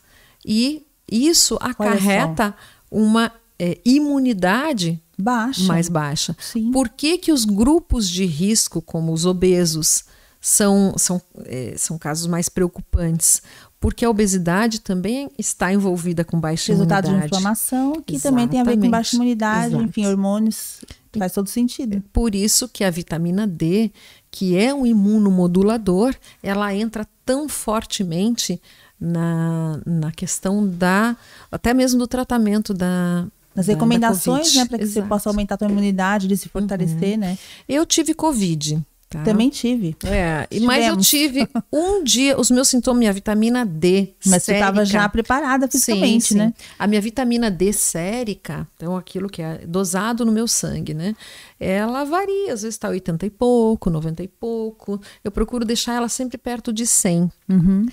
e 0.46 0.86
isso 1.12 1.58
acarreta 1.60 2.56
uma 2.90 3.32
é, 3.58 3.78
imunidade 3.84 5.02
baixa. 5.18 5.64
mais 5.64 5.90
baixa. 5.90 6.36
Sim. 6.40 6.72
Por 6.72 6.90
que, 6.90 7.18
que 7.18 7.32
os 7.32 7.46
grupos 7.46 8.10
de 8.10 8.26
risco, 8.26 8.82
como 8.82 9.12
os 9.12 9.26
obesos, 9.26 10.06
são, 10.40 10.94
são, 10.98 11.22
é, 11.46 11.74
são 11.78 11.98
casos 11.98 12.28
mais 12.28 12.48
preocupantes? 12.48 13.42
Porque 13.80 14.04
a 14.04 14.10
obesidade 14.10 14.82
também 14.82 15.30
está 15.38 15.72
envolvida 15.72 16.24
com 16.26 16.40
baixa 16.40 16.72
Resultado 16.72 17.06
imunidade. 17.08 17.32
Resultado 17.32 17.32
de 17.32 17.38
inflamação, 17.38 18.02
que 18.06 18.16
Exatamente. 18.16 18.22
também 18.22 18.48
tem 18.48 18.62
a 18.62 18.64
ver 18.64 18.78
com 18.78 18.90
baixa 18.90 19.16
imunidade, 19.16 19.74
Exato. 19.74 19.84
enfim, 19.84 20.06
hormônios. 20.06 20.82
Faz 21.18 21.32
todo 21.32 21.48
sentido. 21.48 21.98
É 21.98 22.02
por 22.14 22.36
isso 22.36 22.68
que 22.70 22.84
a 22.84 22.92
vitamina 22.92 23.48
D, 23.48 23.92
que 24.30 24.56
é 24.58 24.74
um 24.74 24.86
imunomodulador, 24.86 26.14
ela 26.44 26.74
entra 26.76 27.08
tão 27.26 27.50
fortemente 27.50 28.62
na, 29.00 29.80
na 29.86 30.12
questão 30.12 30.68
da 30.68 31.16
até 31.52 31.74
mesmo 31.74 32.00
do 32.00 32.08
tratamento 32.08 32.74
da 32.74 33.26
nas 33.56 33.66
da, 33.66 33.74
recomendações, 33.74 34.54
da 34.54 34.62
né, 34.62 34.68
para 34.68 34.78
que 34.78 34.84
Exato. 34.84 35.06
você 35.06 35.10
possa 35.10 35.30
aumentar 35.30 35.56
a 35.56 35.58
sua 35.60 35.70
imunidade, 35.70 36.28
de 36.28 36.38
se 36.38 36.50
fortalecer, 36.50 37.14
uhum. 37.14 37.20
né? 37.20 37.38
Eu 37.68 37.86
tive 37.86 38.14
covid. 38.14 38.82
Tá? 39.10 39.24
Também 39.24 39.50
tive. 39.50 39.96
É, 40.04 40.48
mas 40.62 40.86
eu 40.86 40.96
tive 40.96 41.50
um 41.74 42.04
dia, 42.04 42.40
os 42.40 42.52
meus 42.52 42.70
sintomas, 42.70 43.00
minha 43.00 43.12
vitamina 43.12 43.66
D. 43.66 44.14
Mas 44.24 44.44
sérica, 44.44 44.46
você 44.46 44.54
estava 44.54 44.86
já 44.86 45.10
preparada 45.10 45.68
fisicamente, 45.68 46.26
sim, 46.26 46.34
sim. 46.36 46.38
né? 46.38 46.54
A 46.78 46.86
minha 46.86 47.02
vitamina 47.02 47.50
D 47.50 47.74
sérica, 47.74 48.68
então 48.76 48.96
aquilo 48.96 49.28
que 49.28 49.42
é 49.42 49.66
dosado 49.66 50.24
no 50.24 50.32
meu 50.32 50.48
sangue, 50.48 50.94
né? 50.94 51.16
Ela 51.60 52.04
varia, 52.04 52.54
às 52.54 52.62
vezes 52.62 52.76
está 52.76 52.88
80 52.90 53.26
e 53.26 53.32
pouco, 53.32 53.90
90 53.90 54.22
e 54.22 54.28
pouco. 54.28 55.02
Eu 55.24 55.32
procuro 55.32 55.66
deixar 55.66 55.96
ela 55.96 56.08
sempre 56.08 56.38
perto 56.38 56.72
de 56.72 56.86
100. 56.86 57.32
Uhum. 57.50 57.88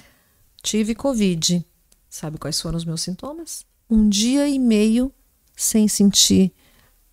Tive 0.66 0.96
Covid. 0.96 1.64
Sabe 2.10 2.38
quais 2.38 2.60
foram 2.60 2.76
os 2.76 2.84
meus 2.84 3.00
sintomas? 3.00 3.64
Um 3.88 4.08
dia 4.08 4.48
e 4.48 4.58
meio 4.58 5.12
sem 5.54 5.86
sentir 5.86 6.52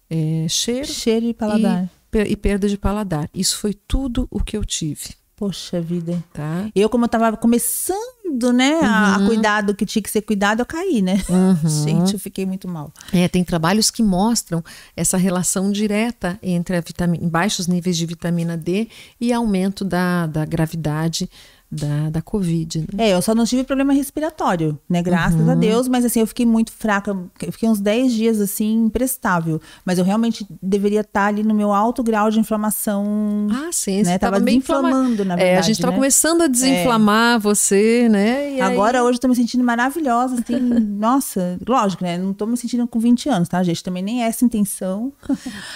é, 0.10 0.48
cheiro. 0.50 0.88
Cheiro 0.88 1.28
e 1.28 1.36
paladar. 1.36 1.88
E, 2.12 2.18
e 2.18 2.36
perda 2.36 2.68
de 2.68 2.80
paladar. 2.80 3.30
Isso 3.32 3.60
foi 3.60 3.76
tudo 3.76 4.28
o 4.32 4.44
que 4.44 4.58
eu 4.58 4.66
tive. 4.66 5.14
Poxa 5.36 5.80
vida. 5.80 6.24
Tá. 6.34 6.68
Eu, 6.74 6.90
como 6.90 7.06
eu 7.06 7.10
tava 7.10 7.38
começando, 7.38 8.52
né, 8.52 8.80
uhum. 8.80 8.86
a, 8.86 9.16
a, 9.18 9.28
cuidar 9.28 9.62
do 9.62 9.76
que 9.76 9.86
tinha 9.86 10.02
que 10.02 10.10
ser 10.10 10.24
cuidado, 10.24 10.62
eu 10.62 10.66
caí, 10.66 11.04
né? 11.04 11.22
Uhum. 11.30 11.70
Gente, 11.86 12.14
eu 12.14 12.20
fiquei 12.20 12.48
muito 12.48 12.68
mal. 12.68 12.92
É, 13.12 13.28
tem 13.28 13.44
trabalhos 13.44 13.92
que 13.92 14.02
mostram 14.02 14.64
essa 14.96 15.16
relação 15.16 15.72
direta 15.72 16.40
entre 16.42 16.82
vitamina, 16.82 17.30
baixos 17.30 17.68
níveis 17.68 17.98
de 17.98 18.06
vitamina 18.08 18.58
D 18.58 18.88
e 19.22 19.32
aumento 19.32 19.86
da, 19.86 20.26
da 20.26 20.44
gravidade 20.44 21.30
da, 21.74 22.10
da 22.10 22.22
Covid. 22.22 22.86
Né? 22.94 23.10
É, 23.10 23.14
eu 23.14 23.22
só 23.22 23.34
não 23.34 23.46
tive 23.46 23.64
problema 23.64 23.94
respiratório, 23.94 24.78
né? 24.90 25.02
Graças 25.02 25.40
uhum. 25.40 25.52
a 25.52 25.56
Deus, 25.56 25.88
mas 25.88 26.06
assim, 26.06 26.20
eu 26.20 26.28
fiquei 26.28 26.46
muito 26.46 26.72
fraca. 26.72 27.18
Eu 27.42 27.52
fiquei 27.52 27.68
uns 27.68 27.80
10 27.80 28.14
dias 28.14 28.40
assim, 28.40 28.86
imprestável. 28.86 29.60
Mas 29.86 29.98
eu 29.98 30.06
realmente 30.06 30.46
deveria 30.62 31.02
estar 31.02 31.28
ali 31.28 31.44
no 31.44 31.54
meu 31.54 31.74
alto 31.74 32.04
grau 32.04 32.30
de 32.30 32.40
inflamação. 32.40 33.48
Ah, 33.52 33.70
sim, 33.72 34.04
né? 34.04 34.18
Tava, 34.18 34.38
tava 34.38 34.46
desinflamando, 34.46 35.26
na 35.26 35.36
verdade. 35.36 35.56
É, 35.56 35.58
a 35.58 35.62
gente 35.62 35.80
tava 35.82 35.92
né? 35.92 35.98
começando 35.98 36.44
a 36.44 36.48
desinflamar 36.48 37.36
é. 37.36 37.40
você, 37.40 38.08
né? 38.10 38.56
E 38.56 38.62
Agora, 38.62 39.00
aí... 39.00 39.04
hoje, 39.04 39.18
eu 39.18 39.22
tô 39.22 39.28
me 39.28 39.36
sentindo 39.36 39.64
maravilhosa, 39.64 40.36
assim. 40.36 40.60
nossa, 40.80 41.58
lógico, 41.68 42.04
né? 42.04 42.18
Não 42.18 42.34
tô 42.34 42.46
me 42.46 42.56
sentindo 42.56 42.88
com 42.88 43.00
20 43.00 43.30
anos, 43.30 43.50
tá, 43.50 43.64
gente? 43.64 43.84
Também 43.84 44.04
nem 44.04 44.24
é 44.24 44.28
essa 44.28 44.46
intenção. 44.46 45.12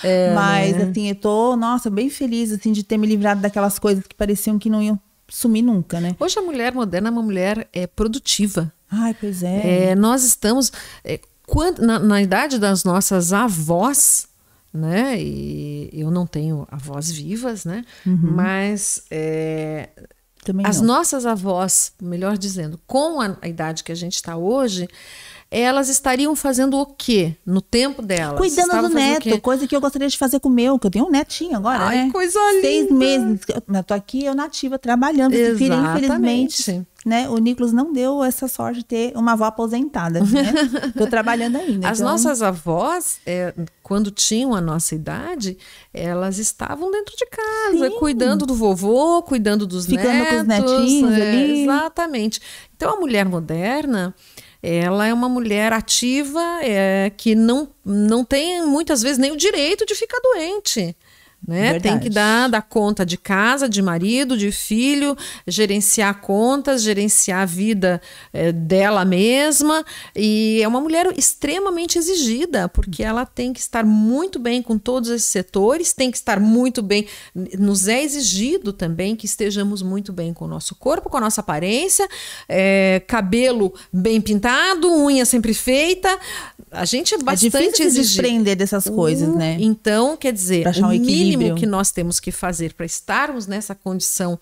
É, 0.04 0.34
mas, 0.34 0.76
né? 0.78 0.84
assim, 0.84 1.10
eu 1.10 1.16
tô, 1.16 1.56
nossa, 1.56 1.90
bem 1.90 2.10
feliz, 2.10 2.52
assim, 2.52 2.72
de 2.72 2.84
ter 2.84 2.98
me 2.98 3.08
livrado 3.08 3.42
daquelas 3.42 3.80
coisas 3.80 4.06
que 4.06 4.16
pareciam 4.16 4.60
que 4.60 4.70
não 4.70 4.82
iam 4.82 5.00
sumir 5.30 5.62
nunca, 5.62 6.00
né? 6.00 6.16
Hoje 6.20 6.40
a 6.40 6.42
mulher 6.42 6.74
moderna 6.74 7.10
é 7.10 7.12
uma 7.12 7.22
mulher 7.22 7.68
é, 7.74 7.88
produtiva. 7.88 8.72
Ai, 8.90 9.16
pois 9.20 9.44
é. 9.44 9.90
é 9.90 9.96
nós 9.96 10.24
estamos. 10.24 10.72
É, 11.04 11.20
quando, 11.46 11.80
na, 11.80 12.00
na 12.00 12.22
idade 12.22 12.60
das 12.60 12.84
nossas 12.84 13.34
avós, 13.34 14.28
né? 14.74 15.20
E 15.20 15.90
eu 15.94 16.12
não 16.12 16.26
tenho 16.26 16.68
avós 16.70 17.10
vivas, 17.10 17.66
né? 17.66 17.84
Uhum. 18.06 18.18
Mas 18.18 19.04
é, 19.10 19.90
as 20.64 20.82
nossas 20.82 21.26
avós, 21.26 21.94
melhor 22.02 22.38
dizendo, 22.38 22.80
com 22.88 23.20
a, 23.20 23.38
a 23.42 23.48
idade 23.48 23.84
que 23.84 23.92
a 23.92 23.96
gente 23.96 24.16
está 24.16 24.38
hoje, 24.38 24.88
elas 25.50 25.90
estariam 25.90 26.36
fazendo 26.36 26.78
o 26.78 26.86
quê 26.86 27.36
no 27.46 27.62
tempo 27.62 28.02
delas? 28.02 28.38
Cuidando 28.38 28.90
do 28.90 28.94
neto, 28.94 29.40
coisa 29.42 29.68
que 29.68 29.76
eu 29.76 29.82
gostaria 29.82 30.08
de 30.08 30.18
fazer 30.18 30.40
com 30.40 30.50
o 30.50 30.52
meu, 30.52 30.78
que 30.78 30.88
eu 30.88 30.92
tenho 30.92 31.06
um 31.06 31.12
netinho 31.12 31.56
agora, 31.56 31.86
Ai, 31.86 32.06
né? 32.06 32.12
coisa 32.12 32.40
linda! 32.52 32.62
Seis 32.62 32.92
meses, 32.92 33.40
eu 33.48 33.84
tô 33.84 33.94
aqui, 33.94 34.26
eu 34.26 34.36
nativa, 34.36 34.78
trabalhando, 34.78 35.34
filha, 35.58 35.76
infelizmente 35.76 36.86
né, 37.08 37.30
o 37.30 37.38
Nicolas 37.38 37.72
não 37.72 37.94
deu 37.94 38.22
essa 38.22 38.50
sorte 38.50 38.80
de 38.80 38.86
ter 38.86 39.14
uma 39.16 39.32
avó 39.32 39.46
aposentada, 39.46 40.20
né? 40.20 40.52
Tô 40.98 41.08
trabalhando 41.08 41.56
ainda. 41.56 41.88
As 41.88 42.00
então... 42.00 42.12
nossas 42.12 42.42
avós, 42.42 43.20
é, 43.26 43.54
quando 43.82 44.12
tinham 44.12 44.54
a 44.54 44.60
nossa 44.60 44.94
idade, 44.94 45.58
elas 45.94 46.38
estavam 46.38 46.92
dentro 46.92 47.16
de 47.16 47.26
casa, 47.28 47.90
Sim. 47.90 47.98
cuidando 47.98 48.46
do 48.46 48.54
vovô, 48.54 49.24
cuidando 49.24 49.66
dos 49.66 49.86
Ficando 49.86 50.10
netos. 50.10 50.34
com 50.34 50.42
os 50.42 50.48
netinhos 50.48 51.14
é, 51.14 51.32
ali. 51.32 51.64
Exatamente. 51.64 52.42
Então, 52.76 52.96
a 52.96 53.00
mulher 53.00 53.26
moderna, 53.26 54.14
ela 54.62 55.06
é 55.06 55.14
uma 55.14 55.30
mulher 55.30 55.72
ativa 55.72 56.42
é, 56.62 57.12
que 57.16 57.36
não, 57.36 57.70
não 57.86 58.26
tem 58.26 58.66
muitas 58.66 59.02
vezes 59.02 59.18
nem 59.18 59.32
o 59.32 59.38
direito 59.38 59.86
de 59.86 59.96
ficar 59.96 60.20
doente. 60.22 60.96
Né? 61.48 61.80
Tem 61.80 61.98
que 61.98 62.10
dar, 62.10 62.50
dar 62.50 62.62
conta 62.62 63.06
de 63.06 63.18
casa, 63.18 63.70
de 63.70 63.82
marido, 63.82 64.38
de 64.38 64.52
filho, 64.52 65.16
gerenciar 65.48 66.20
contas, 66.20 66.82
gerenciar 66.84 67.44
a 67.44 67.46
vida 67.46 68.02
é, 68.34 68.52
dela 68.52 69.06
mesma. 69.06 69.86
E 70.14 70.60
é 70.62 70.68
uma 70.68 70.82
mulher 70.82 71.08
extremamente 71.18 71.98
exigida, 71.98 72.68
porque 72.68 73.02
ela 73.02 73.26
tem 73.26 73.54
que 73.54 73.62
estar 73.62 73.86
muito 73.86 74.40
bem 74.40 74.62
com 74.62 74.78
todos 74.78 75.10
esses 75.10 75.30
setores, 75.30 75.94
tem 75.94 76.12
que 76.12 76.18
estar 76.18 76.38
muito 76.38 76.82
bem. 76.82 77.08
Nos 77.58 77.88
é 77.88 78.04
exigido 78.04 78.74
também 78.74 79.16
que 79.16 79.26
estejamos 79.26 79.82
muito 79.82 80.12
bem 80.12 80.34
com 80.34 80.44
o 80.44 80.48
nosso 80.50 80.76
corpo, 80.76 81.10
com 81.10 81.16
a 81.16 81.22
nossa 81.22 81.40
aparência, 81.40 82.10
é, 82.50 83.02
cabelo 83.08 83.74
bem 83.94 84.20
pintado, 84.20 84.92
unha 84.92 85.24
sempre 85.24 85.54
feita. 85.54 86.10
A 86.70 86.84
gente 86.84 87.16
é 87.16 87.18
bastante 87.18 87.56
é 87.56 87.60
difícil 87.62 87.86
exigido. 87.86 88.22
desprender 88.22 88.56
dessas 88.58 88.90
coisas, 88.90 89.30
uh, 89.30 89.38
né? 89.38 89.56
Então, 89.62 90.18
quer 90.18 90.34
dizer, 90.34 90.64
pra 90.64 90.72
achar 90.72 90.88
um 90.88 90.90
o 90.90 90.94
mínimo 91.38 91.58
que 91.58 91.66
nós 91.66 91.92
temos 91.92 92.20
que 92.20 92.32
fazer 92.32 92.74
para 92.74 92.86
estarmos 92.86 93.48
nessa 93.48 93.74
condição 93.74 94.40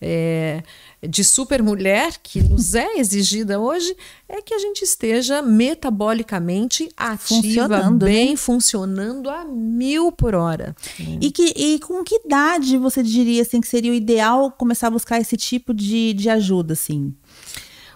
é, 0.00 0.62
de 1.06 1.22
supermulher 1.22 2.18
que 2.22 2.42
nos 2.42 2.74
é 2.76 2.98
exigida 2.98 3.58
hoje 3.58 3.96
é 4.28 4.42
que 4.42 4.54
a 4.54 4.58
gente 4.58 4.82
esteja 4.82 5.40
metabolicamente 5.42 6.88
ativa, 6.96 7.18
Funcionando, 7.18 8.04
né? 8.04 8.12
bem 8.12 8.36
funcionando 8.36 9.30
a 9.30 9.44
mil 9.44 10.12
por 10.12 10.34
hora. 10.34 10.74
E, 11.20 11.30
que, 11.30 11.52
e 11.56 11.78
com 11.80 12.02
que 12.04 12.16
idade 12.24 12.76
você 12.76 13.02
diria 13.02 13.42
assim, 13.42 13.60
que 13.60 13.68
seria 13.68 13.92
o 13.92 13.94
ideal 13.94 14.50
começar 14.50 14.88
a 14.88 14.90
buscar 14.90 15.20
esse 15.20 15.36
tipo 15.36 15.72
de, 15.72 16.12
de 16.14 16.28
ajuda, 16.28 16.72
assim? 16.72 17.14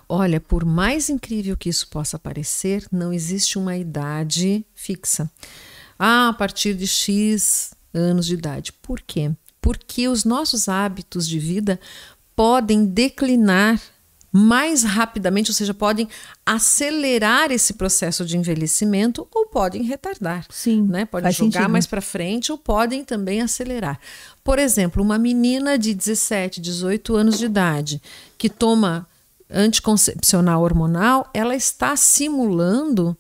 Olha, 0.09 0.41
por 0.41 0.65
mais 0.65 1.09
incrível 1.09 1.57
que 1.57 1.69
isso 1.71 1.89
possa 1.89 2.19
parecer, 2.19 2.87
não 2.93 3.13
existe 3.13 3.59
uma 3.59 3.77
idade 3.77 4.63
fixa. 4.75 5.31
Ah, 5.99 6.29
a 6.29 6.33
partir 6.33 6.75
de 6.75 6.87
X 6.87 7.73
anos 7.93 8.27
de 8.27 8.35
idade. 8.35 8.73
Por 8.73 9.01
quê? 9.01 9.31
Porque 9.61 10.09
os 10.09 10.25
nossos 10.25 10.69
hábitos 10.69 11.29
de 11.29 11.39
vida 11.39 11.79
podem 12.35 12.85
declinar 12.85 13.81
mais 14.33 14.83
rapidamente, 14.83 15.51
ou 15.51 15.55
seja, 15.55 15.75
podem 15.75 16.09
acelerar 16.47 17.53
esse 17.53 17.75
processo 17.75 18.25
de 18.25 18.39
envelhecimento 18.39 19.29
ou 19.31 19.47
podem 19.47 19.83
retardar. 19.83 20.47
Sim, 20.49 20.83
Né? 20.89 21.05
Podem 21.05 21.31
jogar 21.31 21.53
sentido. 21.53 21.71
mais 21.71 21.87
para 21.87 22.01
frente 22.01 22.51
ou 22.51 22.57
podem 22.57 23.05
também 23.05 23.43
acelerar. 23.43 24.01
Por 24.43 24.59
exemplo, 24.59 25.03
uma 25.03 25.19
menina 25.19 25.79
de 25.79 25.93
17, 25.93 26.63
18 26.63 27.15
anos 27.15 27.39
de 27.39 27.45
idade 27.45 28.01
que 28.39 28.49
toma 28.49 29.07
anticoncepcional 29.51 30.63
hormonal, 30.63 31.29
ela 31.35 31.55
está 31.55 31.95
simulando 31.95 33.15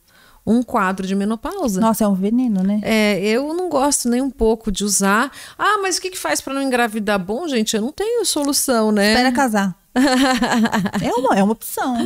um 0.46 0.62
quadro 0.62 1.06
de 1.06 1.14
menopausa. 1.14 1.80
Nossa, 1.80 2.04
é 2.04 2.08
um 2.08 2.14
veneno, 2.14 2.62
né? 2.62 2.80
É, 2.82 3.20
eu 3.20 3.54
não 3.54 3.68
gosto 3.68 4.08
nem 4.08 4.20
um 4.20 4.30
pouco 4.30 4.72
de 4.72 4.84
usar. 4.84 5.30
Ah, 5.58 5.78
mas 5.82 5.98
o 5.98 6.00
que, 6.00 6.10
que 6.10 6.18
faz 6.18 6.40
para 6.40 6.54
não 6.54 6.62
engravidar? 6.62 7.18
Bom, 7.18 7.46
gente, 7.46 7.76
eu 7.76 7.82
não 7.82 7.92
tenho 7.92 8.24
solução, 8.24 8.90
né? 8.90 9.12
Espera 9.12 9.32
casar. 9.32 9.76
é, 11.02 11.10
uma, 11.12 11.38
é 11.38 11.42
uma 11.42 11.52
opção. 11.52 11.96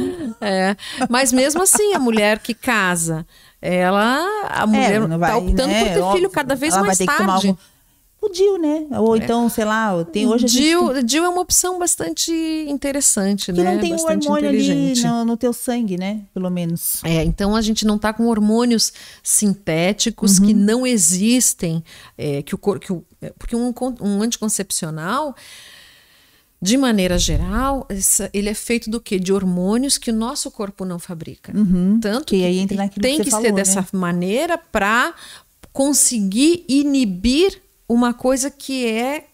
É, 0.41 0.77
mas 1.09 1.33
mesmo 1.33 1.63
assim, 1.63 1.95
a 1.95 1.99
mulher 1.99 2.41
que 2.41 2.53
casa, 2.53 3.25
ela, 3.63 4.21
a 4.49 4.67
mulher 4.67 4.95
É, 4.95 5.07
não 5.07 5.19
vai, 5.19 5.31
tá 5.31 5.37
optando 5.37 5.69
né? 5.69 5.85
por 5.85 5.93
ter 5.93 6.01
Óbvio, 6.01 6.17
filho 6.17 6.31
cada 6.31 6.55
vez 6.55 6.77
mais 6.77 6.99
tarde. 6.99 7.57
O 8.21 8.29
DIU, 8.29 8.59
né? 8.59 8.87
Ou 8.99 9.17
então, 9.17 9.49
sei 9.49 9.65
lá, 9.65 10.03
tem 10.05 10.27
hoje 10.27 10.47
a 10.47 10.49
gente 10.49 10.61
Dil, 10.63 11.03
Dil 11.05 11.25
é 11.25 11.29
uma 11.29 11.43
opção 11.43 11.79
bastante 11.79 12.33
interessante, 12.67 13.53
que 13.53 13.61
né? 13.63 13.75
não 13.75 13.81
tem 13.81 13.91
bastante 13.93 14.27
hormônio 14.27 14.49
ali 14.49 14.95
no, 15.03 15.25
no 15.25 15.37
teu 15.37 15.53
sangue, 15.53 15.97
né? 15.97 16.23
Pelo 16.35 16.51
menos. 16.51 17.05
É, 17.05 17.23
então 17.23 17.55
a 17.55 17.61
gente 17.63 17.85
não 17.87 17.97
está 17.97 18.13
com 18.13 18.27
hormônios 18.27 18.93
sintéticos 19.23 20.39
que 20.41 20.53
Uhum. 20.55 20.59
não 20.59 20.87
existem, 20.87 21.85
é, 22.19 22.43
que 22.43 22.55
o, 22.55 22.59
cor- 22.59 22.81
que 22.81 22.93
o- 22.93 23.05
é, 23.23 23.33
porque 23.39 23.55
um, 23.55 23.73
um 24.01 24.23
anticoncepcional, 24.23 25.37
de 26.61 26.77
maneira 26.79 27.19
geral, 27.19 27.87
ele 28.33 28.49
é 28.49 28.55
feito 28.55 28.91
do 28.91 28.99
quê? 28.99 29.21
De 29.21 29.33
hormônios 29.33 29.99
que 29.99 30.11
o 30.11 30.15
nosso 30.15 30.51
corpo 30.51 30.85
não 30.85 30.99
fabrica. 30.99 31.53
Tanto 32.01 32.33
Uhum. 32.33 32.39
Que 32.41 32.45
aí 32.45 32.59
entra 32.59 32.77
naquilo 32.79 33.03
tem 33.03 33.19
que 33.19 33.25
que, 33.25 33.31
você 33.31 33.37
ser 33.37 33.43
falou, 33.43 33.57
dessa 33.57 33.81
né? 33.83 33.87
maneira 33.93 34.57
para 34.59 35.15
conseguir 35.73 36.65
inibir 36.67 37.63
uma 37.89 38.13
coisa 38.15 38.51
que 38.51 38.87
é 38.87 39.27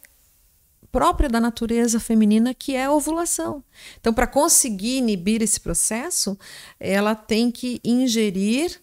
própria 0.91 1.29
da 1.29 1.41
natureza 1.41 1.99
feminina, 1.99 2.53
que 2.53 2.75
é 2.77 2.85
a 2.85 2.93
ovulação. 2.93 3.65
Então, 3.99 4.13
para 4.13 4.27
conseguir 4.27 4.99
inibir 4.99 5.41
esse 5.43 5.59
processo, 5.59 6.39
ela 6.79 7.15
tem 7.15 7.51
que 7.51 7.81
ingerir, 7.83 8.79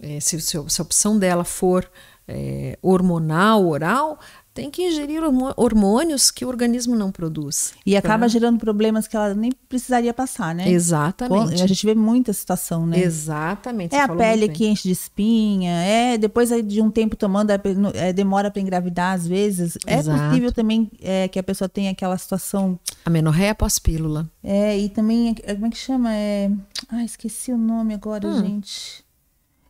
eh, 0.00 0.20
se, 0.20 0.40
se- 0.40 0.56
a 0.56 0.60
opção 0.60 1.18
dela 1.18 1.42
for 1.44 1.90
eh, 2.28 2.78
hormonal, 2.80 3.66
oral, 3.66 4.20
tem 4.52 4.70
que 4.70 4.82
ingerir 4.88 5.22
hormônios 5.56 6.30
que 6.30 6.44
o 6.44 6.48
organismo 6.48 6.96
não 6.96 7.10
produz. 7.12 7.72
E 7.86 7.96
acaba 7.96 8.24
Tá? 8.24 8.28
gerando 8.28 8.58
problemas 8.58 9.06
que 9.06 9.16
ela 9.16 9.32
nem 9.34 9.52
precisaria 9.68 10.12
passar, 10.12 10.54
né? 10.54 10.68
Exatamente. 10.68 11.62
A 11.62 11.66
gente 11.66 11.86
vê 11.86 11.94
muita 11.94 12.32
situação, 12.32 12.86
né? 12.86 12.98
Exatamente. 13.00 13.94
É 13.94 14.00
a 14.02 14.08
pele 14.08 14.48
que 14.48 14.66
enche 14.66 14.88
de 14.88 14.92
espinha, 14.92 15.72
é 15.82 16.18
depois 16.18 16.50
de 16.64 16.82
um 16.82 16.90
tempo 16.90 17.16
tomando, 17.16 17.50
é, 17.50 17.60
é, 17.94 18.12
demora 18.12 18.50
para 18.50 18.60
engravidar 18.60 19.14
às 19.14 19.26
vezes. 19.26 19.78
É 19.86 19.98
Exato. 19.98 20.28
possível 20.28 20.52
também 20.52 20.90
é, 21.00 21.28
que 21.28 21.38
a 21.38 21.42
pessoa 21.42 21.68
tenha 21.68 21.90
aquela 21.90 22.18
situação. 22.18 22.78
A 23.04 23.10
menorreia 23.10 23.54
pós-pílula. 23.54 24.30
É, 24.42 24.76
e 24.78 24.88
também, 24.88 25.34
é, 25.44 25.54
como 25.54 25.66
é 25.66 25.70
que 25.70 25.78
chama? 25.78 26.12
É, 26.14 26.50
ah, 26.88 27.04
esqueci 27.04 27.52
o 27.52 27.58
nome 27.58 27.94
agora, 27.94 28.26
Hum. 28.28 28.40
gente. 28.40 29.04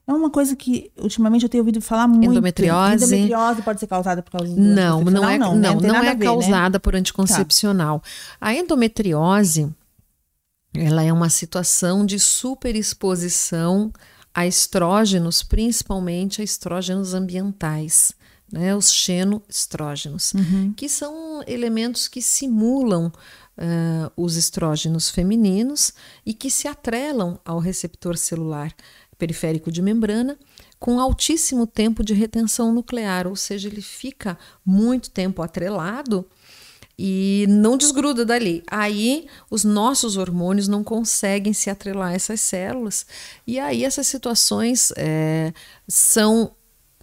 É 0.06 0.12
uma 0.12 0.30
coisa 0.30 0.56
que 0.56 0.90
ultimamente 0.96 1.44
eu 1.44 1.48
tenho 1.48 1.62
ouvido 1.62 1.80
falar 1.80 2.08
muito. 2.08 2.30
Endometriose. 2.30 3.04
Endometriose 3.04 3.62
pode 3.62 3.80
ser 3.80 3.86
causada 3.86 4.22
por 4.22 4.32
causa 4.32 4.52
do 4.52 4.60
Não, 4.60 5.04
não 5.04 5.28
é, 5.28 5.36
anticoncepcional? 5.36 5.54
não, 5.54 5.80
né? 5.80 5.88
não, 5.88 5.92
nada 5.92 6.06
é 6.06 6.14
ver, 6.14 6.18
né? 6.18 6.24
causada 6.24 6.80
por 6.80 6.96
anticoncepcional. 6.96 8.02
A 8.40 8.52
endometriose, 8.52 9.72
ela 10.74 11.02
é 11.02 11.12
uma 11.12 11.28
situação 11.28 12.04
de 12.04 12.18
superexposição 12.18 13.92
a 14.34 14.46
estrógenos, 14.46 15.42
principalmente 15.42 16.40
a 16.40 16.44
estrógenos 16.44 17.14
ambientais, 17.14 18.12
né, 18.52 18.74
os 18.74 18.92
xenoestrógenos, 18.92 20.32
que 20.76 20.88
são 20.88 21.42
elementos 21.46 22.08
que 22.08 22.20
simulam 22.20 23.12
ah, 23.60 24.10
os 24.16 24.36
estrógenos 24.36 25.10
femininos 25.10 25.92
e 26.24 26.32
que 26.32 26.50
se 26.50 26.66
atrelam 26.66 27.38
ao 27.44 27.58
receptor 27.58 28.16
celular 28.16 28.74
periférico 29.18 29.70
de 29.70 29.82
membrana 29.82 30.38
com 30.78 30.98
altíssimo 30.98 31.66
tempo 31.66 32.02
de 32.02 32.14
retenção 32.14 32.72
nuclear, 32.72 33.26
ou 33.26 33.36
seja, 33.36 33.68
ele 33.68 33.82
fica 33.82 34.38
muito 34.64 35.10
tempo 35.10 35.42
atrelado 35.42 36.26
e 36.98 37.44
não 37.50 37.76
desgruda 37.76 38.24
dali. 38.24 38.62
Aí 38.66 39.26
os 39.50 39.62
nossos 39.62 40.16
hormônios 40.16 40.66
não 40.66 40.82
conseguem 40.82 41.52
se 41.52 41.68
atrelar 41.68 42.12
a 42.12 42.14
essas 42.14 42.40
células 42.40 43.04
e 43.46 43.58
aí 43.58 43.84
essas 43.84 44.06
situações 44.06 44.90
eh, 44.96 45.52
são 45.86 46.52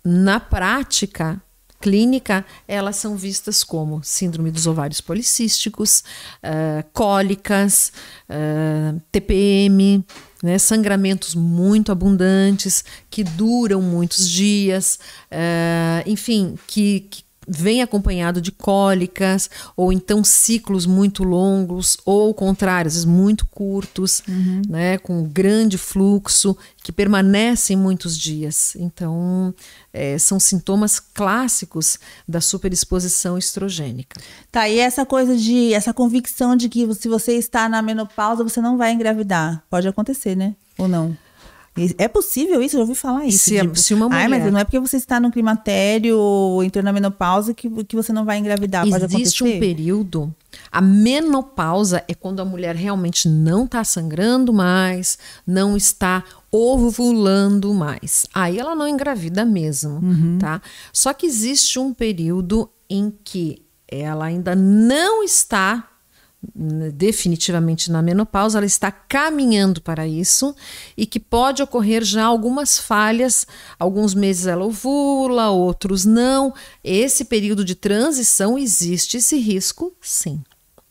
na 0.03 0.39
prática 0.39 1.39
clínica, 1.79 2.45
elas 2.67 2.95
são 2.95 3.15
vistas 3.15 3.63
como 3.63 4.03
síndrome 4.03 4.51
dos 4.51 4.67
ovários 4.67 5.01
policísticos, 5.01 6.03
eh, 6.41 6.83
cólicas, 6.93 7.91
eh, 8.27 8.95
TPM, 9.11 10.03
né, 10.41 10.57
sangramentos 10.57 11.35
muito 11.35 11.91
abundantes, 11.91 12.83
que 13.09 13.23
duram 13.23 13.81
muitos 13.81 14.29
dias, 14.29 14.99
eh, 15.29 16.03
enfim, 16.05 16.57
que, 16.67 17.01
que 17.09 17.26
vem 17.47 17.81
acompanhado 17.81 18.41
de 18.41 18.51
cólicas, 18.51 19.49
ou 19.75 19.93
então 19.93 20.23
ciclos 20.23 20.85
muito 20.85 21.23
longos, 21.23 21.97
ou 22.05 22.27
ao 22.27 22.33
contrário, 22.33 22.87
às 22.87 22.93
vezes 22.93 23.05
muito 23.05 23.45
curtos, 23.45 24.21
né, 24.67 24.97
com 24.97 25.23
grande 25.23 25.77
fluxo, 25.77 26.57
que 26.83 26.91
permanecem 26.91 27.75
muitos 27.75 28.17
dias. 28.17 28.75
Então, 28.75 29.53
eh, 29.93 30.17
são 30.17 30.39
sintomas 30.39 30.99
clássicos 30.99 31.99
da 32.27 32.39
superexposição 32.39 33.37
estrogênica. 33.37 34.19
Tá, 34.51 34.69
e 34.69 34.79
essa 34.79 35.05
coisa 35.05 35.35
de. 35.35 35.73
Essa 35.73 35.93
convicção 35.93 36.55
de 36.55 36.69
que 36.69 36.93
se 36.93 37.07
você 37.07 37.33
está 37.33 37.67
na 37.67 37.81
menopausa, 37.81 38.43
você 38.43 38.61
não 38.61 38.77
vai 38.77 38.93
engravidar. 38.93 39.63
Pode 39.69 39.87
acontecer, 39.87 40.35
né? 40.35 40.55
Ou 40.77 40.87
não? 40.87 41.17
É 41.97 42.07
possível 42.07 42.61
isso? 42.61 42.75
Eu 42.75 42.79
já 42.79 42.83
ouvi 42.83 42.95
falar 42.95 43.25
isso. 43.25 43.45
Se 43.45 43.59
a- 43.59 43.75
se 43.75 43.93
uma 43.93 44.05
Ai, 44.11 44.27
mas 44.27 44.39
mulher- 44.39 44.51
não 44.51 44.59
é 44.59 44.63
porque 44.63 44.79
você 44.79 44.97
está 44.97 45.19
no 45.19 45.31
climatério 45.31 46.17
ou 46.17 46.63
entrou 46.63 46.83
na 46.83 46.91
menopausa 46.93 47.53
que, 47.53 47.69
que 47.85 47.95
você 47.95 48.11
não 48.13 48.25
vai 48.25 48.37
engravidar. 48.37 48.87
Pode 48.89 49.05
Existe 49.05 49.43
acontecer? 49.43 49.57
um 49.57 49.59
período. 49.59 50.35
A 50.71 50.81
menopausa 50.81 52.03
é 52.07 52.13
quando 52.13 52.39
a 52.41 52.45
mulher 52.45 52.75
realmente 52.75 53.27
não 53.29 53.65
está 53.65 53.83
sangrando 53.83 54.51
mais, 54.51 55.17
não 55.45 55.77
está 55.77 56.23
ovulando 56.51 57.73
mais. 57.73 58.25
Aí 58.33 58.57
ela 58.59 58.75
não 58.75 58.87
engravida 58.87 59.45
mesmo, 59.45 60.01
tá? 60.39 60.61
Só 60.91 61.13
que 61.13 61.25
existe 61.25 61.77
um 61.79 61.93
período 61.93 62.69
em 62.89 63.13
que 63.23 63.61
ela 63.87 64.25
ainda 64.25 64.55
não 64.55 65.23
está 65.23 65.87
definitivamente 66.55 67.91
na 67.91 68.01
menopausa, 68.01 68.57
ela 68.57 68.65
está 68.65 68.91
caminhando 68.91 69.81
para 69.81 70.07
isso 70.07 70.55
e 70.95 71.05
que 71.05 71.19
pode 71.19 71.61
ocorrer 71.61 72.03
já 72.03 72.25
algumas 72.25 72.79
falhas. 72.79 73.45
Alguns 73.79 74.13
meses 74.13 74.47
ela 74.47 74.65
ovula, 74.65 75.49
outros 75.49 76.05
não. 76.05 76.53
Esse 76.83 77.25
período 77.25 77.63
de 77.63 77.75
transição 77.75 78.57
existe 78.57 79.17
esse 79.17 79.37
risco, 79.37 79.93
sim. 80.01 80.41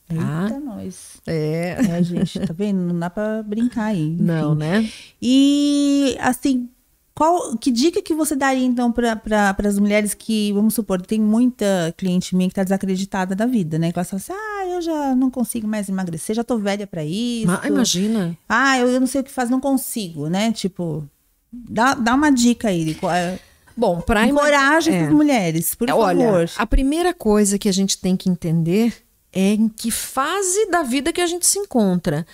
Tá? 0.08 0.44
Eita, 0.44 0.60
nós. 0.60 1.20
É. 1.26 1.76
É, 1.90 2.02
gente, 2.02 2.38
tá 2.38 2.54
vendo? 2.56 2.78
Não 2.78 2.98
dá 2.98 3.10
pra 3.10 3.42
brincar 3.42 3.86
aí. 3.86 4.12
enfim. 4.12 4.22
Não, 4.22 4.54
né? 4.54 4.88
E, 5.20 6.16
assim, 6.20 6.68
qual, 7.16 7.56
que 7.56 7.70
dica 7.70 8.02
que 8.02 8.12
você 8.12 8.36
daria, 8.36 8.66
então, 8.66 8.92
para 8.92 9.16
pra, 9.16 9.56
as 9.64 9.78
mulheres 9.78 10.12
que, 10.12 10.52
vamos 10.52 10.74
supor, 10.74 11.00
tem 11.00 11.18
muita 11.18 11.94
cliente 11.96 12.36
minha 12.36 12.46
que 12.46 12.54
tá 12.54 12.62
desacreditada 12.62 13.34
da 13.34 13.46
vida, 13.46 13.78
né? 13.78 13.90
Que 13.90 13.98
elas 13.98 14.10
falam 14.10 14.22
assim, 14.22 14.34
ah, 14.34 14.66
eu 14.68 14.82
já 14.82 15.14
não 15.14 15.30
consigo 15.30 15.66
mais 15.66 15.88
emagrecer, 15.88 16.36
já 16.36 16.44
tô 16.44 16.58
velha 16.58 16.86
pra 16.86 17.02
isso. 17.02 17.46
Ma- 17.46 17.62
imagina. 17.64 18.36
Ah, 18.46 18.78
eu, 18.78 18.88
eu 18.88 19.00
não 19.00 19.06
sei 19.06 19.22
o 19.22 19.24
que 19.24 19.30
faz, 19.30 19.48
não 19.48 19.58
consigo, 19.60 20.28
né? 20.28 20.52
Tipo, 20.52 21.08
dá, 21.50 21.94
dá 21.94 22.14
uma 22.14 22.30
dica 22.30 22.68
aí. 22.68 22.84
de 22.84 22.98
é- 23.06 23.38
Bom, 23.74 24.02
para 24.02 24.26
Encoraje 24.26 24.90
é. 24.90 24.96
essas 24.96 25.10
mulheres, 25.14 25.74
por 25.74 25.90
Olha, 25.90 26.26
favor. 26.26 26.50
A 26.58 26.66
primeira 26.66 27.14
coisa 27.14 27.58
que 27.58 27.68
a 27.68 27.72
gente 27.72 27.96
tem 27.98 28.14
que 28.14 28.28
entender 28.28 28.94
é 29.32 29.54
em 29.54 29.68
que 29.70 29.90
fase 29.90 30.70
da 30.70 30.82
vida 30.82 31.14
que 31.14 31.20
a 31.22 31.26
gente 31.26 31.46
se 31.46 31.58
encontra. 31.58 32.26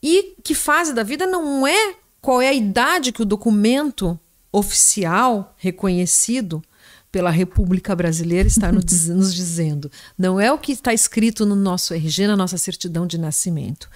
E 0.00 0.36
que 0.44 0.54
fase 0.54 0.92
da 0.94 1.02
vida 1.02 1.26
não 1.26 1.66
é 1.66 1.94
qual 2.20 2.40
é 2.40 2.48
a 2.48 2.54
idade 2.54 3.12
que 3.12 3.22
o 3.22 3.26
documento 3.26 4.18
oficial 4.52 5.54
reconhecido 5.56 6.62
pela 7.10 7.30
República 7.30 7.94
Brasileira 7.94 8.46
está 8.46 8.70
nos 8.72 9.34
dizendo. 9.34 9.90
Não 10.16 10.40
é 10.40 10.52
o 10.52 10.58
que 10.58 10.72
está 10.72 10.92
escrito 10.92 11.44
no 11.44 11.56
nosso 11.56 11.94
RG, 11.94 12.26
na 12.26 12.36
nossa 12.36 12.56
certidão 12.56 13.06
de 13.06 13.18
nascimento. 13.18 13.88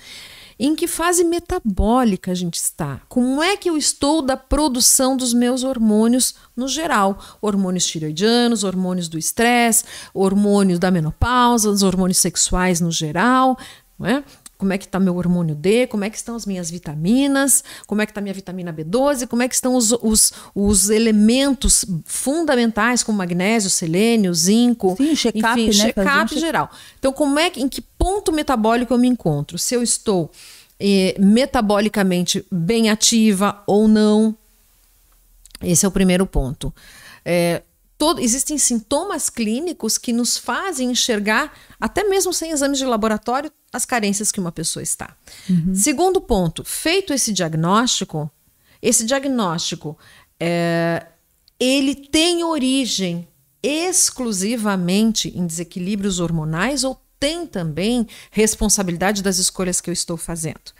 Em 0.59 0.77
que 0.77 0.87
fase 0.87 1.25
metabólica 1.25 2.31
a 2.31 2.35
gente 2.35 2.55
está? 2.55 3.01
Como 3.09 3.43
é 3.43 3.57
que 3.57 3.68
eu 3.68 3.77
estou 3.77 4.22
da 4.22 4.37
produção 4.37 5.16
dos 5.16 5.35
meus 5.35 5.64
hormônios 5.64 6.35
no 6.57 6.68
geral? 6.68 7.18
Hormônios 7.43 7.87
tiroidianos, 7.87 8.62
hormônios 8.62 9.09
do 9.09 9.18
estresse, 9.18 9.85
hormônios 10.12 10.79
da 10.79 10.93
menopausa, 10.93 11.68
os 11.68 11.83
hormônios 11.83 12.18
sexuais 12.18 12.81
no 12.81 12.93
geral, 12.93 13.59
não 13.99 14.07
é? 14.07 14.25
Como 14.64 14.72
é 14.72 14.78
que 14.78 14.86
está 14.86 14.98
meu 14.98 15.14
hormônio 15.14 15.54
D, 15.54 15.86
como 15.88 16.04
é 16.04 16.10
que 16.10 16.16
estão 16.16 16.34
as 16.34 16.46
minhas 16.46 16.70
vitaminas, 16.70 17.62
como 17.86 18.00
é 18.00 18.06
que 18.06 18.12
está 18.12 18.22
minha 18.22 18.32
vitamina 18.32 18.72
B12, 18.72 19.26
como 19.26 19.42
é 19.42 19.48
que 19.48 19.54
estão 19.54 19.74
os, 19.74 19.92
os, 20.00 20.32
os 20.54 20.88
elementos 20.88 21.84
fundamentais 22.06 23.02
como 23.02 23.18
magnésio, 23.18 23.68
selênio, 23.68 24.32
zinco, 24.32 24.96
Sim, 24.96 25.14
check 25.14 25.36
enfim, 25.36 25.66
né? 25.66 25.72
check-up 25.72 26.34
um 26.34 26.38
geral. 26.38 26.70
Então, 26.98 27.12
como 27.12 27.38
é 27.38 27.50
que, 27.50 27.60
em 27.60 27.68
que 27.68 27.82
ponto 27.82 28.32
metabólico 28.32 28.94
eu 28.94 28.98
me 28.98 29.06
encontro? 29.06 29.58
Se 29.58 29.74
eu 29.74 29.82
estou 29.82 30.30
eh, 30.80 31.14
metabolicamente 31.18 32.42
bem 32.50 32.88
ativa 32.88 33.62
ou 33.66 33.86
não, 33.86 34.34
esse 35.60 35.84
é 35.84 35.88
o 35.88 35.92
primeiro 35.92 36.24
ponto. 36.24 36.74
É, 37.22 37.60
todo, 37.98 38.18
existem 38.18 38.58
sintomas 38.58 39.28
clínicos 39.28 39.98
que 39.98 40.12
nos 40.12 40.38
fazem 40.38 40.90
enxergar, 40.90 41.52
até 41.85 42.03
mesmo 42.03 42.32
sem 42.32 42.51
exames 42.51 42.78
de 42.78 42.87
laboratório, 42.87 43.53
as 43.70 43.85
carências 43.85 44.32
que 44.32 44.41
uma 44.41 44.51
pessoa 44.51 44.82
está. 44.82 45.14
Uhum. 45.51 45.74
Segundo 45.74 46.18
ponto, 46.18 46.64
feito 46.64 47.12
esse 47.12 47.30
diagnóstico, 47.30 48.30
esse 48.80 49.05
diagnóstico 49.05 49.99
é, 50.41 51.05
ele 51.61 51.95
tem 51.95 52.43
origem 52.43 53.28
exclusivamente 53.62 55.28
em 55.37 55.47
desequilíbrios 55.47 56.20
hormonais 56.20 56.85
ou 56.85 56.99
tem 57.20 57.47
também 57.47 58.09
responsabilidade 58.30 59.22
das 59.22 59.37
escolhas 59.37 59.78
que 59.78 59.91
eu 59.91 59.93
estou 59.93 60.16
fazendo. 60.16 60.72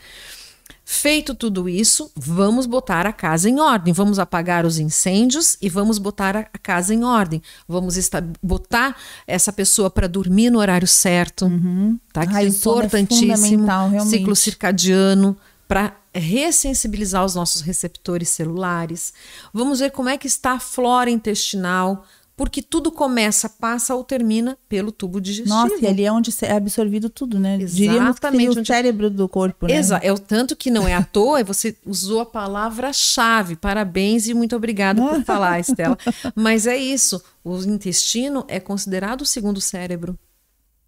Feito 0.87 1.35
tudo 1.35 1.66
isso, 1.66 2.12
vamos 2.14 2.66
botar 2.66 3.07
a 3.07 3.12
casa 3.12 3.49
em 3.49 3.59
ordem. 3.59 3.93
Vamos 3.95 4.18
apagar 4.18 4.66
os 4.66 4.78
incêndios 4.78 5.57
e 5.62 5.68
vamos 5.70 5.99
botar 5.99 6.37
a 6.37 6.45
casa 6.59 6.93
em 6.93 7.05
ordem. 7.05 7.43
Vamos 7.66 7.97
botar 8.43 8.95
essa 9.26 9.51
pessoa 9.51 9.89
para 9.89 10.07
dormir 10.07 10.51
no 10.51 10.59
horário 10.59 10.87
certo, 10.87 11.47
uhum. 11.47 11.99
tá? 12.12 12.26
Que 12.26 12.37
Ai, 12.37 12.45
é 12.45 12.49
importantíssimo. 12.49 13.66
É 13.70 14.01
ciclo 14.01 14.37
circadiano 14.37 15.35
para 15.66 15.97
ressensibilizar 16.12 17.24
os 17.24 17.35
nossos 17.35 17.62
receptores 17.62 18.28
celulares. 18.28 19.14
Vamos 19.55 19.80
ver 19.80 19.91
como 19.91 20.11
é 20.11 20.18
que 20.18 20.26
está 20.26 20.53
a 20.53 20.61
flora 20.61 21.11
intestinal, 21.11 22.05
porque 22.37 22.61
tudo 22.61 22.91
começa, 22.91 23.49
passa 23.49 23.95
ou 23.95 24.03
termina 24.03 24.59
pelo 24.68 24.91
tubo 24.91 25.20
digestivo. 25.20 25.55
Nossa, 25.55 25.76
e 25.80 25.87
ali 25.87 26.05
é 26.05 26.11
onde 26.11 26.35
é 26.43 26.53
absorvido 26.53 27.09
tudo, 27.09 27.39
né? 27.39 27.55
Exatamente. 27.61 27.74
Diríamos 27.74 28.18
que 28.18 28.61
o 28.61 28.66
cérebro 28.66 29.11
do 29.11 29.28
corpo, 29.28 29.66
né? 29.66 29.76
Exato. 29.76 30.05
É 30.05 30.12
o 30.12 30.18
tanto 30.18 30.57
que 30.57 30.70
não 30.70 30.87
é 30.87 30.95
à 30.95 31.03
toa, 31.03 31.45
você 31.45 31.76
usou 31.87 32.20
a 32.20 32.26
palavra-chave. 32.26 33.55
Parabéns 33.55 34.26
e 34.26 34.35
muito 34.35 34.57
obrigado 34.57 35.01
por 35.01 35.22
falar, 35.24 35.61
Estela. 35.61 35.97
Mas 36.35 36.66
é 36.66 36.76
isso. 36.76 37.22
O 37.45 37.57
intestino 37.62 38.45
é 38.49 38.59
considerado 38.59 39.20
o 39.20 39.26
segundo 39.26 39.61
cérebro. 39.61 40.18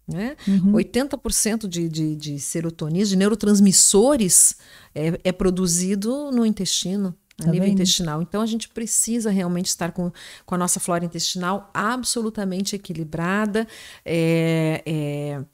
Né? 0.05 0.35
Uhum. 0.47 0.73
80% 0.73 1.67
de, 1.67 1.89
de, 1.89 2.15
de 2.15 2.39
serotonina, 2.39 3.05
de 3.05 3.15
neurotransmissores, 3.17 4.55
é, 4.95 5.19
é 5.21 5.31
produzido 5.33 6.31
no 6.31 6.45
intestino 6.45 7.13
a 7.43 7.47
nível 7.47 7.67
intestinal. 7.67 8.21
Então 8.21 8.41
a 8.41 8.45
gente 8.45 8.67
precisa 8.69 9.29
realmente 9.29 9.67
estar 9.67 9.91
com, 9.91 10.11
com 10.45 10.55
a 10.55 10.57
nossa 10.57 10.79
flora 10.79 11.05
intestinal 11.05 11.69
absolutamente 11.73 12.75
equilibrada, 12.75 13.67
é, 14.03 14.83
é, 14.85 15.45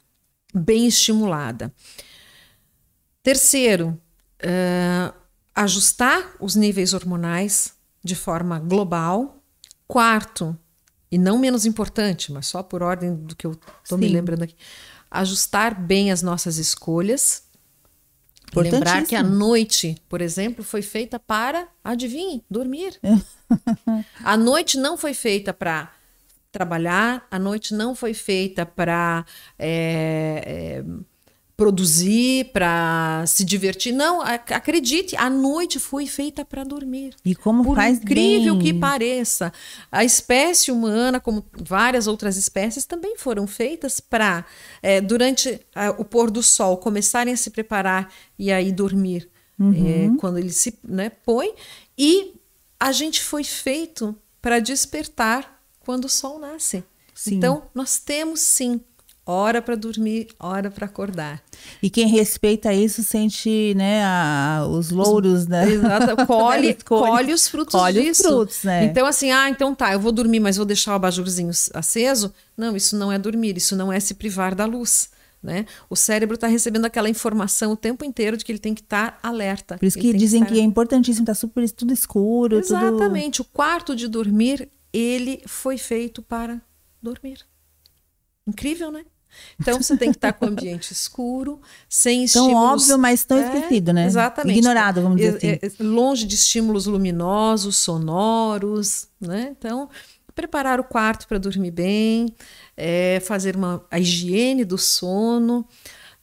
bem 0.54 0.88
estimulada. 0.88 1.74
Terceiro, 3.22 4.00
uh, 4.44 5.14
ajustar 5.56 6.36
os 6.40 6.56
níveis 6.56 6.94
hormonais 6.94 7.74
de 8.04 8.16
forma 8.16 8.60
global. 8.60 9.40
Quarto, 9.88 10.58
e 11.12 11.18
não 11.18 11.38
menos 11.38 11.66
importante, 11.66 12.32
mas 12.32 12.48
só 12.48 12.64
por 12.64 12.82
ordem 12.82 13.14
do 13.14 13.36
que 13.36 13.46
eu 13.46 13.56
estou 13.84 13.98
me 13.98 14.08
lembrando 14.08 14.44
aqui, 14.44 14.56
ajustar 15.12 15.80
bem 15.80 16.12
as 16.12 16.22
nossas 16.22 16.58
escolhas 16.58 17.44
Lembrar 18.56 19.06
que 19.06 19.16
a 19.16 19.24
noite, 19.24 19.98
por 20.08 20.22
exemplo, 20.22 20.64
foi 20.64 20.82
feita 20.82 21.20
para, 21.20 21.68
adivinhe, 21.84 22.44
dormir. 22.50 23.00
a 24.24 24.38
noite 24.38 24.78
não 24.78 24.98
foi 24.98 25.14
feita 25.14 25.54
para 25.54 25.92
trabalhar, 26.52 27.28
a 27.32 27.40
noite 27.40 27.74
não 27.74 27.96
foi 27.96 28.14
feita 28.14 28.66
para 28.66 29.26
é, 29.58 30.44
é, 30.46 30.84
produzir, 31.56 32.52
para 32.52 33.24
se 33.28 33.44
divertir. 33.44 33.94
Não, 33.94 34.22
acredite, 34.22 35.16
a 35.16 35.30
noite 35.30 35.80
foi 35.80 36.08
feita 36.08 36.44
para 36.44 36.64
dormir. 36.64 37.16
E 37.24 37.36
como 37.36 37.64
Por 37.64 37.76
faz 37.76 38.00
incrível 38.00 38.56
bem. 38.56 38.64
que 38.64 38.74
pareça, 38.74 39.54
a 39.92 40.04
espécie 40.04 40.72
humana, 40.72 41.20
como 41.20 41.46
várias 41.54 42.08
outras 42.08 42.38
espécies, 42.38 42.86
também 42.86 43.16
foram 43.18 43.46
feitas 43.46 44.00
para, 44.00 44.46
é, 44.82 45.00
durante 45.00 45.60
a, 45.76 45.92
o 45.92 46.04
pôr 46.04 46.32
do 46.32 46.42
sol, 46.42 46.78
começarem 46.78 47.34
a 47.34 47.38
se 47.38 47.52
preparar 47.52 48.12
e 48.38 48.52
aí 48.52 48.72
dormir. 48.72 49.30
Uhum. 49.60 50.16
É, 50.16 50.20
quando 50.20 50.40
ele 50.40 50.52
se 50.52 50.80
né, 50.84 51.10
põe. 51.10 51.54
E 51.96 52.34
a 52.80 52.92
gente 52.92 53.22
foi 53.22 53.44
feito 53.44 54.16
para 54.42 54.60
despertar 54.60 55.62
quando 55.80 56.06
o 56.06 56.10
sol 56.10 56.40
nasce. 56.40 56.84
Sim. 57.14 57.36
Então, 57.36 57.70
nós 57.76 58.00
temos 58.00 58.42
sim 58.42 58.82
hora 59.26 59.62
para 59.62 59.76
dormir, 59.76 60.28
hora 60.40 60.70
para 60.70 60.86
acordar. 60.86 61.42
E 61.82 61.90
quem 61.90 62.08
respeita 62.08 62.74
isso 62.74 63.04
sente, 63.04 63.74
né, 63.76 64.04
a, 64.04 64.68
os 64.70 64.90
louros, 64.90 65.48
né? 65.48 65.70
Exato, 65.72 66.26
colhe, 66.28 66.78
colhe 66.86 67.34
os 67.34 67.48
frutos 67.48 67.74
colhe 67.74 68.02
disso. 68.02 68.24
Os 68.24 68.28
frutos, 68.28 68.64
né? 68.64 68.86
Então 68.86 69.06
assim, 69.06 69.32
ah, 69.32 69.50
então 69.50 69.74
tá, 69.74 69.94
eu 69.94 70.00
vou 70.00 70.12
dormir, 70.12 70.40
mas 70.40 70.58
vou 70.58 70.66
deixar 70.66 70.92
o 70.92 70.96
abajurzinho 70.96 71.52
aceso? 71.74 72.34
Não, 72.58 72.76
isso 72.76 72.98
não 72.98 73.12
é 73.12 73.18
dormir, 73.18 73.58
isso 73.58 73.76
não 73.76 73.92
é 73.92 74.00
se 74.00 74.14
privar 74.14 74.54
da 74.54 74.66
luz. 74.66 75.10
Né? 75.42 75.66
O 75.90 75.96
cérebro 75.96 76.36
está 76.36 76.48
recebendo 76.48 76.86
aquela 76.86 77.10
informação 77.10 77.74
o 77.74 77.76
tempo 77.76 78.06
inteiro 78.06 78.38
de 78.38 78.46
que 78.46 78.52
ele 78.54 78.60
tem 78.60 78.74
que 78.74 78.80
estar 78.80 79.20
tá 79.20 79.28
alerta. 79.28 79.78
Por 79.78 79.86
isso 79.86 80.00
que 80.00 80.14
dizem 80.14 80.40
que, 80.40 80.46
estar... 80.46 80.56
que, 80.56 80.62
é 80.62 80.64
importantíssimo, 80.64 81.24
está 81.24 81.34
super 81.34 81.70
tudo 81.70 81.92
escuro. 81.92 82.60
Exatamente. 82.60 83.44
Tudo... 83.44 83.48
O 83.48 83.50
quarto 83.52 83.94
de 83.94 84.08
dormir, 84.08 84.70
ele 84.94 85.44
foi 85.46 85.78
feito 85.78 86.22
para 86.22 86.62
dormir. 87.02 87.40
Incrível, 88.48 88.90
né? 88.90 89.04
Então 89.60 89.82
você 89.82 89.96
tem 89.98 90.12
que 90.12 90.18
estar 90.18 90.34
com 90.34 90.46
o 90.46 90.50
ambiente 90.50 90.92
escuro, 90.92 91.62
sem 91.88 92.24
estímulos. 92.24 92.54
Tão 92.54 92.62
óbvio, 92.62 92.98
mas 92.98 93.24
tão 93.24 93.38
é, 93.38 93.46
esquecido, 93.46 93.94
né? 93.94 94.06
Exatamente. 94.06 94.58
Ignorado, 94.58 95.02
vamos 95.02 95.18
dizer 95.18 95.38
assim. 95.38 95.48
É, 95.48 95.60
é, 95.62 95.72
longe 95.84 96.26
de 96.26 96.36
estímulos 96.36 96.86
luminosos, 96.86 97.78
sonoros, 97.78 99.08
né? 99.20 99.54
Então, 99.58 99.90
preparar 100.36 100.80
o 100.80 100.84
quarto 100.84 101.28
para 101.28 101.38
dormir 101.38 101.72
bem, 101.72 102.34
é, 102.76 103.22
fazer 103.26 103.56
uma, 103.56 103.86
a 103.90 104.00
higiene 104.00 104.66
do 104.66 104.78
sono 104.78 105.66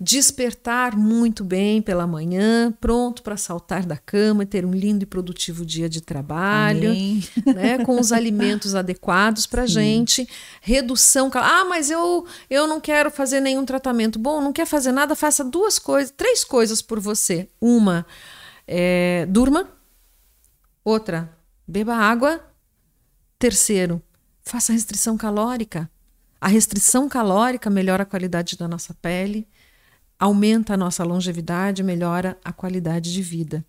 despertar 0.03 0.97
muito 0.97 1.45
bem 1.45 1.83
pela 1.83 2.07
manhã, 2.07 2.73
pronto 2.81 3.23
para 3.23 3.37
saltar 3.37 3.85
da 3.85 3.99
cama 3.99 4.45
e 4.45 4.47
ter 4.47 4.65
um 4.65 4.73
lindo 4.73 5.03
e 5.03 5.07
produtivo 5.07 5.67
dia 5.67 5.91
de 5.91 6.01
trabalho, 6.01 6.95
né, 7.55 7.85
com 7.85 8.01
os 8.01 8.11
alimentos 8.11 8.75
adequados 8.75 9.47
para 9.47 9.67
gente, 9.67 10.27
redução, 10.63 11.31
ah, 11.35 11.67
mas 11.67 11.91
eu 11.91 12.27
eu 12.49 12.67
não 12.67 12.81
quero 12.81 13.11
fazer 13.11 13.41
nenhum 13.41 13.67
tratamento. 13.67 14.19
Bom, 14.19 14.41
não 14.41 14.55
quer 14.55 14.67
fazer 14.67 14.91
nada, 14.91 15.15
faça 15.15 15.45
duas 15.45 15.79
coisas, 15.79 16.11
três 16.17 16.45
coisas 16.45 16.81
por 16.81 16.99
você. 16.99 17.47
Uma, 17.61 18.07
é, 18.67 19.27
durma. 19.29 19.69
Outra, 20.83 21.31
beba 21.69 21.95
água. 21.95 22.43
Terceiro, 23.39 24.03
faça 24.43 24.73
restrição 24.73 25.19
calórica. 25.19 25.91
A 26.41 26.49
restrição 26.49 27.07
calórica 27.07 27.69
melhora 27.69 28.03
a 28.03 28.07
qualidade 28.07 28.57
da 28.57 28.67
nossa 28.67 28.95
pele 28.95 29.47
aumenta 30.21 30.75
a 30.75 30.77
nossa 30.77 31.03
longevidade, 31.03 31.83
melhora 31.83 32.39
a 32.45 32.53
qualidade 32.53 33.11
de 33.11 33.23
vida. 33.23 33.65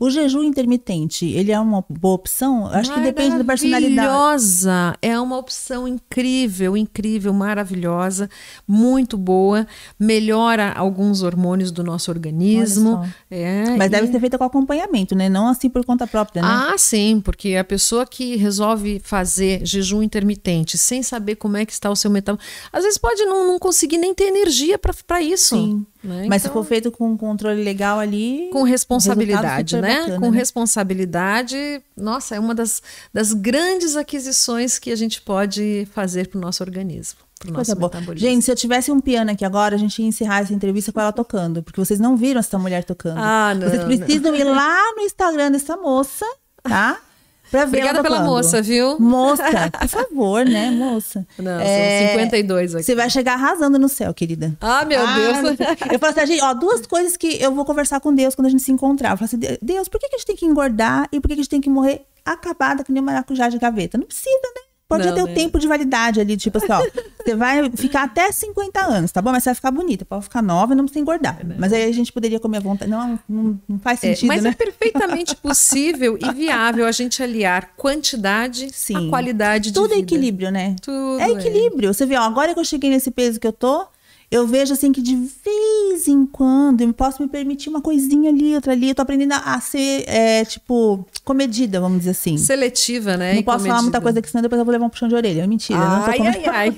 O 0.00 0.08
jejum 0.08 0.42
intermitente, 0.42 1.26
ele 1.26 1.52
é 1.52 1.60
uma 1.60 1.84
boa 1.88 2.14
opção? 2.14 2.66
Acho 2.68 2.92
que 2.92 3.00
depende 3.00 3.36
da 3.36 3.44
personalidade. 3.44 3.94
Maravilhosa, 3.94 4.96
é 5.02 5.20
uma 5.20 5.36
opção 5.36 5.86
incrível, 5.86 6.74
incrível, 6.74 7.34
maravilhosa, 7.34 8.30
muito 8.66 9.16
boa, 9.18 9.66
melhora 10.00 10.72
alguns 10.72 11.22
hormônios 11.22 11.70
do 11.70 11.84
nosso 11.84 12.10
organismo. 12.10 13.06
É, 13.30 13.76
Mas 13.76 13.88
e... 13.88 13.90
deve 13.90 14.06
ser 14.10 14.18
feita 14.18 14.38
com 14.38 14.44
acompanhamento, 14.44 15.14
né? 15.14 15.28
Não 15.28 15.46
assim 15.46 15.68
por 15.68 15.84
conta 15.84 16.06
própria, 16.06 16.40
né? 16.40 16.48
Ah, 16.50 16.78
sim, 16.78 17.20
porque 17.22 17.54
a 17.54 17.64
pessoa 17.64 18.06
que 18.06 18.36
resolve 18.36 19.00
fazer 19.04 19.66
jejum 19.66 20.02
intermitente 20.02 20.78
sem 20.78 21.02
saber 21.02 21.36
como 21.36 21.58
é 21.58 21.66
que 21.66 21.72
está 21.72 21.90
o 21.90 21.96
seu 21.96 22.10
metabolismo, 22.10 22.50
às 22.72 22.84
vezes 22.84 22.96
pode 22.96 23.22
não, 23.26 23.46
não 23.46 23.58
conseguir 23.58 23.98
nem 23.98 24.14
ter 24.14 24.24
energia 24.24 24.78
para 24.78 25.20
isso. 25.20 25.56
Sim. 25.56 25.86
Né? 26.02 26.26
Mas 26.28 26.42
então, 26.42 26.52
se 26.52 26.52
for 26.52 26.64
feito 26.64 26.90
com 26.90 27.16
controle 27.16 27.62
legal 27.62 27.98
ali. 27.98 28.48
Com 28.52 28.62
responsabilidade, 28.62 29.76
né? 29.80 30.00
Bacana, 30.00 30.20
com 30.20 30.30
né? 30.30 30.38
responsabilidade, 30.38 31.82
nossa, 31.96 32.36
é 32.36 32.40
uma 32.40 32.54
das, 32.54 32.80
das 33.12 33.32
grandes 33.32 33.96
aquisições 33.96 34.78
que 34.78 34.92
a 34.92 34.96
gente 34.96 35.20
pode 35.20 35.88
fazer 35.92 36.28
para 36.28 36.38
o 36.38 36.40
nosso 36.40 36.62
organismo. 36.62 37.18
Pro 37.38 37.52
Coisa 37.52 37.74
boa. 37.74 37.90
Gente, 38.16 38.44
se 38.44 38.50
eu 38.50 38.56
tivesse 38.56 38.90
um 38.90 39.00
piano 39.00 39.30
aqui 39.30 39.44
agora, 39.44 39.76
a 39.76 39.78
gente 39.78 40.02
ia 40.02 40.08
encerrar 40.08 40.40
essa 40.40 40.52
entrevista 40.52 40.92
com 40.92 41.00
ela 41.00 41.12
tocando, 41.12 41.62
porque 41.62 41.80
vocês 41.80 42.00
não 42.00 42.16
viram 42.16 42.40
essa 42.40 42.58
mulher 42.58 42.84
tocando. 42.84 43.18
Ah, 43.18 43.54
não. 43.54 43.68
Vocês 43.68 43.84
precisam 43.84 44.32
não. 44.32 44.38
ir 44.38 44.44
lá 44.44 44.94
no 44.96 45.02
Instagram 45.02 45.52
dessa 45.52 45.76
moça, 45.76 46.26
tá? 46.62 47.00
Pra 47.50 47.64
ver 47.64 47.78
Obrigada 47.78 48.02
pela 48.02 48.20
moça, 48.20 48.60
viu? 48.60 48.98
Moça, 48.98 49.42
por 49.80 49.88
favor, 49.88 50.44
né, 50.44 50.70
moça? 50.70 51.26
Não, 51.38 51.58
é, 51.60 52.08
são 52.08 52.18
52 52.18 52.74
aqui. 52.74 52.84
Você 52.84 52.94
vai 52.94 53.08
chegar 53.08 53.34
arrasando 53.34 53.78
no 53.78 53.88
céu, 53.88 54.12
querida. 54.12 54.56
Ah, 54.60 54.84
meu 54.84 55.00
ah, 55.00 55.14
Deus. 55.14 55.58
Eu 55.90 55.98
falo 55.98 56.12
assim, 56.12 56.26
gente, 56.26 56.42
ó, 56.42 56.52
duas 56.54 56.86
coisas 56.86 57.16
que 57.16 57.42
eu 57.42 57.54
vou 57.54 57.64
conversar 57.64 58.00
com 58.00 58.14
Deus 58.14 58.34
quando 58.34 58.46
a 58.46 58.50
gente 58.50 58.62
se 58.62 58.72
encontrar. 58.72 59.12
Eu 59.12 59.16
falo 59.16 59.26
assim, 59.26 59.40
Deus, 59.62 59.88
por 59.88 59.98
que 59.98 60.06
a 60.06 60.10
gente 60.10 60.26
tem 60.26 60.36
que 60.36 60.46
engordar 60.46 61.08
e 61.10 61.20
por 61.20 61.28
que 61.28 61.34
a 61.34 61.36
gente 61.36 61.48
tem 61.48 61.60
que 61.60 61.70
morrer 61.70 62.02
acabada 62.24 62.84
que 62.84 62.92
nem 62.92 63.02
maracujá 63.02 63.48
de 63.48 63.58
gaveta? 63.58 63.96
Não 63.96 64.06
precisa, 64.06 64.48
né? 64.54 64.67
Pode 64.88 65.06
não, 65.06 65.14
ter 65.14 65.22
né? 65.22 65.30
o 65.30 65.34
tempo 65.34 65.58
de 65.58 65.68
validade 65.68 66.18
ali, 66.18 66.34
tipo 66.34 66.56
assim, 66.56 66.72
ó. 66.72 66.80
você 67.22 67.34
vai 67.34 67.70
ficar 67.72 68.04
até 68.04 68.32
50 68.32 68.80
anos, 68.80 69.12
tá 69.12 69.20
bom? 69.20 69.30
Mas 69.30 69.42
você 69.42 69.50
vai 69.50 69.54
ficar 69.54 69.70
bonita. 69.70 70.06
Pode 70.06 70.24
ficar 70.24 70.40
nova 70.40 70.72
e 70.72 70.76
não 70.76 70.84
precisa 70.84 71.00
engordar. 71.00 71.38
É 71.40 71.44
mas 71.58 71.74
aí 71.74 71.84
a 71.84 71.92
gente 71.92 72.10
poderia 72.10 72.40
comer 72.40 72.56
à 72.56 72.60
vontade. 72.60 72.90
Não, 72.90 73.20
não, 73.28 73.60
não 73.68 73.78
faz 73.78 74.02
é, 74.02 74.14
sentido, 74.14 74.32
é, 74.32 74.34
mas 74.34 74.44
né? 74.44 74.50
é 74.50 74.54
perfeitamente 74.54 75.36
possível 75.36 76.18
e 76.18 76.32
viável 76.32 76.86
a 76.86 76.92
gente 76.92 77.22
aliar 77.22 77.74
quantidade 77.76 78.70
Sim. 78.72 79.08
à 79.08 79.10
qualidade 79.10 79.72
Tudo 79.72 79.88
de 79.88 79.96
vida. 79.96 80.06
Tudo 80.06 80.14
é 80.14 80.16
equilíbrio, 80.16 80.50
né? 80.50 80.76
Tudo 80.80 81.20
é 81.20 81.30
equilíbrio. 81.32 81.90
É. 81.90 81.92
Você 81.92 82.06
vê, 82.06 82.16
ó, 82.16 82.22
agora 82.22 82.54
que 82.54 82.60
eu 82.60 82.64
cheguei 82.64 82.88
nesse 82.88 83.10
peso 83.10 83.38
que 83.38 83.46
eu 83.46 83.52
tô, 83.52 83.86
eu 84.30 84.46
vejo 84.46 84.74
assim 84.74 84.92
que 84.92 85.00
de 85.00 85.16
vez 85.16 86.06
em 86.06 86.26
quando 86.26 86.82
eu 86.82 86.92
posso 86.92 87.22
me 87.22 87.28
permitir 87.28 87.70
uma 87.70 87.80
coisinha 87.80 88.30
ali, 88.30 88.54
outra 88.54 88.72
ali. 88.72 88.90
Eu 88.90 88.94
tô 88.94 89.02
aprendendo 89.02 89.32
a 89.32 89.60
ser, 89.60 90.04
é, 90.06 90.44
tipo, 90.44 91.06
comedida, 91.24 91.80
vamos 91.80 91.98
dizer 92.00 92.10
assim. 92.10 92.36
Seletiva, 92.36 93.16
né? 93.16 93.34
Não 93.34 93.42
posso 93.42 93.58
comedida. 93.58 93.74
falar 93.74 93.82
muita 93.82 94.00
coisa 94.00 94.20
que 94.20 94.28
senão 94.28 94.42
depois 94.42 94.58
eu 94.58 94.64
vou 94.64 94.72
levar 94.72 94.86
um 94.86 94.90
puxão 94.90 95.08
de 95.08 95.14
orelha. 95.14 95.42
É 95.42 95.46
mentira. 95.46 95.78
Ai, 95.78 96.18
não 96.18 96.26
ai, 96.26 96.44
ai. 96.46 96.76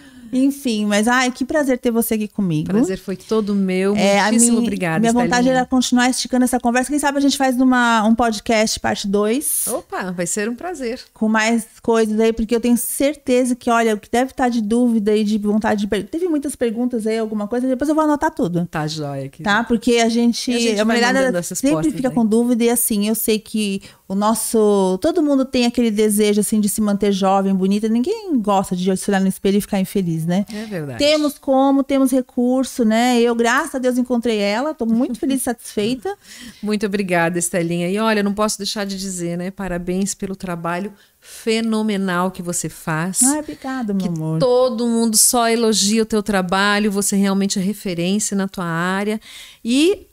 Enfim, 0.34 0.86
mas 0.86 1.06
ai, 1.06 1.30
que 1.30 1.44
prazer 1.44 1.78
ter 1.78 1.90
você 1.90 2.14
aqui 2.14 2.28
comigo. 2.28 2.68
Prazer 2.68 2.98
foi 2.98 3.16
todo 3.16 3.54
meu. 3.54 3.94
É, 3.96 4.20
Muitíssimo 4.22 4.58
obrigada. 4.58 4.98
Minha 4.98 5.12
vontade 5.12 5.48
era 5.48 5.64
continuar 5.64 6.10
esticando 6.10 6.44
essa 6.44 6.58
conversa. 6.58 6.90
Quem 6.90 6.98
sabe 6.98 7.18
a 7.18 7.20
gente 7.20 7.36
faz 7.36 7.60
uma, 7.60 8.02
um 8.04 8.14
podcast 8.14 8.80
parte 8.80 9.06
2. 9.06 9.68
Opa, 9.68 10.10
vai 10.10 10.26
ser 10.26 10.48
um 10.48 10.56
prazer. 10.56 11.00
Com 11.14 11.28
mais 11.28 11.66
coisas 11.80 12.18
aí, 12.18 12.32
porque 12.32 12.54
eu 12.54 12.60
tenho 12.60 12.76
certeza 12.76 13.54
que, 13.54 13.70
olha, 13.70 13.94
o 13.94 13.98
que 13.98 14.10
deve 14.10 14.32
estar 14.32 14.48
de 14.48 14.60
dúvida 14.60 15.16
e 15.16 15.22
de 15.22 15.38
vontade 15.38 15.86
de 15.86 16.04
Teve 16.04 16.26
muitas 16.28 16.56
perguntas 16.56 17.06
aí, 17.06 17.18
alguma 17.18 17.46
coisa, 17.46 17.68
depois 17.68 17.88
eu 17.88 17.94
vou 17.94 18.04
anotar 18.04 18.32
tudo. 18.32 18.66
Tá, 18.66 18.86
joia. 18.86 19.26
Aqui. 19.26 19.42
Tá? 19.42 19.62
Porque 19.62 19.98
a 19.98 20.08
gente. 20.08 20.52
a, 20.52 20.58
gente 20.58 20.80
a 20.80 20.84
mulherada 20.84 21.42
sempre 21.42 21.92
fica 21.92 22.08
aí. 22.08 22.14
com 22.14 22.26
dúvida 22.26 22.64
e 22.64 22.70
assim, 22.70 23.08
eu 23.08 23.14
sei 23.14 23.38
que 23.38 23.82
o 24.06 24.14
nosso. 24.14 24.98
Todo 25.00 25.22
mundo 25.22 25.44
tem 25.44 25.64
aquele 25.64 25.90
desejo, 25.90 26.40
assim, 26.40 26.60
de 26.60 26.68
se 26.68 26.80
manter 26.80 27.10
jovem, 27.10 27.54
bonita. 27.54 27.88
Ninguém 27.88 28.38
gosta 28.40 28.76
de 28.76 28.94
se 28.96 29.10
olhar 29.10 29.20
no 29.20 29.28
espelho 29.28 29.58
e 29.58 29.60
ficar 29.60 29.80
infeliz, 29.80 30.26
né? 30.26 30.44
É 30.52 30.66
verdade. 30.66 30.98
Temos 30.98 31.38
como, 31.38 31.82
temos 31.82 32.10
recurso, 32.10 32.84
né? 32.84 33.20
Eu, 33.20 33.34
graças 33.34 33.74
a 33.76 33.78
Deus, 33.78 33.96
encontrei 33.96 34.38
ela. 34.38 34.72
Estou 34.72 34.86
muito 34.86 35.18
feliz 35.18 35.40
e 35.40 35.44
satisfeita. 35.44 36.14
Muito 36.62 36.86
obrigada, 36.86 37.38
Estelinha. 37.38 37.88
E 37.88 37.98
olha, 37.98 38.22
não 38.22 38.34
posso 38.34 38.58
deixar 38.58 38.84
de 38.84 38.98
dizer, 38.98 39.36
né? 39.36 39.50
Parabéns 39.50 40.14
pelo 40.14 40.36
trabalho 40.36 40.92
fenomenal 41.20 42.30
que 42.30 42.42
você 42.42 42.68
faz. 42.68 43.22
Ah, 43.22 43.38
obrigada, 43.38 43.94
meu 43.94 44.06
amor. 44.08 44.38
Todo 44.38 44.86
mundo 44.86 45.16
só 45.16 45.48
elogia 45.48 46.02
o 46.02 46.06
teu 46.06 46.22
trabalho, 46.22 46.90
você 46.90 47.16
realmente 47.16 47.58
é 47.58 47.62
referência 47.62 48.36
na 48.36 48.46
tua 48.46 48.66
área. 48.66 49.20
E 49.64 50.06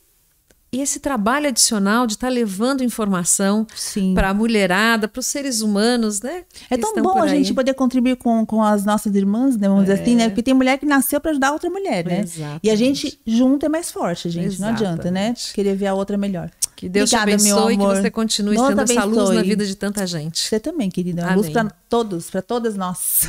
esse 0.80 1.00
trabalho 1.00 1.50
adicional 1.50 2.08
de 2.08 2.14
estar 2.14 2.28
tá 2.28 2.34
levando 2.34 2.82
informação 2.82 3.68
para 4.16 4.30
a 4.30 4.34
mulherada, 4.34 5.08
para 5.08 5.20
os 5.20 5.26
seres 5.26 5.62
humanos, 5.62 6.22
né? 6.22 6.44
É 6.70 6.78
tão 6.78 6.94
bom 6.96 7.22
a 7.22 7.28
gente 7.28 7.54
poder 7.54 7.74
contribuir 7.74 8.16
com, 8.16 8.46
com 8.46 8.64
as 8.64 8.86
nossas 8.86 9.14
irmãs, 9.14 9.58
né? 9.58 9.68
Vamos 9.68 9.84
é. 9.84 9.92
dizer 9.92 10.02
assim, 10.02 10.16
né? 10.16 10.30
Porque 10.30 10.42
tem 10.42 10.54
mulher 10.54 10.78
que 10.78 10.86
nasceu 10.86 11.20
para 11.20 11.32
ajudar 11.32 11.52
outra 11.52 11.70
mulher, 11.70 12.06
né? 12.06 12.22
Exatamente. 12.22 12.62
E 12.64 12.70
a 12.70 12.76
gente 12.76 13.20
junto 13.26 13.66
é 13.66 13.70
mais 13.70 13.92
forte, 13.92 14.30
gente. 14.30 14.46
Exatamente. 14.46 14.82
Não 14.82 14.90
adianta, 14.92 15.12
né? 15.12 15.34
Querer 15.54 15.76
ver 15.76 15.88
a 15.88 15.94
outra 15.94 16.18
melhor. 16.18 16.50
Que 16.76 16.88
Deus 16.88 17.12
Obrigada, 17.12 17.38
te 17.38 17.52
abençoe 17.52 17.74
e 17.74 17.78
que 17.78 17.84
você 17.84 18.10
continue 18.10 18.58
sendo 18.58 18.82
essa 18.82 19.04
luz 19.04 19.30
na 19.32 19.44
vida 19.44 19.66
de 19.66 19.76
tanta 19.76 20.08
gente. 20.08 20.40
Você 20.40 20.60
também, 20.60 20.90
querida. 20.90 21.24
Uma 21.24 21.36
luz 21.36 21.50
para 21.50 21.70
todos, 21.90 22.30
para 22.30 22.42
todas 22.42 22.76
nós. 22.76 23.28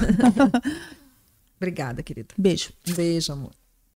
Obrigada, 1.59 2.03
querida. 2.03 2.28
Beijo. 2.38 2.70
Beijo, 2.95 3.32
amor. 3.32 3.51